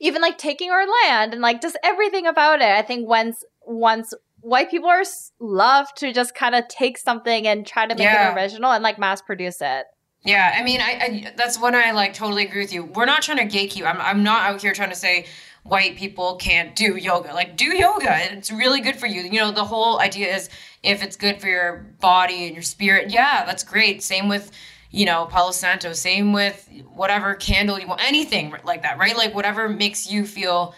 even 0.00 0.20
like 0.20 0.36
taking 0.38 0.70
our 0.70 0.84
land 1.04 1.32
and 1.32 1.40
like 1.42 1.60
just 1.62 1.78
everything 1.84 2.26
about 2.26 2.60
it. 2.60 2.66
I 2.68 2.82
think 2.82 3.06
once 3.08 3.44
once 3.64 4.12
white 4.40 4.68
people 4.68 4.88
are 4.88 5.04
love 5.38 5.86
to 5.94 6.12
just 6.12 6.34
kind 6.34 6.56
of 6.56 6.66
take 6.66 6.98
something 6.98 7.46
and 7.46 7.64
try 7.64 7.86
to 7.86 7.94
make 7.94 8.02
Yeah. 8.02 8.32
it 8.32 8.36
original 8.36 8.72
and 8.72 8.82
like 8.82 8.98
mass 8.98 9.22
produce 9.22 9.58
it. 9.60 9.86
Yeah, 10.24 10.54
I 10.56 10.62
mean, 10.64 10.80
I, 10.80 10.90
I 11.00 11.32
that's 11.36 11.58
when 11.58 11.74
I 11.76 11.92
like 11.92 12.14
totally 12.14 12.44
agree 12.46 12.62
with 12.62 12.72
you. 12.72 12.84
We're 12.84 13.06
not 13.06 13.22
trying 13.22 13.48
to 13.48 13.56
gatekeep. 13.56 13.84
I'm 13.86 14.00
I'm 14.00 14.22
not 14.24 14.50
out 14.50 14.60
here 14.60 14.72
trying 14.72 14.90
to 14.90 14.96
say 14.96 15.26
white 15.62 15.96
people 15.96 16.36
can't 16.36 16.74
do 16.74 16.96
yoga. 16.96 17.32
Like 17.32 17.56
do 17.56 17.76
yoga. 17.76 18.16
It's 18.32 18.50
really 18.50 18.80
good 18.80 18.96
for 18.96 19.06
you. 19.06 19.22
You 19.22 19.40
know, 19.40 19.52
the 19.52 19.64
whole 19.64 20.00
idea 20.00 20.34
is 20.34 20.48
if 20.82 21.02
it's 21.02 21.16
good 21.16 21.40
for 21.40 21.48
your 21.48 21.86
body 22.00 22.46
and 22.46 22.54
your 22.54 22.62
spirit, 22.62 23.10
yeah, 23.10 23.44
that's 23.44 23.64
great. 23.64 24.02
Same 24.02 24.28
with 24.28 24.50
you 24.92 25.06
know, 25.06 25.24
Palo 25.24 25.50
Santo, 25.50 25.94
same 25.94 26.32
with 26.32 26.70
whatever 26.94 27.34
candle 27.34 27.80
you 27.80 27.86
want, 27.86 28.04
anything 28.04 28.54
like 28.62 28.82
that, 28.82 28.98
right? 28.98 29.16
Like 29.16 29.34
whatever 29.34 29.68
makes 29.68 30.10
you 30.10 30.26
feel 30.26 30.74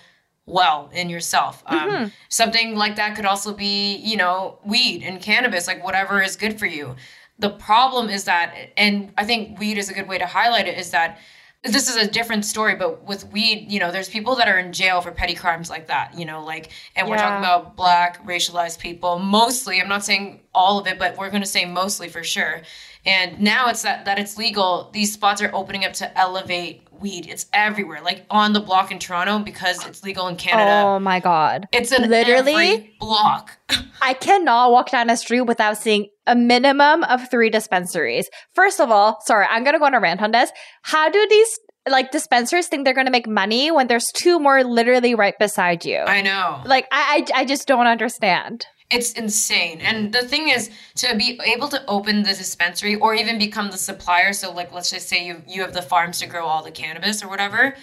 well 0.46 0.88
in 0.92 1.08
yourself. 1.10 1.64
Um, 1.66 2.12
something 2.28 2.76
like 2.76 2.96
that 2.96 3.16
could 3.16 3.24
also 3.24 3.52
be, 3.52 3.96
you 3.96 4.16
know, 4.16 4.60
weed 4.64 5.02
and 5.02 5.20
cannabis, 5.20 5.66
like 5.66 5.82
whatever 5.82 6.22
is 6.22 6.36
good 6.36 6.58
for 6.58 6.66
you. 6.66 6.94
The 7.40 7.50
problem 7.50 8.08
is 8.08 8.24
that, 8.24 8.54
and 8.76 9.12
I 9.18 9.24
think 9.24 9.58
weed 9.58 9.78
is 9.78 9.90
a 9.90 9.94
good 9.94 10.06
way 10.06 10.18
to 10.18 10.26
highlight 10.26 10.68
it, 10.68 10.78
is 10.78 10.90
that 10.92 11.18
this 11.64 11.88
is 11.88 11.96
a 11.96 12.06
different 12.06 12.44
story, 12.44 12.74
but 12.74 13.04
with 13.04 13.30
weed, 13.32 13.72
you 13.72 13.80
know, 13.80 13.90
there's 13.90 14.08
people 14.08 14.36
that 14.36 14.48
are 14.48 14.58
in 14.58 14.72
jail 14.72 15.00
for 15.00 15.10
petty 15.10 15.34
crimes 15.34 15.70
like 15.70 15.86
that, 15.86 16.16
you 16.16 16.26
know, 16.26 16.44
like, 16.44 16.70
and 16.94 17.08
we're 17.08 17.16
talking 17.16 17.38
about 17.38 17.74
black 17.74 18.24
racialized 18.26 18.78
people 18.78 19.18
mostly. 19.18 19.80
I'm 19.80 19.88
not 19.88 20.04
saying 20.04 20.40
all 20.54 20.78
of 20.78 20.86
it, 20.86 20.98
but 20.98 21.16
we're 21.16 21.30
going 21.30 21.42
to 21.42 21.48
say 21.48 21.64
mostly 21.64 22.08
for 22.08 22.22
sure. 22.22 22.60
And 23.06 23.40
now 23.40 23.68
it's 23.68 23.82
that 23.82 24.04
that 24.04 24.18
it's 24.18 24.36
legal. 24.38 24.90
These 24.92 25.12
spots 25.12 25.42
are 25.42 25.50
opening 25.54 25.84
up 25.84 25.92
to 25.94 26.18
elevate 26.18 26.83
weed. 27.04 27.26
It's 27.28 27.46
everywhere, 27.52 28.00
like 28.02 28.24
on 28.30 28.54
the 28.54 28.60
block 28.60 28.90
in 28.90 28.98
Toronto 28.98 29.38
because 29.38 29.86
it's 29.86 30.02
legal 30.02 30.26
in 30.26 30.36
Canada. 30.36 30.82
Oh 30.86 30.98
my 30.98 31.20
god. 31.20 31.68
It's 31.70 31.92
an 31.92 32.08
Literally? 32.10 32.94
block. 32.98 33.58
I 34.02 34.14
cannot 34.14 34.72
walk 34.72 34.90
down 34.90 35.10
a 35.10 35.16
street 35.16 35.42
without 35.42 35.76
seeing 35.78 36.08
a 36.26 36.34
minimum 36.34 37.04
of 37.04 37.30
3 37.30 37.50
dispensaries. 37.50 38.28
First 38.54 38.80
of 38.80 38.90
all, 38.90 39.20
sorry, 39.26 39.46
I'm 39.50 39.62
going 39.64 39.74
to 39.74 39.78
go 39.78 39.84
on 39.84 39.94
a 39.94 40.00
rant 40.00 40.22
on 40.22 40.30
this. 40.32 40.50
How 40.82 41.10
do 41.10 41.26
these 41.28 41.58
like 41.88 42.10
dispensaries 42.10 42.66
think 42.68 42.84
they're 42.86 42.94
going 42.94 43.06
to 43.06 43.12
make 43.12 43.28
money 43.28 43.70
when 43.70 43.86
there's 43.88 44.06
two 44.14 44.40
more 44.40 44.64
literally 44.64 45.14
right 45.14 45.38
beside 45.38 45.84
you? 45.84 45.98
I 45.98 46.22
know. 46.22 46.62
like 46.64 46.86
I, 46.90 47.26
I 47.34 47.40
I 47.40 47.44
just 47.44 47.68
don't 47.68 47.86
understand. 47.86 48.66
It's 48.90 49.12
insane. 49.12 49.80
And 49.80 50.12
the 50.12 50.22
thing 50.22 50.48
is 50.50 50.70
to 50.96 51.16
be 51.16 51.40
able 51.44 51.68
to 51.68 51.84
open 51.86 52.22
the 52.22 52.28
dispensary 52.28 52.96
or 52.96 53.14
even 53.14 53.38
become 53.38 53.70
the 53.70 53.78
supplier. 53.78 54.32
So 54.32 54.52
like 54.52 54.72
let's 54.72 54.90
just 54.90 55.08
say 55.08 55.26
you 55.26 55.42
you 55.48 55.62
have 55.62 55.72
the 55.72 55.82
farms 55.82 56.20
to 56.20 56.26
grow 56.26 56.46
all 56.46 56.62
the 56.62 56.70
cannabis 56.70 57.22
or 57.22 57.28
whatever. 57.28 57.74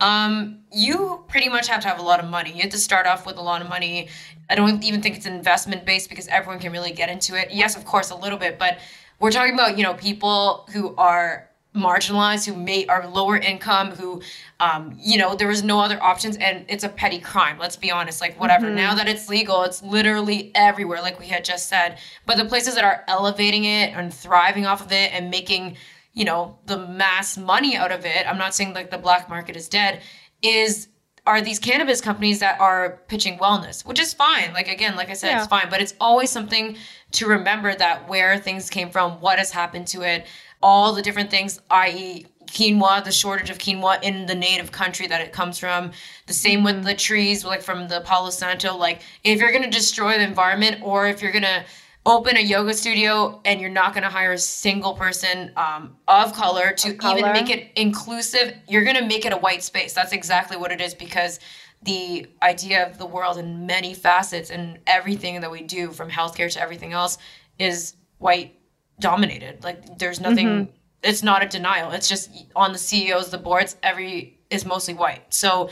Um, 0.00 0.60
you 0.72 1.24
pretty 1.28 1.48
much 1.48 1.68
have 1.68 1.82
to 1.82 1.88
have 1.88 1.98
a 1.98 2.02
lot 2.02 2.20
of 2.20 2.30
money. 2.30 2.50
You 2.52 2.62
have 2.62 2.70
to 2.70 2.78
start 2.78 3.06
off 3.06 3.26
with 3.26 3.36
a 3.36 3.42
lot 3.42 3.60
of 3.60 3.68
money. 3.68 4.08
I 4.48 4.54
don't 4.54 4.82
even 4.82 5.02
think 5.02 5.16
it's 5.16 5.26
investment 5.26 5.84
based 5.84 6.08
because 6.08 6.26
everyone 6.28 6.58
can 6.58 6.72
really 6.72 6.92
get 6.92 7.10
into 7.10 7.34
it. 7.38 7.50
Yes, 7.52 7.76
of 7.76 7.84
course, 7.84 8.10
a 8.10 8.16
little 8.16 8.38
bit, 8.38 8.58
but 8.58 8.78
we're 9.18 9.30
talking 9.30 9.52
about, 9.52 9.76
you 9.76 9.82
know, 9.82 9.94
people 9.94 10.66
who 10.72 10.96
are 10.96 11.49
marginalized, 11.74 12.46
who 12.46 12.54
may 12.54 12.84
are 12.86 13.06
lower 13.08 13.36
income, 13.36 13.92
who, 13.92 14.20
um, 14.58 14.96
you 14.98 15.16
know, 15.18 15.36
there 15.36 15.46
was 15.48 15.62
no 15.62 15.78
other 15.80 16.02
options, 16.02 16.36
and 16.36 16.64
it's 16.68 16.82
a 16.82 16.88
petty 16.88 17.20
crime. 17.20 17.58
Let's 17.58 17.76
be 17.76 17.90
honest. 17.90 18.20
Like 18.20 18.38
whatever. 18.40 18.70
Now 18.70 18.94
that 18.94 19.08
it's 19.08 19.28
legal, 19.28 19.62
it's 19.62 19.82
literally 19.82 20.50
everywhere, 20.54 21.00
like 21.00 21.20
we 21.20 21.26
had 21.26 21.44
just 21.44 21.68
said. 21.68 21.98
But 22.26 22.36
the 22.38 22.44
places 22.44 22.74
that 22.74 22.84
are 22.84 23.04
elevating 23.06 23.64
it 23.64 23.94
and 23.94 24.12
thriving 24.12 24.66
off 24.66 24.84
of 24.84 24.90
it 24.92 25.12
and 25.12 25.30
making, 25.30 25.76
you 26.12 26.24
know, 26.24 26.58
the 26.66 26.78
mass 26.88 27.38
money 27.38 27.76
out 27.76 27.92
of 27.92 28.04
it. 28.04 28.26
I'm 28.28 28.38
not 28.38 28.54
saying 28.54 28.74
like 28.74 28.90
the 28.90 28.98
black 28.98 29.28
market 29.28 29.54
is 29.56 29.68
dead. 29.68 30.00
Is 30.42 30.88
are 31.26 31.42
these 31.42 31.58
cannabis 31.58 32.00
companies 32.00 32.40
that 32.40 32.58
are 32.60 32.98
pitching 33.06 33.38
wellness, 33.38 33.84
which 33.84 34.00
is 34.00 34.12
fine. 34.12 34.52
Like 34.54 34.68
again, 34.68 34.96
like 34.96 35.10
I 35.10 35.12
said, 35.12 35.28
Yeah. 35.28 35.38
it's 35.38 35.46
fine, 35.46 35.68
but 35.70 35.80
it's 35.80 35.94
always 36.00 36.30
something 36.30 36.76
to 37.12 37.26
remember 37.26 37.74
that 37.74 38.08
where 38.08 38.38
things 38.38 38.70
came 38.70 38.90
from, 38.90 39.20
what 39.20 39.38
has 39.38 39.50
happened 39.52 39.86
to 39.88 40.00
it, 40.02 40.26
all 40.62 40.92
the 40.92 41.02
different 41.02 41.30
things, 41.30 41.60
i.e., 41.70 42.26
quinoa, 42.46 43.04
the 43.04 43.12
shortage 43.12 43.50
of 43.50 43.58
quinoa 43.58 44.02
in 44.02 44.26
the 44.26 44.34
native 44.34 44.72
country 44.72 45.06
that 45.06 45.20
it 45.20 45.32
comes 45.32 45.58
from. 45.58 45.92
The 46.26 46.34
same 46.34 46.64
with 46.64 46.84
the 46.84 46.94
trees, 46.94 47.44
like 47.44 47.62
from 47.62 47.88
the 47.88 48.00
Palo 48.00 48.30
Santo. 48.30 48.76
Like 48.76 49.02
if 49.24 49.38
you're 49.38 49.52
gonna 49.52 49.70
destroy 49.70 50.18
the 50.18 50.24
environment, 50.24 50.82
or 50.82 51.06
if 51.06 51.22
you're 51.22 51.32
gonna 51.32 51.64
open 52.06 52.36
a 52.36 52.40
yoga 52.40 52.72
studio 52.72 53.40
and 53.44 53.60
you're 53.60 53.70
not 53.70 53.92
going 53.92 54.02
to 54.02 54.08
hire 54.08 54.32
a 54.32 54.38
single 54.38 54.94
person 54.94 55.52
um, 55.56 55.96
of 56.08 56.32
color 56.32 56.72
to 56.72 56.94
color. 56.94 57.18
even 57.18 57.32
make 57.32 57.50
it 57.50 57.70
inclusive 57.76 58.54
you're 58.66 58.84
going 58.84 58.96
to 58.96 59.04
make 59.04 59.26
it 59.26 59.34
a 59.34 59.36
white 59.36 59.62
space 59.62 59.92
that's 59.92 60.12
exactly 60.12 60.56
what 60.56 60.72
it 60.72 60.80
is 60.80 60.94
because 60.94 61.40
the 61.82 62.26
idea 62.42 62.86
of 62.86 62.96
the 62.98 63.06
world 63.06 63.36
in 63.36 63.66
many 63.66 63.92
facets 63.92 64.50
and 64.50 64.78
everything 64.86 65.40
that 65.40 65.50
we 65.50 65.62
do 65.62 65.90
from 65.92 66.10
healthcare 66.10 66.50
to 66.50 66.60
everything 66.60 66.92
else 66.92 67.18
is 67.58 67.96
white 68.18 68.59
dominated 69.00 69.62
like 69.64 69.98
there's 69.98 70.18
mm-hmm. 70.18 70.30
nothing 70.30 70.68
it's 71.02 71.22
not 71.22 71.42
a 71.42 71.48
denial 71.48 71.90
it's 71.90 72.08
just 72.08 72.30
on 72.54 72.72
the 72.72 72.78
ceos 72.78 73.30
the 73.30 73.38
boards 73.38 73.76
every 73.82 74.38
is 74.50 74.64
mostly 74.64 74.94
white 74.94 75.22
so 75.32 75.68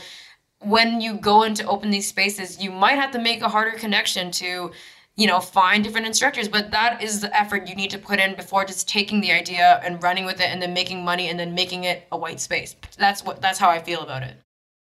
when 0.61 0.99
you 1.01 1.17
go 1.17 1.43
in 1.43 1.53
to 1.55 1.65
open 1.65 1.89
these 1.89 2.07
spaces, 2.07 2.61
you 2.61 2.71
might 2.71 2.95
have 2.95 3.11
to 3.11 3.19
make 3.19 3.41
a 3.41 3.49
harder 3.49 3.77
connection 3.77 4.31
to, 4.31 4.71
you 5.15 5.27
know, 5.27 5.39
find 5.39 5.83
different 5.83 6.07
instructors. 6.07 6.47
But 6.47 6.71
that 6.71 7.01
is 7.01 7.21
the 7.21 7.35
effort 7.37 7.67
you 7.67 7.75
need 7.75 7.89
to 7.91 7.97
put 7.97 8.19
in 8.19 8.35
before 8.35 8.65
just 8.65 8.87
taking 8.87 9.21
the 9.21 9.31
idea 9.31 9.79
and 9.83 10.01
running 10.03 10.25
with 10.25 10.41
it 10.41 10.47
and 10.47 10.61
then 10.61 10.73
making 10.73 11.03
money 11.03 11.29
and 11.29 11.39
then 11.39 11.53
making 11.53 11.85
it 11.85 12.07
a 12.11 12.17
white 12.17 12.39
space. 12.39 12.75
That's 12.97 13.23
what 13.23 13.41
that's 13.41 13.59
how 13.59 13.69
I 13.69 13.79
feel 13.79 14.01
about 14.01 14.23
it. 14.23 14.35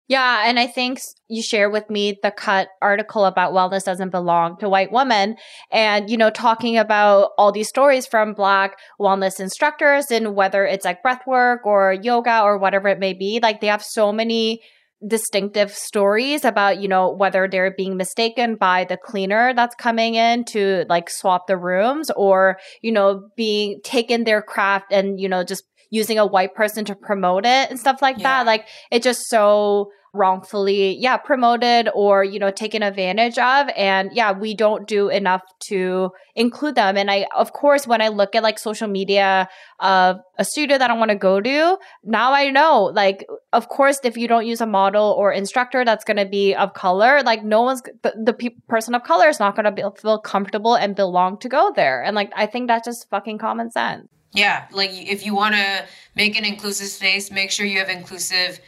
Yeah, 0.10 0.44
and 0.46 0.60
I 0.60 0.68
think 0.68 1.00
you 1.30 1.42
shared 1.42 1.72
with 1.72 1.90
me 1.90 2.18
the 2.22 2.32
cut 2.32 2.68
article 2.82 3.24
about 3.26 3.54
wellness 3.54 3.86
doesn't 3.86 4.10
belong 4.10 4.58
to 4.58 4.68
white 4.68 4.92
women 4.92 5.38
and 5.72 6.10
you 6.10 6.18
know 6.18 6.30
talking 6.30 6.78
about 6.78 7.32
all 7.38 7.52
these 7.52 7.70
stories 7.70 8.06
from 8.06 8.34
black 8.34 8.78
wellness 9.00 9.40
instructors 9.40 10.12
and 10.12 10.36
whether 10.36 10.66
it's 10.66 10.86
like 10.86 11.02
breath 11.02 11.22
work 11.26 11.66
or 11.66 11.94
yoga 11.94 12.42
or 12.42 12.58
whatever 12.58 12.90
it 12.90 13.00
may 13.00 13.14
be 13.14 13.40
like 13.42 13.62
they 13.62 13.68
have 13.68 13.82
so 13.84 14.12
many 14.12 14.62
distinctive 15.08 15.72
stories 15.72 16.46
about 16.46 16.80
you 16.80 16.88
know 16.88 17.10
whether 17.12 17.48
they're 17.48 17.74
being 17.76 17.98
mistaken 17.98 18.56
by 18.56 18.86
the 18.86 18.98
cleaner 18.98 19.54
that's 19.54 19.76
coming 19.76 20.16
in 20.16 20.46
to 20.46 20.86
like 20.88 21.10
swap 21.10 21.48
the 21.48 21.58
rooms 21.58 22.10
or 22.16 22.58
you 22.82 22.92
know 22.92 23.30
being 23.36 23.80
taken 23.84 24.24
their 24.24 24.42
craft 24.42 24.86
and 24.92 25.20
you 25.20 25.28
know 25.28 25.44
just 25.44 25.64
using 26.00 26.18
a 26.18 26.26
white 26.26 26.54
person 26.56 26.84
to 26.84 26.96
promote 26.96 27.46
it 27.46 27.70
and 27.70 27.80
stuff 27.80 28.02
like 28.02 28.18
Yeah. 28.18 28.24
that 28.24 28.46
like 28.48 28.68
it 28.92 29.04
just 29.04 29.22
so 29.30 29.92
wrongfully 30.16 30.96
yeah 31.00 31.18
promoted 31.18 31.90
or 31.96 32.24
you 32.24 32.38
know 32.38 32.52
taken 32.52 32.84
advantage 32.84 33.38
of 33.40 33.68
and 33.76 34.12
yeah 34.14 34.32
we 34.32 34.54
don't 34.54 34.88
do 34.88 35.10
enough 35.10 35.42
to 35.60 36.12
include 36.36 36.76
them 36.76 36.96
and 36.98 37.10
i 37.10 37.26
of 37.36 37.52
course 37.52 37.88
when 37.88 38.00
i 38.00 38.10
look 38.10 38.36
at 38.36 38.44
like 38.44 38.60
social 38.60 38.88
media 38.88 39.48
of 39.80 40.18
a 40.38 40.46
studio 40.46 40.78
that 40.78 40.92
i 40.92 40.94
want 40.94 41.10
to 41.10 41.16
go 41.18 41.42
to 41.42 41.78
now 42.04 42.32
i 42.32 42.52
know 42.52 42.92
like 43.02 43.26
of 43.54 43.68
course 43.70 44.00
if 44.04 44.16
you 44.16 44.28
don't 44.28 44.46
use 44.46 44.62
a 44.62 44.68
model 44.68 45.16
or 45.18 45.32
instructor 45.32 45.84
that's 45.84 46.04
going 46.06 46.18
to 46.18 46.28
be 46.28 46.54
of 46.54 46.74
color 46.76 47.22
like 47.24 47.44
no 47.44 47.64
one's 47.64 47.82
the, 48.04 48.14
the 48.24 48.34
pe- 48.34 48.56
person 48.70 48.94
of 48.94 49.02
color 49.04 49.28
is 49.28 49.40
not 49.40 49.56
going 49.56 49.76
to 49.76 49.92
feel 50.00 50.20
comfortable 50.20 50.76
and 50.76 50.96
belong 50.96 51.40
to 51.40 51.50
go 51.50 51.74
there 51.76 52.04
and 52.04 52.16
like 52.16 52.32
i 52.36 52.46
think 52.46 52.68
that's 52.68 52.86
just 52.86 53.10
fucking 53.10 53.40
common 53.40 53.72
sense 53.72 54.08
Yeah, 54.34 54.66
like 54.72 54.92
if 54.92 55.26
you 55.26 55.36
want 55.36 55.56
to 55.56 55.86
make 56.16 56.38
an 56.38 56.46
inclusive 56.46 56.88
space, 56.88 57.32
make 57.32 57.52
sure 57.52 57.66
you 57.66 57.80
have 57.80 57.90
inclusive 57.90 58.60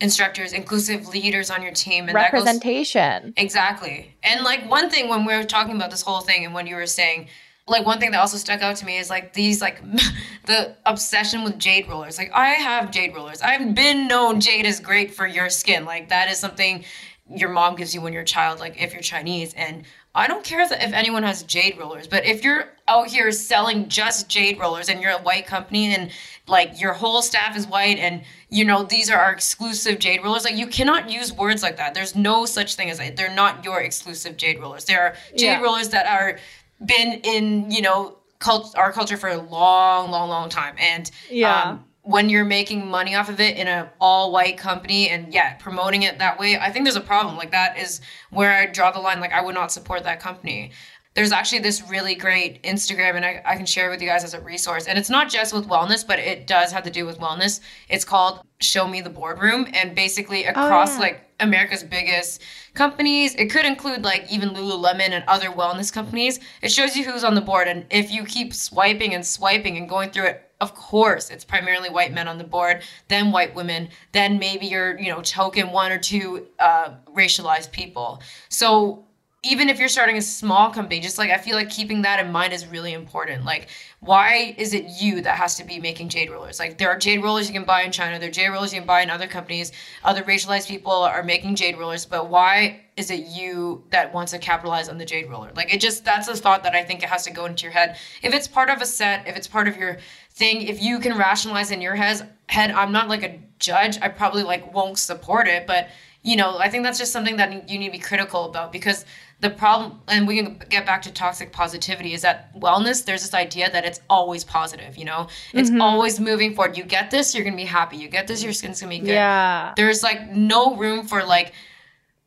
instructors, 0.00 0.52
inclusive 0.52 1.08
leaders 1.08 1.50
on 1.50 1.62
your 1.62 1.72
team, 1.72 2.04
and 2.04 2.14
representation. 2.14 3.26
Goes, 3.26 3.32
exactly. 3.36 4.14
And 4.22 4.44
like 4.44 4.68
one 4.68 4.90
thing 4.90 5.08
when 5.08 5.24
we 5.24 5.36
were 5.36 5.44
talking 5.44 5.76
about 5.76 5.90
this 5.90 6.02
whole 6.02 6.20
thing, 6.20 6.44
and 6.44 6.54
when 6.54 6.66
you 6.66 6.76
were 6.76 6.86
saying, 6.86 7.28
like 7.68 7.84
one 7.84 7.98
thing 8.00 8.10
that 8.12 8.20
also 8.20 8.36
stuck 8.36 8.62
out 8.62 8.76
to 8.76 8.86
me 8.86 8.98
is 8.98 9.10
like 9.10 9.32
these 9.32 9.60
like 9.60 9.82
the 10.46 10.76
obsession 10.86 11.44
with 11.44 11.58
jade 11.58 11.88
rollers. 11.88 12.18
Like 12.18 12.32
I 12.32 12.50
have 12.50 12.90
jade 12.90 13.14
rollers. 13.14 13.42
I've 13.42 13.74
been 13.74 14.08
known 14.08 14.40
jade 14.40 14.66
is 14.66 14.80
great 14.80 15.14
for 15.14 15.26
your 15.26 15.50
skin. 15.50 15.84
Like 15.84 16.08
that 16.08 16.28
is 16.28 16.38
something 16.38 16.84
your 17.30 17.50
mom 17.50 17.76
gives 17.76 17.94
you 17.94 18.00
when 18.00 18.12
you're 18.12 18.22
a 18.22 18.26
child. 18.26 18.58
Like 18.58 18.80
if 18.82 18.92
you're 18.92 19.02
Chinese 19.02 19.54
and 19.54 19.84
I 20.14 20.26
don't 20.26 20.42
care 20.42 20.60
if, 20.60 20.72
anyone 20.72 21.22
has 21.22 21.42
jade 21.44 21.78
rollers, 21.78 22.08
but 22.08 22.24
if 22.24 22.42
you're 22.42 22.64
out 22.88 23.08
here 23.08 23.30
selling 23.30 23.88
just 23.88 24.28
jade 24.28 24.58
rollers 24.58 24.88
and 24.88 25.00
you're 25.00 25.12
a 25.12 25.22
white 25.22 25.46
company 25.46 25.94
and 25.94 26.10
like 26.46 26.80
your 26.80 26.94
whole 26.94 27.22
staff 27.22 27.56
is 27.56 27.66
white 27.66 27.98
and 27.98 28.22
you 28.48 28.64
know 28.64 28.82
these 28.82 29.10
are 29.10 29.18
our 29.18 29.32
exclusive 29.32 29.98
jade 29.98 30.22
rollers, 30.24 30.44
like 30.44 30.56
you 30.56 30.66
cannot 30.66 31.10
use 31.10 31.32
words 31.32 31.62
like 31.62 31.76
that. 31.76 31.94
There's 31.94 32.16
no 32.16 32.46
such 32.46 32.74
thing 32.74 32.90
as 32.90 32.98
that. 32.98 33.16
They're 33.16 33.34
not 33.34 33.64
your 33.64 33.80
exclusive 33.80 34.36
jade 34.36 34.60
rollers. 34.60 34.86
There 34.86 35.00
are 35.00 35.14
jade 35.36 35.46
yeah. 35.46 35.60
rollers 35.60 35.90
that 35.90 36.06
are 36.06 36.38
been 36.84 37.20
in 37.22 37.70
you 37.70 37.82
know 37.82 38.18
cult- 38.38 38.76
our 38.76 38.92
culture 38.92 39.16
for 39.16 39.28
a 39.28 39.36
long, 39.36 40.10
long, 40.10 40.28
long 40.28 40.48
time, 40.48 40.74
and 40.78 41.10
yeah. 41.30 41.62
Um, 41.62 41.84
when 42.08 42.30
you're 42.30 42.42
making 42.42 42.88
money 42.88 43.14
off 43.14 43.28
of 43.28 43.38
it 43.38 43.58
in 43.58 43.68
an 43.68 43.86
all 44.00 44.32
white 44.32 44.56
company 44.56 45.10
and 45.10 45.30
yeah 45.30 45.52
promoting 45.56 46.04
it 46.04 46.18
that 46.18 46.38
way 46.40 46.56
i 46.58 46.72
think 46.72 46.86
there's 46.86 46.96
a 46.96 47.02
problem. 47.02 47.36
Like 47.36 47.50
that 47.50 47.78
is 47.78 48.00
where 48.30 48.50
i 48.50 48.64
draw 48.64 48.90
the 48.90 48.98
line. 48.98 49.20
Like 49.20 49.32
i 49.32 49.42
would 49.42 49.54
not 49.54 49.70
support 49.70 50.04
that 50.04 50.18
company. 50.18 50.72
There's 51.12 51.32
actually 51.32 51.58
this 51.58 51.82
really 51.90 52.14
great 52.14 52.62
instagram 52.62 53.16
and 53.16 53.26
I, 53.26 53.42
I 53.44 53.56
can 53.56 53.66
share 53.66 53.90
with 53.90 54.00
you 54.00 54.08
guys 54.08 54.24
as 54.24 54.32
a 54.32 54.40
resource. 54.40 54.86
And 54.86 54.98
it's 54.98 55.10
not 55.10 55.28
just 55.28 55.52
with 55.52 55.68
wellness 55.68 56.06
but 56.06 56.18
it 56.18 56.46
does 56.46 56.72
have 56.72 56.82
to 56.84 56.90
do 56.90 57.04
with 57.04 57.18
wellness. 57.18 57.60
It's 57.90 58.06
called 58.06 58.40
show 58.60 58.88
me 58.88 59.02
the 59.02 59.10
boardroom. 59.10 59.66
And 59.74 59.94
basically 59.94 60.46
oh, 60.46 60.50
across 60.50 60.92
oh, 60.92 60.94
yeah. 60.94 61.00
like 61.00 61.24
america's 61.40 61.84
biggest 61.84 62.42
companies 62.74 63.36
it 63.36 63.48
could 63.48 63.64
include 63.64 64.02
like 64.02 64.24
even 64.32 64.48
lululemon 64.48 65.10
and 65.10 65.24
other 65.28 65.50
wellness 65.50 65.92
companies. 65.92 66.40
It 66.62 66.72
shows 66.72 66.96
you 66.96 67.04
who's 67.04 67.22
on 67.22 67.34
the 67.34 67.42
board. 67.42 67.68
And 67.68 67.84
if 67.90 68.10
you 68.10 68.24
keep 68.24 68.54
swiping 68.54 69.12
and 69.12 69.26
swiping 69.26 69.76
and 69.76 69.86
going 69.86 70.08
through 70.08 70.28
it 70.28 70.47
of 70.60 70.74
course 70.74 71.30
it's 71.30 71.44
primarily 71.44 71.88
white 71.88 72.12
men 72.12 72.26
on 72.26 72.38
the 72.38 72.44
board 72.44 72.82
then 73.08 73.30
white 73.30 73.54
women 73.54 73.88
then 74.12 74.38
maybe 74.38 74.66
you're 74.66 74.98
you 74.98 75.10
know 75.10 75.22
token 75.22 75.70
one 75.70 75.92
or 75.92 75.98
two 75.98 76.46
uh, 76.58 76.94
racialized 77.14 77.70
people. 77.72 78.22
So 78.48 79.04
even 79.44 79.68
if 79.68 79.78
you're 79.78 79.88
starting 79.88 80.16
a 80.16 80.22
small 80.22 80.68
company 80.70 80.98
just 80.98 81.16
like 81.16 81.30
i 81.30 81.38
feel 81.38 81.54
like 81.54 81.70
keeping 81.70 82.02
that 82.02 82.24
in 82.24 82.32
mind 82.32 82.52
is 82.52 82.66
really 82.66 82.92
important. 82.92 83.44
Like 83.44 83.68
why 84.00 84.54
is 84.58 84.74
it 84.74 84.84
you 85.00 85.20
that 85.22 85.36
has 85.36 85.56
to 85.56 85.64
be 85.64 85.78
making 85.80 86.08
jade 86.08 86.30
rollers? 86.30 86.58
Like 86.58 86.78
there 86.78 86.88
are 86.88 86.98
jade 86.98 87.22
rollers 87.22 87.48
you 87.48 87.54
can 87.54 87.64
buy 87.64 87.82
in 87.82 87.92
china 87.92 88.18
there 88.18 88.28
are 88.28 88.32
jade 88.32 88.50
rollers 88.50 88.72
you 88.72 88.80
can 88.80 88.86
buy 88.86 89.02
in 89.02 89.10
other 89.10 89.26
companies 89.28 89.72
other 90.04 90.22
racialized 90.22 90.68
people 90.68 90.92
are 90.92 91.22
making 91.22 91.54
jade 91.54 91.78
rollers 91.78 92.04
but 92.04 92.28
why 92.28 92.80
is 92.96 93.12
it 93.12 93.26
you 93.26 93.84
that 93.90 94.12
wants 94.12 94.32
to 94.32 94.38
capitalize 94.38 94.88
on 94.88 94.98
the 94.98 95.04
jade 95.04 95.30
roller? 95.30 95.52
Like 95.54 95.72
it 95.72 95.80
just 95.80 96.04
that's 96.04 96.26
a 96.26 96.34
thought 96.34 96.64
that 96.64 96.74
i 96.74 96.82
think 96.82 97.02
it 97.02 97.08
has 97.08 97.24
to 97.24 97.30
go 97.30 97.44
into 97.44 97.62
your 97.62 97.72
head. 97.72 97.96
If 98.22 98.34
it's 98.34 98.48
part 98.48 98.70
of 98.70 98.82
a 98.82 98.86
set 98.86 99.28
if 99.28 99.36
it's 99.36 99.46
part 99.46 99.68
of 99.68 99.76
your 99.76 99.98
thing 100.38 100.62
if 100.62 100.80
you 100.80 100.98
can 100.98 101.16
rationalize 101.18 101.70
in 101.70 101.80
your 101.80 101.94
head 101.94 102.28
head 102.48 102.70
i'm 102.70 102.92
not 102.92 103.08
like 103.08 103.22
a 103.22 103.38
judge 103.58 103.98
i 104.00 104.08
probably 104.08 104.42
like 104.42 104.72
won't 104.72 104.98
support 104.98 105.46
it 105.48 105.66
but 105.66 105.88
you 106.22 106.36
know 106.36 106.58
i 106.58 106.68
think 106.68 106.84
that's 106.84 106.98
just 106.98 107.12
something 107.12 107.36
that 107.36 107.68
you 107.68 107.78
need 107.78 107.86
to 107.86 107.92
be 107.92 107.98
critical 107.98 108.44
about 108.44 108.72
because 108.72 109.04
the 109.40 109.50
problem 109.50 110.00
and 110.08 110.26
we 110.26 110.36
can 110.36 110.60
get 110.68 110.84
back 110.84 111.02
to 111.02 111.12
toxic 111.12 111.52
positivity 111.52 112.12
is 112.12 112.22
that 112.22 112.54
wellness 112.58 113.04
there's 113.04 113.22
this 113.22 113.34
idea 113.34 113.70
that 113.70 113.84
it's 113.84 114.00
always 114.10 114.42
positive 114.42 114.96
you 114.96 115.04
know? 115.04 115.28
It's 115.52 115.70
mm-hmm. 115.70 115.80
always 115.80 116.18
moving 116.18 116.54
forward. 116.54 116.76
You 116.76 116.84
get 116.84 117.10
this 117.10 117.34
you're 117.34 117.44
gonna 117.44 117.56
be 117.56 117.64
happy. 117.64 117.96
You 117.96 118.08
get 118.08 118.26
this 118.26 118.42
your 118.42 118.52
skin's 118.52 118.80
gonna 118.80 118.90
be 118.90 118.98
good. 118.98 119.08
Yeah. 119.08 119.74
There's 119.76 120.02
like 120.02 120.30
no 120.30 120.76
room 120.76 121.06
for 121.06 121.24
like 121.24 121.52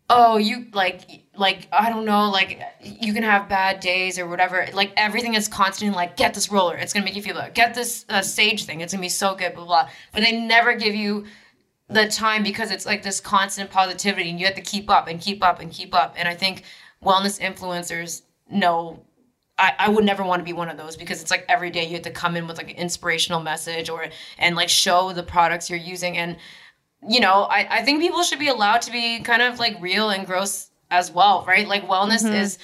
oh 0.10 0.38
you 0.38 0.68
like 0.74 1.24
like 1.42 1.68
i 1.72 1.90
don't 1.90 2.06
know 2.06 2.30
like 2.30 2.62
you 2.82 3.14
can 3.14 3.24
have 3.24 3.50
bad 3.50 3.80
days 3.80 4.18
or 4.18 4.28
whatever. 4.28 4.68
Like 4.74 4.94
everything 4.96 5.34
is 5.34 5.48
constant 5.48 5.96
like 5.96 6.16
get 6.16 6.34
this 6.34 6.52
roller. 6.52 6.76
It's 6.76 6.94
gonna 6.94 7.06
make 7.06 7.16
you 7.16 7.22
feel 7.22 7.36
better. 7.36 7.52
Get 7.52 7.74
this 7.74 8.06
uh, 8.10 8.22
sage 8.22 8.66
thing. 8.66 8.82
It's 8.82 8.94
gonna 8.94 9.02
be 9.02 9.10
so 9.10 9.36
good 9.36 9.54
blah 9.56 9.66
blah 9.66 9.90
but 10.14 10.22
they 10.24 10.32
never 10.40 10.76
give 10.76 10.96
you 10.96 11.26
the 11.90 12.08
time 12.08 12.44
because 12.44 12.72
it's 12.72 12.86
like 12.86 13.04
this 13.04 13.20
constant 13.20 13.70
positivity 13.70 14.30
and 14.30 14.40
you 14.40 14.46
have 14.46 14.56
to 14.56 14.62
keep 14.62 14.90
up 14.90 15.08
and 15.08 15.20
keep 15.20 15.44
up 15.44 15.60
and 15.60 15.72
keep 15.72 15.94
up. 15.94 16.16
And 16.18 16.28
i 16.28 16.36
think 16.36 16.64
wellness 17.04 17.40
influencers 17.40 18.22
know 18.50 19.02
I, 19.58 19.74
I 19.78 19.90
would 19.90 20.06
never 20.06 20.24
want 20.24 20.40
to 20.40 20.44
be 20.44 20.54
one 20.54 20.70
of 20.70 20.78
those 20.78 20.96
because 20.98 21.22
it's 21.22 21.32
like 21.32 21.46
every 21.48 21.70
day 21.70 21.86
you 21.86 21.94
have 21.94 22.04
to 22.04 22.12
come 22.12 22.36
in 22.36 22.48
with 22.48 22.58
like 22.58 22.72
an 22.72 22.78
inspirational 22.78 23.42
message 23.42 23.90
or 23.90 24.08
and 24.38 24.56
like 24.56 24.70
show 24.70 25.14
the 25.14 25.24
products 25.24 25.70
you're 25.70 25.80
using. 25.80 26.18
And 26.18 26.38
you 27.08 27.20
know, 27.20 27.44
I, 27.44 27.80
I 27.80 27.82
think 27.84 28.00
people 28.00 28.24
should 28.24 28.40
be 28.40 28.48
allowed 28.48 28.82
to 28.84 28.92
be 28.92 29.20
kind 29.22 29.42
of 29.42 29.60
like 29.60 29.76
real 29.80 30.10
and 30.10 30.26
gross 30.26 30.71
as 30.92 31.12
well, 31.12 31.44
right? 31.48 31.68
Like 31.68 31.88
wellness 31.88 32.24
mm-hmm. 32.24 32.36
is 32.36 32.60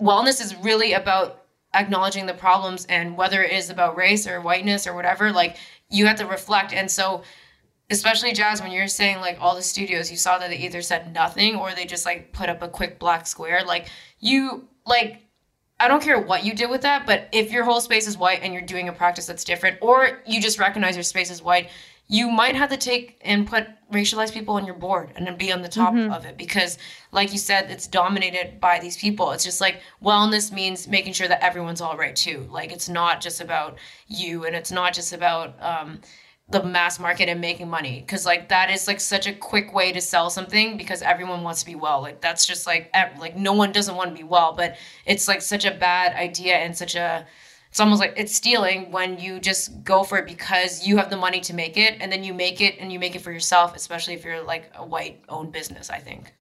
wellness 0.00 0.40
is 0.40 0.54
really 0.56 0.92
about 0.92 1.44
acknowledging 1.74 2.26
the 2.26 2.34
problems 2.34 2.84
and 2.86 3.16
whether 3.16 3.42
it 3.42 3.52
is 3.52 3.70
about 3.70 3.96
race 3.96 4.26
or 4.26 4.40
whiteness 4.40 4.86
or 4.86 4.94
whatever, 4.94 5.32
like 5.32 5.56
you 5.90 6.06
have 6.06 6.16
to 6.16 6.26
reflect. 6.26 6.72
And 6.72 6.90
so 6.90 7.22
especially 7.90 8.32
Jazz, 8.32 8.60
when 8.62 8.70
you're 8.70 8.88
saying 8.88 9.20
like 9.20 9.38
all 9.40 9.54
the 9.54 9.62
studios, 9.62 10.10
you 10.10 10.16
saw 10.16 10.38
that 10.38 10.50
they 10.50 10.58
either 10.58 10.82
said 10.82 11.12
nothing 11.12 11.56
or 11.56 11.72
they 11.72 11.86
just 11.86 12.06
like 12.06 12.32
put 12.32 12.48
up 12.48 12.62
a 12.62 12.68
quick 12.68 12.98
black 12.98 13.26
square. 13.26 13.62
Like 13.64 13.88
you 14.20 14.68
like 14.86 15.22
I 15.80 15.88
don't 15.88 16.02
care 16.02 16.20
what 16.20 16.44
you 16.44 16.54
did 16.54 16.70
with 16.70 16.82
that, 16.82 17.06
but 17.06 17.28
if 17.32 17.50
your 17.50 17.64
whole 17.64 17.80
space 17.80 18.06
is 18.06 18.16
white 18.16 18.40
and 18.42 18.52
you're 18.52 18.62
doing 18.62 18.88
a 18.88 18.92
practice 18.92 19.26
that's 19.26 19.42
different, 19.42 19.78
or 19.80 20.20
you 20.26 20.40
just 20.40 20.60
recognize 20.60 20.94
your 20.94 21.02
space 21.02 21.28
is 21.28 21.42
white, 21.42 21.70
you 22.08 22.30
might 22.30 22.54
have 22.54 22.70
to 22.70 22.76
take 22.76 23.18
and 23.22 23.46
put 23.46 23.66
racialized 23.90 24.32
people 24.32 24.54
on 24.56 24.66
your 24.66 24.74
board 24.74 25.12
and 25.16 25.26
then 25.26 25.36
be 25.36 25.52
on 25.52 25.62
the 25.62 25.68
top 25.68 25.94
mm-hmm. 25.94 26.12
of 26.12 26.24
it 26.24 26.36
because 26.36 26.78
like 27.10 27.32
you 27.32 27.38
said 27.38 27.70
it's 27.70 27.86
dominated 27.86 28.60
by 28.60 28.78
these 28.78 28.96
people. 28.96 29.30
It's 29.32 29.44
just 29.44 29.60
like 29.60 29.80
wellness 30.02 30.52
means 30.52 30.88
making 30.88 31.12
sure 31.12 31.28
that 31.28 31.42
everyone's 31.42 31.80
all 31.80 31.96
right 31.96 32.14
too. 32.14 32.46
Like 32.50 32.72
it's 32.72 32.88
not 32.88 33.20
just 33.20 33.40
about 33.40 33.78
you 34.08 34.44
and 34.44 34.56
it's 34.56 34.72
not 34.72 34.92
just 34.92 35.12
about 35.12 35.54
um, 35.62 36.00
the 36.50 36.62
mass 36.62 36.98
market 36.98 37.28
and 37.28 37.40
making 37.40 37.70
money 37.70 38.00
because 38.00 38.26
like 38.26 38.48
that 38.48 38.70
is 38.70 38.86
like 38.86 39.00
such 39.00 39.26
a 39.26 39.32
quick 39.32 39.72
way 39.72 39.92
to 39.92 40.00
sell 40.00 40.28
something 40.28 40.76
because 40.76 41.02
everyone 41.02 41.42
wants 41.42 41.60
to 41.60 41.66
be 41.66 41.74
well. 41.76 42.02
Like 42.02 42.20
that's 42.20 42.46
just 42.46 42.66
like 42.66 42.90
like 43.18 43.36
no 43.36 43.52
one 43.52 43.72
doesn't 43.72 43.96
want 43.96 44.10
to 44.10 44.16
be 44.16 44.24
well 44.24 44.52
but 44.52 44.76
it's 45.06 45.28
like 45.28 45.40
such 45.40 45.64
a 45.64 45.70
bad 45.70 46.14
idea 46.14 46.56
and 46.56 46.76
such 46.76 46.94
a 46.94 47.26
it's 47.72 47.80
almost 47.80 48.00
like 48.00 48.12
it's 48.18 48.36
stealing 48.36 48.90
when 48.92 49.18
you 49.18 49.40
just 49.40 49.82
go 49.82 50.04
for 50.04 50.18
it 50.18 50.26
because 50.26 50.86
you 50.86 50.98
have 50.98 51.08
the 51.08 51.16
money 51.16 51.40
to 51.40 51.54
make 51.54 51.78
it 51.78 51.96
and 52.00 52.12
then 52.12 52.22
you 52.22 52.34
make 52.34 52.60
it 52.60 52.76
and 52.78 52.92
you 52.92 52.98
make 52.98 53.16
it 53.16 53.22
for 53.22 53.32
yourself 53.32 53.74
especially 53.74 54.12
if 54.12 54.26
you're 54.26 54.42
like 54.42 54.70
a 54.74 54.84
white 54.84 55.22
owned 55.30 55.52
business 55.52 55.88
i 55.88 55.98
think 55.98 56.34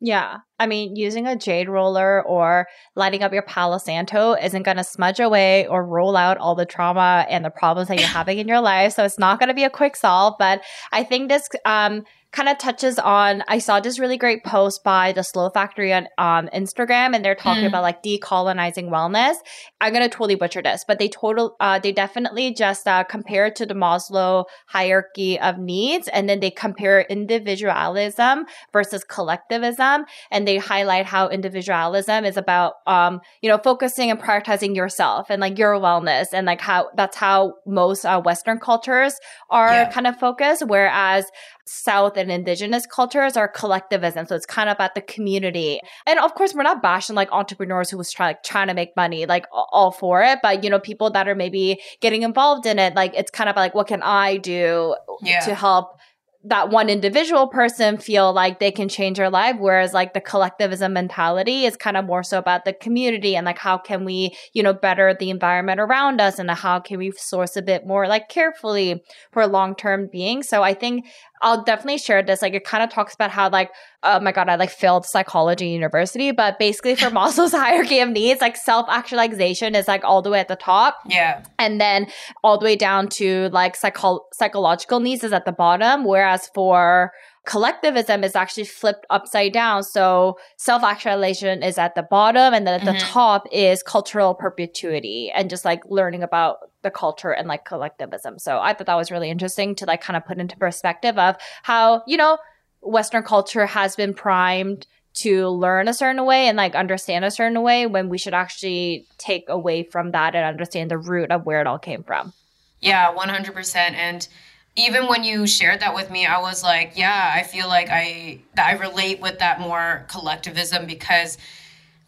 yeah. 0.00 0.38
I 0.60 0.66
mean, 0.66 0.94
using 0.94 1.26
a 1.26 1.34
jade 1.34 1.68
roller 1.68 2.22
or 2.24 2.68
lighting 2.94 3.24
up 3.24 3.32
your 3.32 3.42
Palo 3.42 3.78
Santo 3.78 4.34
isn't 4.34 4.62
going 4.62 4.76
to 4.76 4.84
smudge 4.84 5.18
away 5.18 5.66
or 5.66 5.84
roll 5.84 6.16
out 6.16 6.38
all 6.38 6.54
the 6.54 6.66
trauma 6.66 7.26
and 7.28 7.44
the 7.44 7.50
problems 7.50 7.88
that 7.88 7.98
you're 7.98 8.08
having 8.20 8.38
in 8.38 8.46
your 8.46 8.60
life. 8.60 8.92
So 8.92 9.04
it's 9.04 9.18
not 9.18 9.40
going 9.40 9.48
to 9.48 9.54
be 9.54 9.64
a 9.64 9.70
quick 9.70 9.96
solve. 9.96 10.34
But 10.38 10.62
I 10.92 11.02
think 11.02 11.28
this 11.28 11.48
um, 11.64 12.04
kind 12.38 12.48
of 12.48 12.56
touches 12.56 13.00
on 13.00 13.42
I 13.48 13.58
saw 13.58 13.80
this 13.80 13.98
really 13.98 14.16
great 14.16 14.44
post 14.44 14.84
by 14.84 15.10
the 15.10 15.24
Slow 15.24 15.50
Factory 15.50 15.92
on 15.92 16.06
um, 16.18 16.48
Instagram 16.54 17.12
and 17.12 17.24
they're 17.24 17.34
talking 17.34 17.64
mm. 17.64 17.66
about 17.66 17.82
like 17.82 18.00
decolonizing 18.00 18.90
wellness. 18.90 19.34
I'm 19.80 19.92
gonna 19.92 20.08
totally 20.08 20.36
butcher 20.36 20.62
this, 20.62 20.84
but 20.86 21.00
they 21.00 21.08
total 21.08 21.56
uh, 21.58 21.80
they 21.80 21.90
definitely 21.90 22.54
just 22.54 22.86
uh, 22.86 23.02
compare 23.02 23.46
it 23.46 23.56
to 23.56 23.66
the 23.66 23.74
Maslow 23.74 24.44
hierarchy 24.68 25.40
of 25.40 25.58
needs 25.58 26.06
and 26.06 26.28
then 26.28 26.38
they 26.38 26.52
compare 26.52 27.00
individualism 27.00 28.46
versus 28.72 29.02
collectivism 29.02 30.04
and 30.30 30.46
they 30.46 30.58
highlight 30.58 31.06
how 31.06 31.28
individualism 31.28 32.24
is 32.24 32.36
about 32.36 32.74
um, 32.86 33.20
you 33.42 33.48
know 33.48 33.58
focusing 33.58 34.12
and 34.12 34.20
prioritizing 34.20 34.76
yourself 34.76 35.26
and 35.28 35.40
like 35.40 35.58
your 35.58 35.72
wellness 35.74 36.26
and 36.32 36.46
like 36.46 36.60
how 36.60 36.88
that's 36.94 37.16
how 37.16 37.54
most 37.66 38.04
uh, 38.04 38.20
Western 38.20 38.60
cultures 38.60 39.18
are 39.50 39.72
yeah. 39.72 39.90
kind 39.90 40.06
of 40.06 40.16
focused, 40.20 40.64
whereas 40.68 41.24
South 41.68 42.16
and 42.16 42.30
indigenous 42.30 42.86
cultures 42.86 43.36
are 43.36 43.48
collectivism. 43.48 44.26
So 44.26 44.34
it's 44.34 44.46
kind 44.46 44.68
of 44.68 44.74
about 44.74 44.94
the 44.94 45.02
community. 45.02 45.80
And 46.06 46.18
of 46.18 46.34
course, 46.34 46.54
we're 46.54 46.62
not 46.62 46.82
bashing 46.82 47.16
like 47.16 47.30
entrepreneurs 47.32 47.90
who 47.90 47.98
was 47.98 48.10
trying 48.10 48.28
like 48.28 48.42
trying 48.42 48.68
to 48.68 48.74
make 48.74 48.96
money, 48.96 49.26
like 49.26 49.46
all 49.52 49.90
for 49.90 50.22
it. 50.22 50.38
But 50.42 50.64
you 50.64 50.70
know, 50.70 50.78
people 50.78 51.10
that 51.10 51.28
are 51.28 51.34
maybe 51.34 51.80
getting 52.00 52.22
involved 52.22 52.66
in 52.66 52.78
it, 52.78 52.94
like 52.94 53.14
it's 53.14 53.30
kind 53.30 53.48
of 53.48 53.56
like, 53.56 53.74
what 53.74 53.86
can 53.86 54.02
I 54.02 54.36
do 54.36 54.96
yeah. 55.22 55.40
to 55.40 55.54
help 55.54 55.98
that 56.44 56.70
one 56.70 56.88
individual 56.88 57.48
person 57.48 57.98
feel 57.98 58.32
like 58.32 58.60
they 58.60 58.70
can 58.70 58.88
change 58.88 59.18
their 59.18 59.28
life 59.28 59.56
whereas 59.58 59.92
like 59.92 60.14
the 60.14 60.20
collectivism 60.20 60.92
mentality 60.92 61.64
is 61.64 61.76
kind 61.76 61.96
of 61.96 62.04
more 62.04 62.22
so 62.22 62.38
about 62.38 62.64
the 62.64 62.72
community 62.72 63.34
and 63.34 63.44
like 63.44 63.58
how 63.58 63.76
can 63.76 64.04
we 64.04 64.30
you 64.52 64.62
know 64.62 64.72
better 64.72 65.14
the 65.18 65.30
environment 65.30 65.80
around 65.80 66.20
us 66.20 66.38
and 66.38 66.48
how 66.50 66.78
can 66.78 66.98
we 66.98 67.10
source 67.16 67.56
a 67.56 67.62
bit 67.62 67.86
more 67.86 68.06
like 68.06 68.28
carefully 68.28 69.02
for 69.32 69.46
long-term 69.48 70.08
being 70.12 70.42
so 70.42 70.62
i 70.62 70.72
think 70.72 71.04
I'll 71.42 71.62
definitely 71.62 71.98
share 71.98 72.22
this. 72.22 72.42
Like 72.42 72.54
it 72.54 72.64
kind 72.64 72.82
of 72.82 72.90
talks 72.90 73.14
about 73.14 73.30
how 73.30 73.50
like, 73.50 73.70
oh 74.02 74.20
my 74.20 74.32
God, 74.32 74.48
I 74.48 74.56
like 74.56 74.70
failed 74.70 75.06
psychology 75.06 75.68
university, 75.68 76.32
but 76.32 76.58
basically 76.58 76.94
for 76.94 77.06
Maslow's 77.10 77.52
hierarchy 77.52 78.00
of 78.00 78.10
needs, 78.10 78.40
like 78.40 78.56
self-actualization 78.56 79.74
is 79.74 79.88
like 79.88 80.04
all 80.04 80.22
the 80.22 80.30
way 80.30 80.40
at 80.40 80.48
the 80.48 80.56
top. 80.56 80.96
Yeah. 81.06 81.44
And 81.58 81.80
then 81.80 82.08
all 82.42 82.58
the 82.58 82.64
way 82.64 82.76
down 82.76 83.08
to 83.16 83.48
like 83.50 83.76
psycho- 83.76 84.26
psychological 84.34 85.00
needs 85.00 85.24
is 85.24 85.32
at 85.32 85.44
the 85.44 85.52
bottom. 85.52 86.04
Whereas 86.04 86.48
for 86.54 87.12
collectivism 87.48 88.24
is 88.24 88.36
actually 88.36 88.66
flipped 88.66 89.06
upside 89.08 89.54
down. 89.54 89.82
So 89.82 90.38
self 90.58 90.82
actualization 90.84 91.62
is 91.62 91.78
at 91.78 91.94
the 91.94 92.02
bottom, 92.02 92.52
and 92.52 92.66
then 92.66 92.74
at 92.74 92.86
mm-hmm. 92.86 92.98
the 92.98 93.00
top 93.00 93.46
is 93.50 93.82
cultural 93.82 94.34
perpetuity 94.34 95.30
and 95.34 95.48
just 95.48 95.64
like 95.64 95.80
learning 95.86 96.22
about 96.22 96.58
the 96.82 96.90
culture 96.90 97.30
and 97.30 97.48
like 97.48 97.64
collectivism. 97.64 98.38
So 98.38 98.58
I 98.60 98.74
thought 98.74 98.86
that 98.86 98.96
was 98.96 99.10
really 99.10 99.30
interesting 99.30 99.74
to 99.76 99.86
like 99.86 100.02
kind 100.02 100.16
of 100.16 100.26
put 100.26 100.36
into 100.36 100.58
perspective 100.58 101.16
of 101.16 101.36
how, 101.62 102.02
you 102.06 102.18
know, 102.18 102.36
Western 102.82 103.22
culture 103.22 103.64
has 103.64 103.96
been 103.96 104.12
primed 104.12 104.86
to 105.14 105.48
learn 105.48 105.88
a 105.88 105.94
certain 105.94 106.26
way 106.26 106.48
and 106.48 106.56
like 106.58 106.74
understand 106.74 107.24
a 107.24 107.30
certain 107.30 107.62
way 107.62 107.86
when 107.86 108.10
we 108.10 108.18
should 108.18 108.34
actually 108.34 109.06
take 109.16 109.48
away 109.48 109.84
from 109.84 110.10
that 110.10 110.34
and 110.34 110.44
understand 110.44 110.90
the 110.90 110.98
root 110.98 111.30
of 111.30 111.46
where 111.46 111.62
it 111.62 111.66
all 111.66 111.78
came 111.78 112.04
from. 112.04 112.34
Yeah, 112.80 113.12
100%. 113.14 113.74
And 113.76 114.28
even 114.76 115.06
when 115.08 115.24
you 115.24 115.46
shared 115.46 115.80
that 115.80 115.94
with 115.94 116.10
me, 116.10 116.26
I 116.26 116.40
was 116.40 116.62
like, 116.62 116.92
yeah, 116.94 117.32
I 117.34 117.42
feel 117.42 117.68
like 117.68 117.88
I 117.90 118.40
I 118.56 118.72
relate 118.72 119.20
with 119.20 119.38
that 119.40 119.60
more 119.60 120.06
collectivism 120.08 120.86
because 120.86 121.38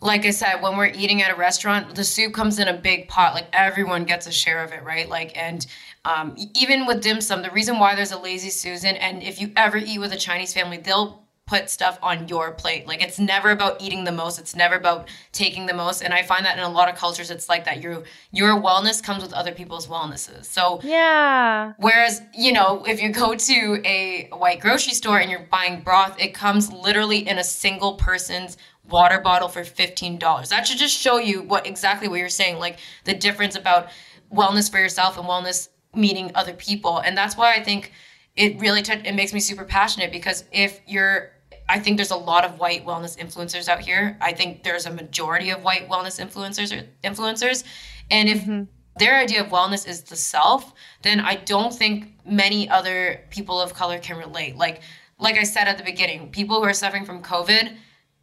like 0.03 0.25
I 0.25 0.31
said, 0.31 0.63
when 0.63 0.77
we're 0.77 0.87
eating 0.87 1.23
at 1.23 1.31
a 1.31 1.35
restaurant, 1.37 1.95
the 1.95 2.05
soup 2.05 2.33
comes 2.33 2.59
in 2.59 2.69
a 2.69 2.73
big 2.73 3.09
pot. 3.09 3.35
Like 3.35 3.49
everyone 3.53 4.05
gets 4.05 4.27
a 4.27 4.33
share 4.33 4.65
of 4.65 4.73
it, 4.73 4.83
right? 4.83 5.09
Like, 5.09 5.37
and 5.37 5.67
um, 6.05 6.35
even 6.55 6.87
with 6.87 7.03
dim 7.03 7.21
sum, 7.21 7.43
the 7.43 7.51
reason 7.51 7.79
why 7.79 7.95
there's 7.95 8.13
a 8.13 8.19
lazy 8.19 8.51
Susan, 8.51 8.97
and 8.97 9.23
if 9.23 9.41
you 9.41 9.53
ever 9.57 9.77
eat 9.77 9.99
with 9.99 10.13
a 10.13 10.17
Chinese 10.17 10.55
family, 10.55 10.79
they'll 10.79 11.23
put 11.51 11.69
stuff 11.69 11.99
on 12.01 12.29
your 12.29 12.53
plate. 12.53 12.87
Like 12.87 13.03
it's 13.03 13.19
never 13.19 13.51
about 13.51 13.83
eating 13.83 14.05
the 14.05 14.13
most. 14.13 14.39
It's 14.39 14.55
never 14.55 14.77
about 14.77 15.09
taking 15.33 15.67
the 15.67 15.75
most. 15.75 16.01
And 16.01 16.15
I 16.15 16.23
find 16.23 16.47
that 16.47 16.57
in 16.57 16.63
a 16.63 16.69
lot 16.69 16.89
of 16.89 16.95
cultures, 16.95 17.29
it's 17.29 17.49
like 17.49 17.65
that. 17.65 17.83
Your 17.83 18.05
your 18.31 18.51
wellness 18.63 19.03
comes 19.03 19.21
with 19.25 19.33
other 19.33 19.51
people's 19.51 19.89
wellnesses. 19.89 20.49
So 20.49 20.81
yeah. 20.85 21.73
Whereas 21.79 22.23
you 22.33 22.53
know, 22.53 22.85
if 22.87 23.03
you 23.03 23.11
go 23.11 23.35
to 23.35 23.83
a 23.85 24.29
white 24.33 24.61
grocery 24.61 24.95
store 24.95 25.19
and 25.19 25.29
you're 25.29 25.49
buying 25.51 25.81
broth, 25.81 26.15
it 26.21 26.35
comes 26.35 26.73
literally 26.73 27.29
in 27.29 27.39
a 27.39 27.45
single 27.45 27.95
person's 27.95 28.57
water 28.89 29.21
bottle 29.21 29.49
for 29.49 29.65
fifteen 29.65 30.19
dollars. 30.19 30.51
That 30.51 30.69
should 30.69 30.79
just 30.79 30.97
show 30.97 31.19
you 31.19 31.43
what 31.43 31.67
exactly 31.67 32.07
what 32.07 32.21
you're 32.21 32.29
saying, 32.29 32.61
like 32.61 32.79
the 33.05 33.15
difference 33.15 33.57
about 33.57 33.89
wellness 34.33 34.71
for 34.71 34.79
yourself 34.79 35.19
and 35.19 35.27
wellness 35.27 35.69
meeting 35.97 36.31
other 36.37 36.53
people. 36.53 36.99
And 36.99 37.19
that's 37.19 37.37
why 37.37 37.55
I 37.55 37.65
think 37.65 37.91
it 38.37 38.61
really 38.61 38.83
t- 38.83 38.93
it 38.93 39.17
makes 39.17 39.33
me 39.33 39.41
super 39.41 39.65
passionate 39.65 40.13
because 40.13 40.45
if 40.53 40.81
you're 40.87 41.33
I 41.71 41.79
think 41.79 41.97
there's 41.97 42.11
a 42.11 42.17
lot 42.17 42.45
of 42.45 42.59
white 42.59 42.85
wellness 42.85 43.17
influencers 43.17 43.69
out 43.69 43.81
here. 43.81 44.19
I 44.21 44.33
think 44.33 44.65
there's 44.65 44.87
a 44.87 44.91
majority 44.91 45.51
of 45.51 45.63
white 45.63 45.89
wellness 45.89 46.19
influencers 46.19 46.77
or 46.77 46.85
influencers. 47.05 47.63
And 48.11 48.29
if 48.29 48.41
mm-hmm. 48.43 48.65
their 48.99 49.17
idea 49.17 49.41
of 49.45 49.51
wellness 49.51 49.87
is 49.89 50.03
the 50.03 50.17
self, 50.17 50.75
then 51.03 51.21
I 51.21 51.37
don't 51.37 51.73
think 51.73 52.13
many 52.27 52.69
other 52.69 53.21
people 53.31 53.61
of 53.61 53.73
color 53.73 54.01
can 54.01 54.19
relate. 54.19 54.57
Like 54.57 54.83
like 55.19 55.37
I 55.37 55.45
said 55.45 55.69
at 55.69 55.79
the 55.79 55.85
beginning, 55.85 56.31
people 56.31 56.57
who 56.57 56.65
are 56.65 56.73
suffering 56.73 57.05
from 57.05 57.23
COVID 57.23 57.77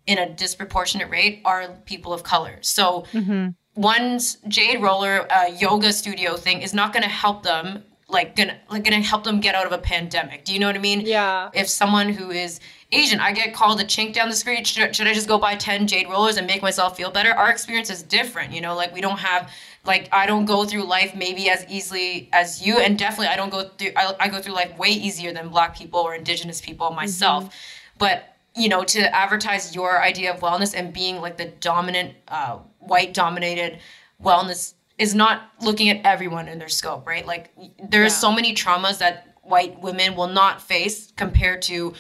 in 0.08 0.18
a 0.18 0.30
disproportionate 0.34 1.10
rate 1.10 1.42
are 1.46 1.70
people 1.86 2.12
of 2.12 2.24
color. 2.24 2.58
So 2.62 3.06
mm-hmm. 3.14 3.50
one's 3.76 4.38
jade 4.48 4.82
roller 4.82 5.32
uh, 5.32 5.46
yoga 5.46 5.94
studio 5.94 6.36
thing 6.36 6.62
is 6.62 6.74
not 6.74 6.92
going 6.92 7.04
to 7.04 7.10
help 7.10 7.44
them 7.44 7.84
like 8.10 8.36
gonna 8.36 8.58
like 8.70 8.84
gonna 8.84 9.02
help 9.02 9.24
them 9.24 9.40
get 9.40 9.56
out 9.56 9.66
of 9.66 9.72
a 9.72 9.78
pandemic. 9.78 10.46
Do 10.46 10.54
you 10.54 10.60
know 10.60 10.68
what 10.68 10.76
I 10.76 10.80
mean? 10.80 11.02
Yeah. 11.02 11.50
If 11.54 11.68
someone 11.68 12.10
who 12.10 12.32
is 12.32 12.60
Asian, 12.94 13.20
I 13.20 13.34
get 13.34 13.54
called 13.54 13.82
a 13.82 13.84
chink 13.84 14.14
down 14.14 14.30
the 14.30 14.36
street. 14.36 14.66
Should, 14.66 14.96
should 14.96 15.08
I 15.08 15.14
just 15.14 15.28
go 15.28 15.38
buy 15.38 15.56
10 15.56 15.88
jade 15.88 16.08
rollers 16.10 16.38
and 16.38 16.48
make 16.48 16.62
myself 16.62 16.96
feel 16.96 17.12
better? 17.12 17.34
Our 17.34 17.52
experience 17.52 17.90
is 17.90 18.02
different, 18.02 18.54
you 18.54 18.62
know, 18.62 18.76
like 18.76 18.94
we 18.94 19.02
don't 19.02 19.20
have, 19.20 19.52
like, 19.84 20.08
I 20.14 20.26
don't 20.26 20.46
go 20.46 20.64
through 20.64 20.86
life 20.86 21.14
maybe 21.14 21.50
as 21.50 21.66
easily 21.68 22.30
as 22.32 22.66
you. 22.66 22.78
And 22.78 22.98
definitely, 22.98 23.28
I 23.28 23.36
don't 23.36 23.50
go 23.50 23.68
through, 23.78 23.92
I, 23.98 24.16
I 24.22 24.28
go 24.30 24.42
through 24.42 24.54
life 24.54 24.78
way 24.78 24.88
easier 24.90 25.34
than 25.34 25.50
black 25.50 25.76
people 25.76 26.00
or 26.00 26.16
indigenous 26.16 26.62
people 26.62 26.92
myself. 26.92 27.44
Mm-hmm. 27.44 27.98
But, 27.98 28.38
you 28.56 28.70
know, 28.70 28.86
to 28.86 29.14
advertise 29.14 29.76
your 29.76 30.02
idea 30.02 30.34
of 30.34 30.40
wellness 30.40 30.74
and 30.74 30.94
being 30.94 31.20
like 31.20 31.36
the 31.36 31.48
dominant, 31.60 32.16
uh, 32.30 32.60
white 32.80 33.14
dominated 33.14 33.80
wellness 34.24 34.76
is 34.98 35.14
not 35.14 35.52
looking 35.62 35.90
at 35.90 36.04
everyone 36.06 36.48
in 36.48 36.60
their 36.60 36.70
scope, 36.70 37.06
right? 37.08 37.26
Like, 37.26 37.52
there's 37.90 38.14
yeah. 38.14 38.20
so 38.20 38.32
many 38.32 38.54
traumas 38.54 38.98
that 38.98 39.36
white 39.44 39.80
women 39.82 40.16
will 40.16 40.28
not 40.28 40.62
face 40.62 41.12
compared 41.16 41.62
to 41.64 41.94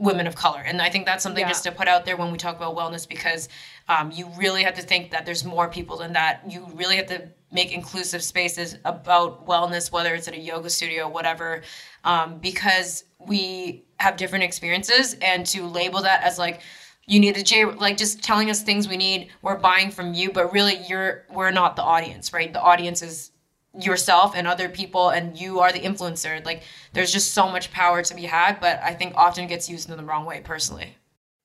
women 0.00 0.26
of 0.26 0.34
color. 0.34 0.60
And 0.60 0.80
I 0.80 0.88
think 0.88 1.04
that's 1.04 1.22
something 1.22 1.42
yeah. 1.42 1.48
just 1.48 1.64
to 1.64 1.72
put 1.72 1.86
out 1.86 2.04
there 2.04 2.16
when 2.16 2.32
we 2.32 2.38
talk 2.38 2.56
about 2.56 2.74
wellness 2.74 3.06
because 3.06 3.48
um, 3.88 4.10
you 4.10 4.28
really 4.36 4.62
have 4.62 4.74
to 4.74 4.82
think 4.82 5.10
that 5.10 5.26
there's 5.26 5.44
more 5.44 5.68
people 5.68 5.98
than 5.98 6.14
that. 6.14 6.42
You 6.48 6.66
really 6.74 6.96
have 6.96 7.06
to 7.08 7.28
make 7.52 7.72
inclusive 7.72 8.22
spaces 8.22 8.78
about 8.84 9.46
wellness, 9.46 9.92
whether 9.92 10.14
it's 10.14 10.26
at 10.26 10.34
a 10.34 10.40
yoga 10.40 10.70
studio, 10.70 11.08
whatever, 11.08 11.62
um, 12.04 12.38
because 12.38 13.04
we 13.18 13.84
have 13.98 14.16
different 14.16 14.44
experiences. 14.44 15.16
And 15.20 15.44
to 15.46 15.66
label 15.66 16.02
that 16.02 16.22
as 16.22 16.38
like, 16.38 16.62
you 17.10 17.18
need 17.18 17.36
a 17.36 17.42
J, 17.42 17.64
like 17.64 17.96
just 17.96 18.22
telling 18.22 18.50
us 18.50 18.62
things 18.62 18.88
we 18.88 18.96
need, 18.96 19.28
we're 19.42 19.58
buying 19.58 19.90
from 19.90 20.14
you, 20.14 20.30
but 20.30 20.52
really 20.52 20.78
you're, 20.88 21.24
we're 21.28 21.50
not 21.50 21.74
the 21.74 21.82
audience, 21.82 22.32
right? 22.32 22.52
The 22.52 22.62
audience 22.62 23.02
is 23.02 23.32
yourself 23.78 24.34
and 24.34 24.46
other 24.46 24.68
people 24.68 25.10
and 25.10 25.38
you 25.38 25.60
are 25.60 25.70
the 25.70 25.78
influencer 25.78 26.44
like 26.44 26.64
there's 26.92 27.12
just 27.12 27.32
so 27.32 27.48
much 27.48 27.70
power 27.70 28.02
to 28.02 28.16
be 28.16 28.22
had 28.22 28.58
but 28.58 28.80
i 28.82 28.92
think 28.92 29.14
often 29.14 29.46
gets 29.46 29.70
used 29.70 29.88
in 29.88 29.96
the 29.96 30.02
wrong 30.02 30.24
way 30.24 30.40
personally 30.40 30.96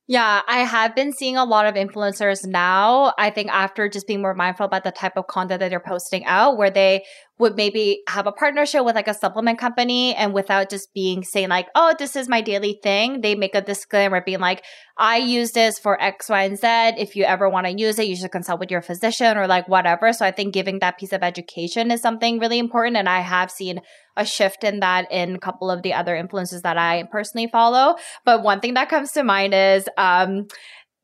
yeah, 0.08 0.42
I 0.48 0.60
have 0.60 0.96
been 0.96 1.14
seeing 1.14 1.36
a 1.36 1.44
lot 1.44 1.66
of 1.66 1.74
influencers 1.74 2.46
now. 2.46 3.14
I 3.18 3.32
think 3.32 3.50
after 3.50 3.90
just 3.90 4.06
being 4.06 4.22
more 4.22 4.36
mindful 4.36 4.68
about 4.68 4.84
the 4.84 4.92
type 4.92 5.14
of 5.18 5.26
content 5.26 5.62
that 5.62 5.70
they're 5.70 5.80
posting 5.80 6.24
out, 6.26 6.58
where 6.58 6.70
they 6.70 7.04
would 7.38 7.56
maybe 7.58 8.02
have 8.08 8.28
a 8.28 8.32
partnership 8.32 8.86
with 8.86 8.96
like 8.96 9.10
a 9.10 9.14
supplement 9.14 9.60
company 9.60 10.16
and 10.16 10.34
without 10.34 10.70
just 10.70 10.94
being 10.94 11.22
saying 11.24 11.50
like, 11.50 11.68
oh, 11.76 11.94
this 12.00 12.16
is 12.16 12.30
my 12.30 12.40
daily 12.42 12.80
thing, 12.82 13.20
they 13.22 13.36
make 13.36 13.56
a 13.56 13.62
disclaimer 13.62 14.22
being 14.22 14.40
like, 14.40 14.64
I 14.98 15.18
use 15.18 15.52
this 15.52 15.78
for 15.78 16.02
X, 16.02 16.30
Y, 16.30 16.44
and 16.44 16.58
Z. 16.58 16.68
If 16.98 17.18
you 17.18 17.26
ever 17.26 17.50
want 17.50 17.68
to 17.68 17.74
use 17.78 18.00
it, 18.00 18.08
you 18.08 18.16
should 18.16 18.32
consult 18.32 18.62
with 18.62 18.72
your 18.72 18.82
physician 18.82 19.38
or 19.38 19.48
like 19.48 19.68
whatever. 19.68 20.14
So 20.14 20.26
I 20.26 20.32
think 20.32 20.54
giving 20.54 20.80
that 20.80 20.98
piece 20.98 21.12
of 21.12 21.24
education 21.24 21.92
is 21.92 22.02
something 22.02 22.40
really 22.40 22.58
important. 22.58 22.96
And 22.96 23.10
I 23.10 23.20
have 23.20 23.52
seen 23.52 23.82
a 24.16 24.26
shift 24.26 24.64
in 24.64 24.80
that 24.80 25.12
in 25.12 25.36
a 25.36 25.40
couple 25.40 25.70
of 25.70 25.82
the 25.82 25.94
other 25.94 26.16
influences 26.16 26.62
that 26.62 26.78
I 26.78 27.04
personally 27.12 27.48
follow. 27.48 27.98
But 28.24 28.44
one 28.44 28.62
thing 28.62 28.76
that 28.76 28.88
comes 28.88 29.12
to 29.12 29.24
mind 29.24 29.54
is 29.54 29.90
um 29.98 30.48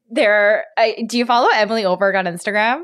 there 0.09 0.65
I, 0.77 1.03
do 1.07 1.17
you 1.17 1.25
follow 1.25 1.49
Emily 1.53 1.83
Oberg 1.83 2.15
on 2.15 2.25
Instagram? 2.25 2.83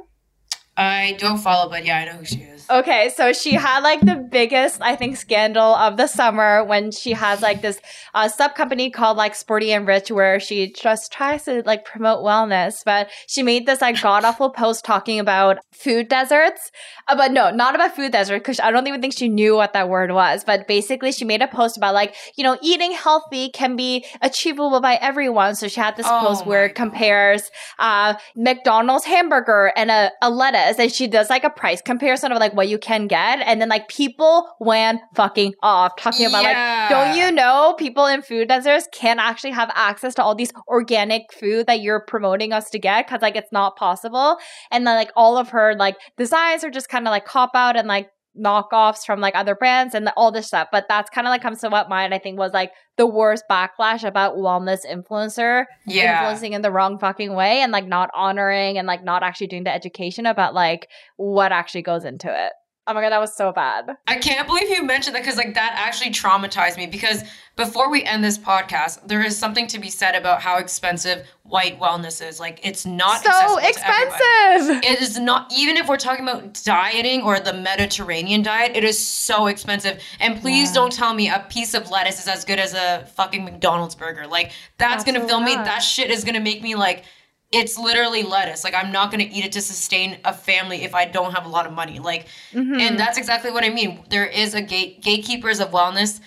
I 0.76 1.16
don't 1.18 1.38
follow, 1.38 1.70
but 1.70 1.86
yeah, 1.86 2.00
I 2.00 2.06
know 2.06 2.20
who 2.20 2.26
she 2.26 2.42
is. 2.42 2.57
Okay, 2.78 3.12
so 3.16 3.34
she 3.34 3.54
had 3.54 3.80
like 3.80 4.02
the 4.02 4.16
biggest, 4.16 4.82
I 4.82 4.96
think, 4.96 5.16
scandal 5.18 5.74
of 5.76 5.96
the 5.98 6.08
summer 6.08 6.64
when 6.64 6.92
she 6.92 7.14
has 7.14 7.42
like 7.42 7.62
this 7.62 7.80
uh, 8.14 8.28
sub 8.28 8.56
company 8.56 8.92
called 8.92 9.18
like 9.18 9.36
Sporty 9.36 9.72
and 9.72 9.88
Rich, 9.88 10.12
where 10.12 10.40
she 10.40 10.72
just 10.72 11.12
tries 11.12 11.44
to 11.46 11.64
like 11.66 11.86
promote 11.86 12.24
wellness. 12.26 12.84
But 12.84 13.10
she 13.28 13.42
made 13.42 13.66
this 13.66 13.82
like 13.82 14.02
god 14.02 14.26
awful 14.26 14.50
post 14.58 14.84
talking 14.84 15.20
about 15.20 15.60
food 15.72 16.10
deserts. 16.10 16.72
Uh, 17.08 17.16
but 17.16 17.32
no, 17.32 17.52
not 17.52 17.74
about 17.74 17.96
food 17.96 18.12
desert 18.12 18.40
because 18.40 18.60
I 18.60 18.70
don't 18.72 18.86
even 18.88 19.02
think 19.02 19.18
she 19.18 19.30
knew 19.30 19.56
what 19.56 19.74
that 19.74 19.88
word 19.88 20.12
was. 20.12 20.44
But 20.44 20.68
basically, 20.68 21.14
she 21.14 21.24
made 21.24 21.42
a 21.42 21.48
post 21.48 21.78
about 21.78 21.94
like 21.94 22.16
you 22.36 22.44
know 22.44 22.58
eating 22.62 22.92
healthy 22.92 23.50
can 23.50 23.78
be 23.78 24.06
achievable 24.22 24.82
by 24.82 24.96
everyone. 24.96 25.56
So 25.56 25.70
she 25.70 25.80
had 25.80 25.96
this 25.96 26.08
oh 26.08 26.20
post 26.26 26.46
where 26.46 26.66
it 26.66 26.76
compares 26.76 27.50
uh, 27.80 28.16
McDonald's 28.36 29.06
hamburger 29.06 29.72
and 29.76 29.90
a, 29.90 30.12
a 30.22 30.30
lettuce, 30.30 30.80
and 30.80 30.92
she 30.92 31.08
does 31.08 31.30
like 31.30 31.46
a 31.46 31.50
price 31.50 31.82
comparison 31.82 32.32
of 32.32 32.40
like 32.40 32.57
what 32.58 32.68
you 32.68 32.78
can 32.78 33.08
get. 33.08 33.40
And 33.40 33.62
then 33.62 33.70
like 33.70 33.88
people 33.88 34.50
went 34.60 35.00
fucking 35.16 35.54
off 35.64 35.96
talking 35.98 36.26
about 36.26 36.44
yeah. 36.44 36.88
like, 36.90 36.90
don't 36.90 37.18
you 37.18 37.32
know 37.32 37.76
people 37.78 38.06
in 38.06 38.22
food 38.22 38.50
deserts 38.50 38.90
can't 38.92 39.20
actually 39.20 39.52
have 39.52 39.72
access 39.76 40.14
to 40.16 40.24
all 40.24 40.36
these 40.36 40.52
organic 40.68 41.32
food 41.32 41.68
that 41.68 41.80
you're 41.80 42.02
promoting 42.02 42.52
us 42.52 42.70
to 42.72 42.80
get 42.80 43.08
because 43.08 43.22
like 43.22 43.36
it's 43.38 43.52
not 43.54 43.78
possible. 43.78 44.38
And 44.72 44.86
then 44.86 44.96
like 44.96 45.12
all 45.16 45.38
of 45.38 45.50
her 45.50 45.76
like 45.76 45.96
designs 46.18 46.66
are 46.66 46.72
just 46.72 46.90
kind 46.90 47.08
of 47.08 47.12
like 47.12 47.26
cop 47.26 47.52
out 47.54 47.78
and 47.78 47.88
like 47.88 48.10
knockoffs 48.40 49.06
from 49.06 49.20
like 49.20 49.36
other 49.36 49.56
brands 49.56 49.96
and 49.96 50.08
the, 50.08 50.14
all 50.14 50.32
this 50.32 50.48
stuff. 50.48 50.68
But 50.72 50.86
that's 50.88 51.10
kind 51.10 51.28
of 51.28 51.32
like 51.32 51.42
comes 51.42 51.60
to 51.62 51.70
what 51.70 51.90
mine 51.90 52.14
I 52.14 52.20
think 52.20 52.38
was 52.38 52.54
like 52.54 52.72
the 52.98 53.06
worst 53.06 53.44
backlash 53.50 54.04
about 54.04 54.36
wellness 54.36 54.80
influencer 54.86 55.66
yeah. 55.86 56.20
influencing 56.20 56.54
in 56.54 56.62
the 56.62 56.72
wrong 56.72 57.00
fucking 57.00 57.34
way 57.34 57.62
and 57.62 57.72
like 57.72 57.88
not 57.88 58.10
honoring 58.16 58.78
and 58.78 58.88
like 58.88 59.04
not 59.04 59.24
actually 59.24 59.48
doing 59.48 59.64
the 59.64 59.74
education 59.74 60.26
about 60.26 60.54
like 60.54 60.88
what 61.18 61.52
actually 61.52 61.84
goes 61.84 62.06
into 62.06 62.28
it. 62.28 62.54
Oh 62.90 62.94
my 62.94 63.02
god, 63.02 63.10
that 63.10 63.20
was 63.20 63.36
so 63.36 63.52
bad. 63.52 63.98
I 64.08 64.16
can't 64.16 64.48
believe 64.48 64.70
you 64.70 64.82
mentioned 64.82 65.14
that 65.18 65.24
because 65.24 65.36
like 65.36 65.56
that 65.56 65.74
actually 65.76 66.12
traumatized 66.12 66.78
me 66.78 66.88
because 66.88 67.22
before 67.58 67.92
we 67.92 68.04
end 68.04 68.24
this 68.24 68.38
podcast, 68.38 69.06
there 69.06 69.22
is 69.22 69.38
something 69.38 69.68
to 69.68 69.80
be 69.80 69.90
said 69.90 70.16
about 70.16 70.42
how 70.42 70.58
expensive 70.58 71.28
white 71.44 71.78
wellness 71.82 72.26
is. 72.26 72.40
Like 72.40 72.62
it's 72.64 72.86
not 72.86 73.26
so 73.26 73.58
expensive. 73.58 74.84
It 74.86 75.02
is 75.02 75.20
not 75.20 75.52
even 75.54 75.76
if 75.76 75.90
we're 75.90 75.98
talking 75.98 76.24
about 76.24 76.62
dieting 76.64 77.24
or 77.24 77.42
the 77.42 77.54
Mediterranean 77.54 78.42
diet, 78.42 78.72
it 78.74 78.86
is 78.86 78.98
so 78.98 79.48
expensive. 79.48 80.02
And 80.22 80.40
please 80.40 80.70
yeah. 80.70 80.76
don't 80.76 80.92
tell 80.94 81.14
me 81.14 81.30
a 81.30 81.46
piece 81.50 81.74
of 81.74 81.92
lettuce 81.92 82.22
is 82.22 82.30
as 82.30 82.46
good 82.46 82.60
as 82.60 82.74
a 82.74 83.06
fucking 83.16 83.44
McDonald's 83.44 83.96
burger. 83.96 84.28
Like 84.28 84.54
that's, 84.78 85.04
that's 85.04 85.04
gonna 85.04 85.28
fill 85.28 85.42
me. 85.42 85.56
That 85.56 85.80
shit 85.80 86.10
is 86.10 86.24
gonna 86.24 86.40
make 86.40 86.62
me 86.62 86.76
like 86.76 87.04
it's 87.52 87.78
literally 87.78 88.24
lettuce. 88.24 88.64
Like 88.64 88.74
I'm 88.74 88.92
not 88.92 89.12
going 89.12 89.28
to 89.28 89.34
eat 89.34 89.46
it 89.46 89.52
to 89.54 89.62
sustain 89.62 90.18
a 90.26 90.34
family 90.34 90.84
if 90.84 90.94
I 90.94 91.06
don't 91.06 91.34
have 91.34 91.46
a 91.46 91.50
lot 91.50 91.66
of 91.66 91.74
money. 91.74 92.00
Like, 92.00 92.28
mm-hmm. 92.52 92.80
and 92.80 93.00
that's 93.00 93.18
exactly 93.18 93.52
what 93.52 93.64
I 93.64 93.70
mean. 93.70 94.04
There 94.10 94.26
is 94.26 94.54
a 94.54 94.62
gate 94.62 95.02
gatekeepers 95.02 95.60
of 95.60 95.72
wellness 95.72 96.20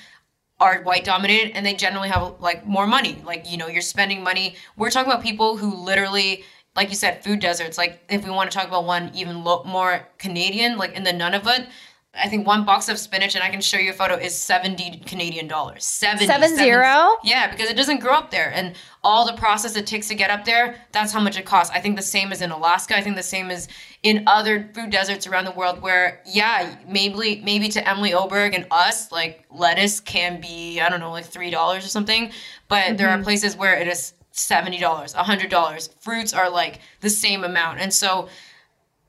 are 0.59 0.83
white 0.83 1.05
dominated 1.05 1.53
and 1.57 1.65
they 1.65 1.73
generally 1.75 2.11
have 2.11 2.41
like 2.41 2.67
more 2.67 2.87
money. 2.87 3.21
Like, 3.25 3.51
you 3.51 3.57
know, 3.57 3.67
you're 3.67 3.83
spending 3.83 4.23
money. 4.23 4.57
We're 4.77 4.91
talking 4.91 5.11
about 5.11 5.23
people 5.23 5.57
who 5.57 5.75
literally 5.75 6.45
like 6.77 6.89
you 6.89 6.95
said, 6.95 7.25
food 7.25 7.41
deserts. 7.41 7.77
Like, 7.77 8.01
if 8.09 8.25
we 8.25 8.31
want 8.31 8.51
to 8.51 8.57
talk 8.57 8.69
about 8.69 8.85
one 8.85 9.11
even 9.15 9.43
lo- 9.43 9.65
more 9.65 10.09
Canadian, 10.19 10.79
like 10.79 10.95
in 10.95 11.03
the 11.03 11.11
Nunavut, 11.11 11.67
I 12.13 12.29
think 12.29 12.45
one 12.45 12.65
box 12.65 12.89
of 12.89 12.99
spinach, 12.99 13.37
and 13.37 13.45
I 13.45 13.51
can 13.51 13.61
show 13.61 13.79
you 13.79 13.91
a 13.91 13.95
photo, 13.95 14.17
is 14.17 14.37
70 14.37 15.03
Canadian 15.07 15.47
dollars. 15.47 15.85
70. 15.85 16.27
Seven 16.27 16.57
zero? 16.57 17.17
Yeah, 17.23 17.49
because 17.49 17.71
it 17.71 17.77
doesn't 17.77 18.01
grow 18.01 18.15
up 18.15 18.33
there. 18.33 18.53
And 18.53 18.75
all 19.05 19.25
the 19.25 19.35
process 19.35 19.77
it 19.77 19.87
takes 19.87 20.09
to 20.09 20.17
get 20.17 20.29
up 20.29 20.45
there, 20.45 20.85
that's 20.91 21.13
how 21.13 21.21
much 21.21 21.39
it 21.39 21.47
costs. 21.47 21.73
I 21.75 21.81
think 21.81 21.95
the 21.95 22.03
same 22.03 22.33
is 22.33 22.43
in 22.43 22.51
Alaska. 22.51 22.97
I 22.97 23.01
think 23.01 23.15
the 23.15 23.23
same 23.23 23.51
is 23.53 23.69
in 24.03 24.25
other 24.27 24.69
food 24.75 24.91
deserts 24.91 25.29
around 25.29 25.45
the 25.45 25.53
world 25.53 25.83
where, 25.83 26.21
yeah, 26.27 26.75
maybe 26.89 27.41
maybe 27.45 27.69
to 27.69 27.89
Emily 27.89 28.13
Oberg 28.13 28.55
and 28.55 28.67
us, 28.73 29.13
like 29.13 29.45
lettuce 29.49 30.01
can 30.01 30.41
be, 30.41 30.81
I 30.81 30.89
don't 30.89 30.99
know, 30.99 31.13
like 31.13 31.31
$3 31.31 31.79
or 31.79 31.81
something. 31.81 32.33
But 32.67 32.77
mm-hmm. 32.77 32.97
there 32.97 33.09
are 33.09 33.15
mm-hmm. 33.15 33.25
places 33.25 33.57
where 33.57 33.77
it 33.79 33.87
is 33.87 34.15
$70, 34.35 34.81
$100. 34.81 35.95
Fruits 36.01 36.33
are 36.33 36.51
like 36.51 36.81
the 37.03 37.11
same 37.11 37.45
amount. 37.45 37.79
And 37.79 37.95
so 37.95 38.29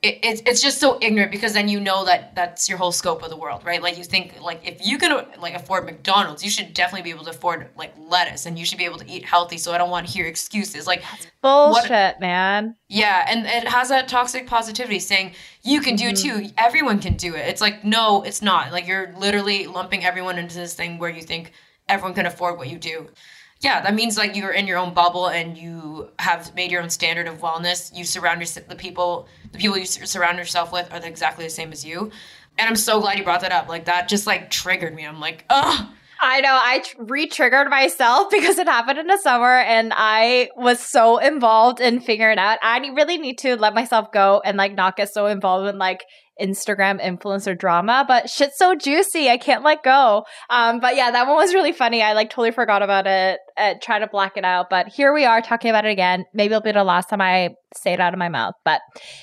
it, 0.01 0.17
it's 0.23 0.41
it's 0.47 0.61
just 0.61 0.79
so 0.79 0.97
ignorant 0.99 1.31
because 1.31 1.53
then 1.53 1.69
you 1.69 1.79
know 1.79 2.05
that 2.05 2.33
that's 2.33 2.67
your 2.67 2.79
whole 2.79 2.91
scope 2.91 3.21
of 3.21 3.29
the 3.29 3.37
world, 3.37 3.63
right? 3.63 3.83
Like 3.83 3.99
you 3.99 4.03
think 4.03 4.41
like 4.41 4.67
if 4.67 4.85
you 4.85 4.97
can 4.97 5.27
like 5.39 5.53
afford 5.53 5.85
McDonald's, 5.85 6.43
you 6.43 6.49
should 6.49 6.73
definitely 6.73 7.03
be 7.03 7.11
able 7.11 7.23
to 7.25 7.29
afford 7.29 7.69
like 7.77 7.93
lettuce, 8.09 8.47
and 8.47 8.57
you 8.57 8.65
should 8.65 8.79
be 8.79 8.85
able 8.85 8.97
to 8.97 9.07
eat 9.07 9.23
healthy. 9.23 9.59
So 9.59 9.73
I 9.73 9.77
don't 9.77 9.91
want 9.91 10.07
to 10.07 10.11
hear 10.11 10.25
excuses 10.25 10.87
like 10.87 11.03
bullshit, 11.43 11.91
what, 11.91 12.19
man. 12.19 12.75
Yeah, 12.89 13.25
and 13.29 13.45
it 13.45 13.67
has 13.67 13.89
that 13.89 14.07
toxic 14.07 14.47
positivity 14.47 14.97
saying 14.97 15.33
you 15.61 15.81
can 15.81 15.95
do 15.95 16.05
mm-hmm. 16.05 16.39
it 16.39 16.47
too. 16.47 16.53
Everyone 16.57 16.97
can 16.97 17.15
do 17.15 17.35
it. 17.35 17.47
It's 17.47 17.61
like 17.61 17.85
no, 17.85 18.23
it's 18.23 18.41
not. 18.41 18.71
Like 18.71 18.87
you're 18.87 19.13
literally 19.17 19.67
lumping 19.67 20.03
everyone 20.03 20.39
into 20.39 20.55
this 20.55 20.73
thing 20.73 20.97
where 20.97 21.11
you 21.11 21.21
think 21.21 21.51
everyone 21.87 22.15
can 22.15 22.25
afford 22.25 22.57
what 22.57 22.69
you 22.69 22.79
do 22.79 23.07
yeah, 23.61 23.81
that 23.81 23.93
means 23.93 24.17
like 24.17 24.35
you're 24.35 24.51
in 24.51 24.65
your 24.65 24.79
own 24.79 24.93
bubble 24.93 25.27
and 25.27 25.55
you 25.55 26.09
have 26.17 26.53
made 26.55 26.71
your 26.71 26.81
own 26.81 26.89
standard 26.89 27.27
of 27.27 27.39
wellness. 27.39 27.95
You 27.95 28.03
surround 28.03 28.41
yourself, 28.41 28.67
the 28.67 28.75
people, 28.75 29.27
the 29.51 29.59
people 29.59 29.77
you 29.77 29.85
surround 29.85 30.39
yourself 30.39 30.73
with 30.73 30.91
are 30.91 31.05
exactly 31.05 31.45
the 31.45 31.51
same 31.51 31.71
as 31.71 31.85
you. 31.85 32.11
And 32.57 32.67
I'm 32.67 32.75
so 32.75 32.99
glad 32.99 33.19
you 33.19 33.23
brought 33.23 33.41
that 33.41 33.51
up. 33.51 33.69
Like 33.69 33.85
that 33.85 34.07
just 34.07 34.25
like 34.25 34.49
triggered 34.49 34.95
me. 34.95 35.05
I'm 35.05 35.19
like, 35.19 35.45
ugh. 35.49 35.87
I 36.23 36.41
know. 36.41 36.51
I 36.51 36.83
re-triggered 36.99 37.69
myself 37.69 38.27
because 38.31 38.57
it 38.57 38.67
happened 38.67 38.99
in 38.99 39.07
the 39.07 39.17
summer, 39.17 39.57
and 39.57 39.91
I 39.95 40.49
was 40.55 40.79
so 40.79 41.17
involved 41.17 41.81
in 41.81 41.99
figuring 41.99 42.37
out. 42.37 42.59
I 42.61 42.77
really 42.95 43.17
need 43.17 43.39
to 43.39 43.55
let 43.55 43.73
myself 43.73 44.11
go 44.11 44.41
and 44.45 44.55
like 44.55 44.75
not 44.75 44.95
get 44.95 45.11
so 45.11 45.25
involved 45.25 45.67
in 45.67 45.79
like 45.79 46.03
Instagram 46.41 47.01
influencer 47.01 47.57
drama, 47.57 48.05
but 48.07 48.29
shit's 48.29 48.57
so 48.57 48.75
juicy. 48.75 49.29
I 49.29 49.37
can't 49.37 49.63
let 49.63 49.83
go. 49.83 50.25
Um, 50.49 50.79
but 50.79 50.95
yeah, 50.95 51.11
that 51.11 51.27
one 51.27 51.35
was 51.35 51.53
really 51.53 51.71
funny. 51.71 52.01
I 52.01 52.13
like 52.13 52.29
totally 52.29 52.51
forgot 52.51 52.81
about 52.81 53.07
it, 53.07 53.39
uh, 53.57 53.75
trying 53.81 54.01
to 54.01 54.07
black 54.07 54.37
it 54.37 54.45
out. 54.45 54.69
But 54.69 54.87
here 54.87 55.13
we 55.13 55.25
are 55.25 55.41
talking 55.41 55.69
about 55.69 55.85
it 55.85 55.91
again. 55.91 56.25
Maybe 56.33 56.53
it'll 56.53 56.61
be 56.61 56.71
the 56.71 56.83
last 56.83 57.09
time 57.09 57.21
I 57.21 57.55
say 57.77 57.93
it 57.93 57.99
out 57.99 58.13
of 58.13 58.19
my 58.19 58.29
mouth. 58.29 58.55
But 58.65 58.81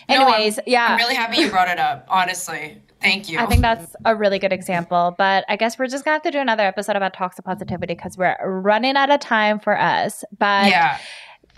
anyways, 0.09 0.57
no, 0.57 0.63
I'm, 0.63 0.73
yeah. 0.73 0.87
I'm 0.87 0.97
really 0.97 1.15
happy 1.15 1.39
you 1.39 1.51
brought 1.51 1.69
it 1.69 1.79
up, 1.79 2.07
honestly. 2.09 2.83
Thank 3.01 3.29
you. 3.29 3.39
I 3.39 3.47
think 3.47 3.61
that's 3.61 3.95
a 4.05 4.17
really 4.17 4.39
good 4.39 4.53
example. 4.53 5.15
But 5.17 5.45
I 5.49 5.57
guess 5.57 5.79
we're 5.79 5.87
just 5.87 6.05
going 6.05 6.13
to 6.13 6.17
have 6.17 6.23
to 6.23 6.31
do 6.31 6.41
another 6.41 6.65
episode 6.65 6.97
about 6.97 7.15
toxic 7.15 7.45
positivity 7.45 7.95
because 7.95 8.17
we're 8.19 8.37
running 8.43 8.97
out 8.97 9.11
of 9.11 9.21
time 9.21 9.61
for 9.61 9.79
us. 9.79 10.25
But 10.37 10.69
yeah 10.69 10.99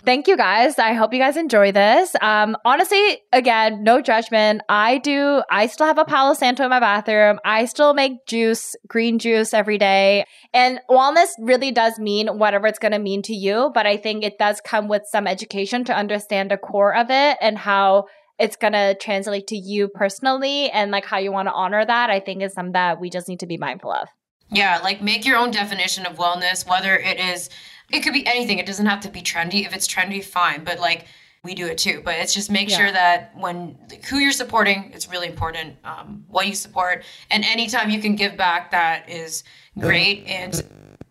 thank 0.05 0.27
you 0.27 0.37
guys. 0.37 0.79
I 0.79 0.93
hope 0.93 1.13
you 1.13 1.19
guys 1.19 1.37
enjoy 1.37 1.71
this. 1.71 2.15
Um, 2.21 2.57
honestly, 2.65 3.21
again, 3.31 3.83
no 3.83 4.01
judgment. 4.01 4.61
I 4.69 4.97
do, 4.97 5.41
I 5.49 5.67
still 5.67 5.87
have 5.87 5.97
a 5.97 6.05
Palo 6.05 6.33
Santo 6.33 6.63
in 6.63 6.69
my 6.69 6.79
bathroom. 6.79 7.39
I 7.45 7.65
still 7.65 7.93
make 7.93 8.25
juice, 8.27 8.75
green 8.87 9.19
juice 9.19 9.53
every 9.53 9.77
day. 9.77 10.25
And 10.53 10.79
wellness 10.89 11.29
really 11.39 11.71
does 11.71 11.99
mean 11.99 12.27
whatever 12.37 12.67
it's 12.67 12.79
going 12.79 12.91
to 12.93 12.99
mean 12.99 13.21
to 13.23 13.33
you. 13.33 13.71
But 13.73 13.85
I 13.85 13.97
think 13.97 14.23
it 14.23 14.37
does 14.37 14.61
come 14.61 14.87
with 14.87 15.03
some 15.09 15.27
education 15.27 15.83
to 15.85 15.95
understand 15.95 16.51
the 16.51 16.57
core 16.57 16.95
of 16.95 17.07
it 17.09 17.37
and 17.41 17.57
how 17.57 18.05
it's 18.39 18.55
going 18.55 18.73
to 18.73 18.95
translate 18.95 19.47
to 19.47 19.55
you 19.55 19.87
personally 19.87 20.69
and 20.71 20.91
like 20.91 21.05
how 21.05 21.17
you 21.17 21.31
want 21.31 21.47
to 21.47 21.53
honor 21.53 21.85
that. 21.85 22.09
I 22.09 22.19
think 22.19 22.41
is 22.41 22.53
something 22.53 22.73
that 22.73 22.99
we 22.99 23.09
just 23.09 23.27
need 23.27 23.39
to 23.41 23.47
be 23.47 23.57
mindful 23.57 23.91
of. 23.91 24.07
Yeah, 24.53 24.79
like 24.83 25.01
make 25.01 25.25
your 25.25 25.37
own 25.37 25.51
definition 25.51 26.05
of 26.05 26.17
wellness, 26.17 26.67
whether 26.67 26.97
it 26.97 27.19
is 27.19 27.49
it 27.91 28.01
could 28.01 28.13
be 28.13 28.25
anything. 28.27 28.59
It 28.59 28.65
doesn't 28.65 28.85
have 28.85 29.01
to 29.01 29.09
be 29.09 29.21
trendy. 29.21 29.65
If 29.65 29.73
it's 29.73 29.87
trendy, 29.87 30.23
fine. 30.23 30.63
But 30.63 30.79
like 30.79 31.05
we 31.43 31.55
do 31.55 31.67
it 31.67 31.77
too. 31.77 32.01
But 32.03 32.15
it's 32.15 32.33
just 32.33 32.51
make 32.51 32.69
yeah. 32.69 32.77
sure 32.77 32.91
that 32.91 33.31
when 33.35 33.77
who 34.09 34.17
you're 34.17 34.31
supporting, 34.31 34.91
it's 34.93 35.09
really 35.09 35.27
important. 35.27 35.75
Um, 35.83 36.25
what 36.27 36.47
you 36.47 36.55
support, 36.55 37.03
and 37.29 37.43
anytime 37.43 37.89
you 37.89 37.99
can 37.99 38.15
give 38.15 38.37
back, 38.37 38.71
that 38.71 39.09
is 39.09 39.43
great. 39.79 40.25
And 40.27 40.63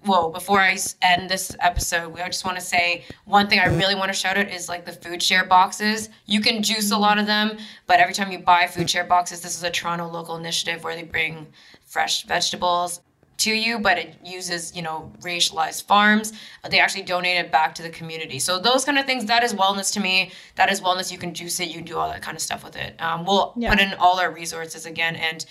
well, 0.07 0.31
before 0.31 0.61
I 0.61 0.79
end 1.03 1.29
this 1.29 1.55
episode, 1.61 2.19
I 2.19 2.27
just 2.27 2.45
want 2.45 2.57
to 2.59 2.65
say 2.65 3.05
one 3.27 3.49
thing 3.49 3.59
I 3.59 3.67
really 3.67 3.95
want 3.95 4.09
to 4.09 4.19
shout 4.19 4.39
out 4.39 4.49
is 4.49 4.69
like 4.69 4.87
the 4.87 4.93
food 4.93 5.23
share 5.23 5.45
boxes. 5.45 6.09
You 6.27 6.41
can 6.41 6.63
juice 6.63 6.91
a 6.91 6.97
lot 6.97 7.19
of 7.19 7.27
them, 7.27 7.59
but 7.87 8.01
every 8.01 8.15
time 8.15 8.33
you 8.33 8.39
buy 8.39 8.67
food 8.67 8.89
share 8.89 9.05
boxes, 9.05 9.41
this 9.41 9.57
is 9.57 9.63
a 9.63 9.71
Toronto 9.71 10.09
local 10.09 10.37
initiative 10.37 10.85
where 10.85 10.97
they 10.97 11.03
bring 11.03 11.49
fresh 11.85 12.25
vegetables 12.25 13.01
to 13.41 13.53
you, 13.53 13.79
but 13.79 13.99
it 13.99 14.17
uses, 14.25 14.75
you 14.75 14.83
know, 14.83 15.13
racialized 15.21 15.85
farms. 15.85 16.33
They 16.69 16.79
actually 16.79 17.03
donate 17.03 17.37
it 17.37 17.51
back 17.51 17.75
to 17.77 17.83
the 17.83 17.91
community. 17.91 18.39
So 18.39 18.59
those 18.59 18.85
kind 18.85 18.99
of 18.99 19.07
things, 19.07 19.25
that 19.27 19.43
is 19.43 19.55
wellness 19.55 19.93
to 19.95 20.01
me. 20.01 20.33
That 20.57 20.71
is 20.71 20.81
wellness. 20.81 21.11
You 21.11 21.19
can 21.19 21.35
juice 21.35 21.59
it. 21.61 21.69
You 21.69 21.77
can 21.77 21.85
do 21.85 21.97
all 21.99 22.09
that 22.09 22.23
kind 22.23 22.37
of 22.37 22.43
stuff 22.43 22.63
with 22.63 22.77
it. 22.77 23.01
Um, 23.01 23.25
we'll 23.25 23.55
yeah. 23.57 23.71
put 23.71 23.81
in 23.81 23.95
all 23.95 24.21
our 24.21 24.31
resources 24.31 24.87
again. 24.87 25.17
And 25.17 25.45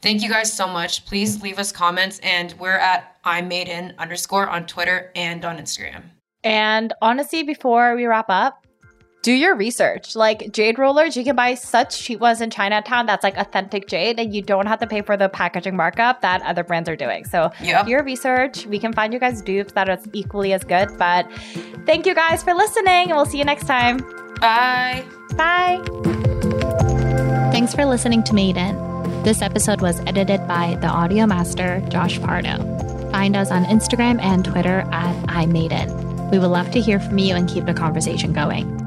thank 0.00 0.22
you 0.22 0.28
guys 0.28 0.52
so 0.52 0.66
much. 0.66 1.04
Please 1.04 1.42
leave 1.42 1.58
us 1.58 1.72
comments. 1.72 2.18
And 2.20 2.54
we're 2.58 2.78
at 2.78 3.16
I'm 3.24 3.48
made 3.48 3.68
in 3.68 3.94
underscore 3.98 4.48
on 4.48 4.66
Twitter 4.66 5.10
and 5.14 5.44
on 5.44 5.58
Instagram. 5.58 6.02
And 6.44 6.92
honestly, 7.00 7.42
before 7.42 7.94
we 7.94 8.06
wrap 8.06 8.26
up, 8.28 8.61
do 9.22 9.32
your 9.32 9.54
research. 9.54 10.14
Like 10.16 10.52
jade 10.52 10.78
rollers, 10.78 11.16
you 11.16 11.24
can 11.24 11.36
buy 11.36 11.54
such 11.54 12.02
cheap 12.02 12.20
ones 12.20 12.40
in 12.40 12.50
Chinatown 12.50 13.06
that's 13.06 13.22
like 13.22 13.36
authentic 13.36 13.86
jade, 13.86 14.18
and 14.18 14.34
you 14.34 14.42
don't 14.42 14.66
have 14.66 14.80
to 14.80 14.86
pay 14.86 15.00
for 15.00 15.16
the 15.16 15.28
packaging 15.28 15.76
markup 15.76 16.20
that 16.20 16.42
other 16.42 16.64
brands 16.64 16.88
are 16.88 16.96
doing. 16.96 17.24
So 17.24 17.50
yep. 17.62 17.84
do 17.84 17.92
your 17.92 18.02
research. 18.02 18.66
We 18.66 18.78
can 18.78 18.92
find 18.92 19.12
you 19.12 19.20
guys 19.20 19.40
dupes 19.40 19.72
that 19.72 19.88
are 19.88 19.98
equally 20.12 20.52
as 20.52 20.64
good. 20.64 20.96
But 20.98 21.30
thank 21.86 22.04
you 22.04 22.14
guys 22.14 22.42
for 22.42 22.52
listening, 22.52 23.10
and 23.10 23.12
we'll 23.12 23.26
see 23.26 23.38
you 23.38 23.44
next 23.44 23.66
time. 23.66 23.98
Bye. 24.40 25.04
Bye. 25.36 25.80
Thanks 27.52 27.74
for 27.74 27.84
listening 27.84 28.24
to 28.24 28.34
Made 28.34 28.56
In. 28.56 29.22
This 29.22 29.40
episode 29.40 29.80
was 29.80 30.00
edited 30.00 30.48
by 30.48 30.76
the 30.80 30.88
audio 30.88 31.26
master, 31.26 31.80
Josh 31.88 32.20
Pardo. 32.20 32.58
Find 33.12 33.36
us 33.36 33.52
on 33.52 33.64
Instagram 33.66 34.20
and 34.20 34.44
Twitter 34.44 34.80
at 34.90 35.24
I 35.28 35.46
Made 35.46 35.70
In. 35.70 36.30
We 36.30 36.40
would 36.40 36.48
love 36.48 36.72
to 36.72 36.80
hear 36.80 36.98
from 36.98 37.18
you 37.18 37.36
and 37.36 37.48
keep 37.48 37.66
the 37.66 37.74
conversation 37.74 38.32
going. 38.32 38.81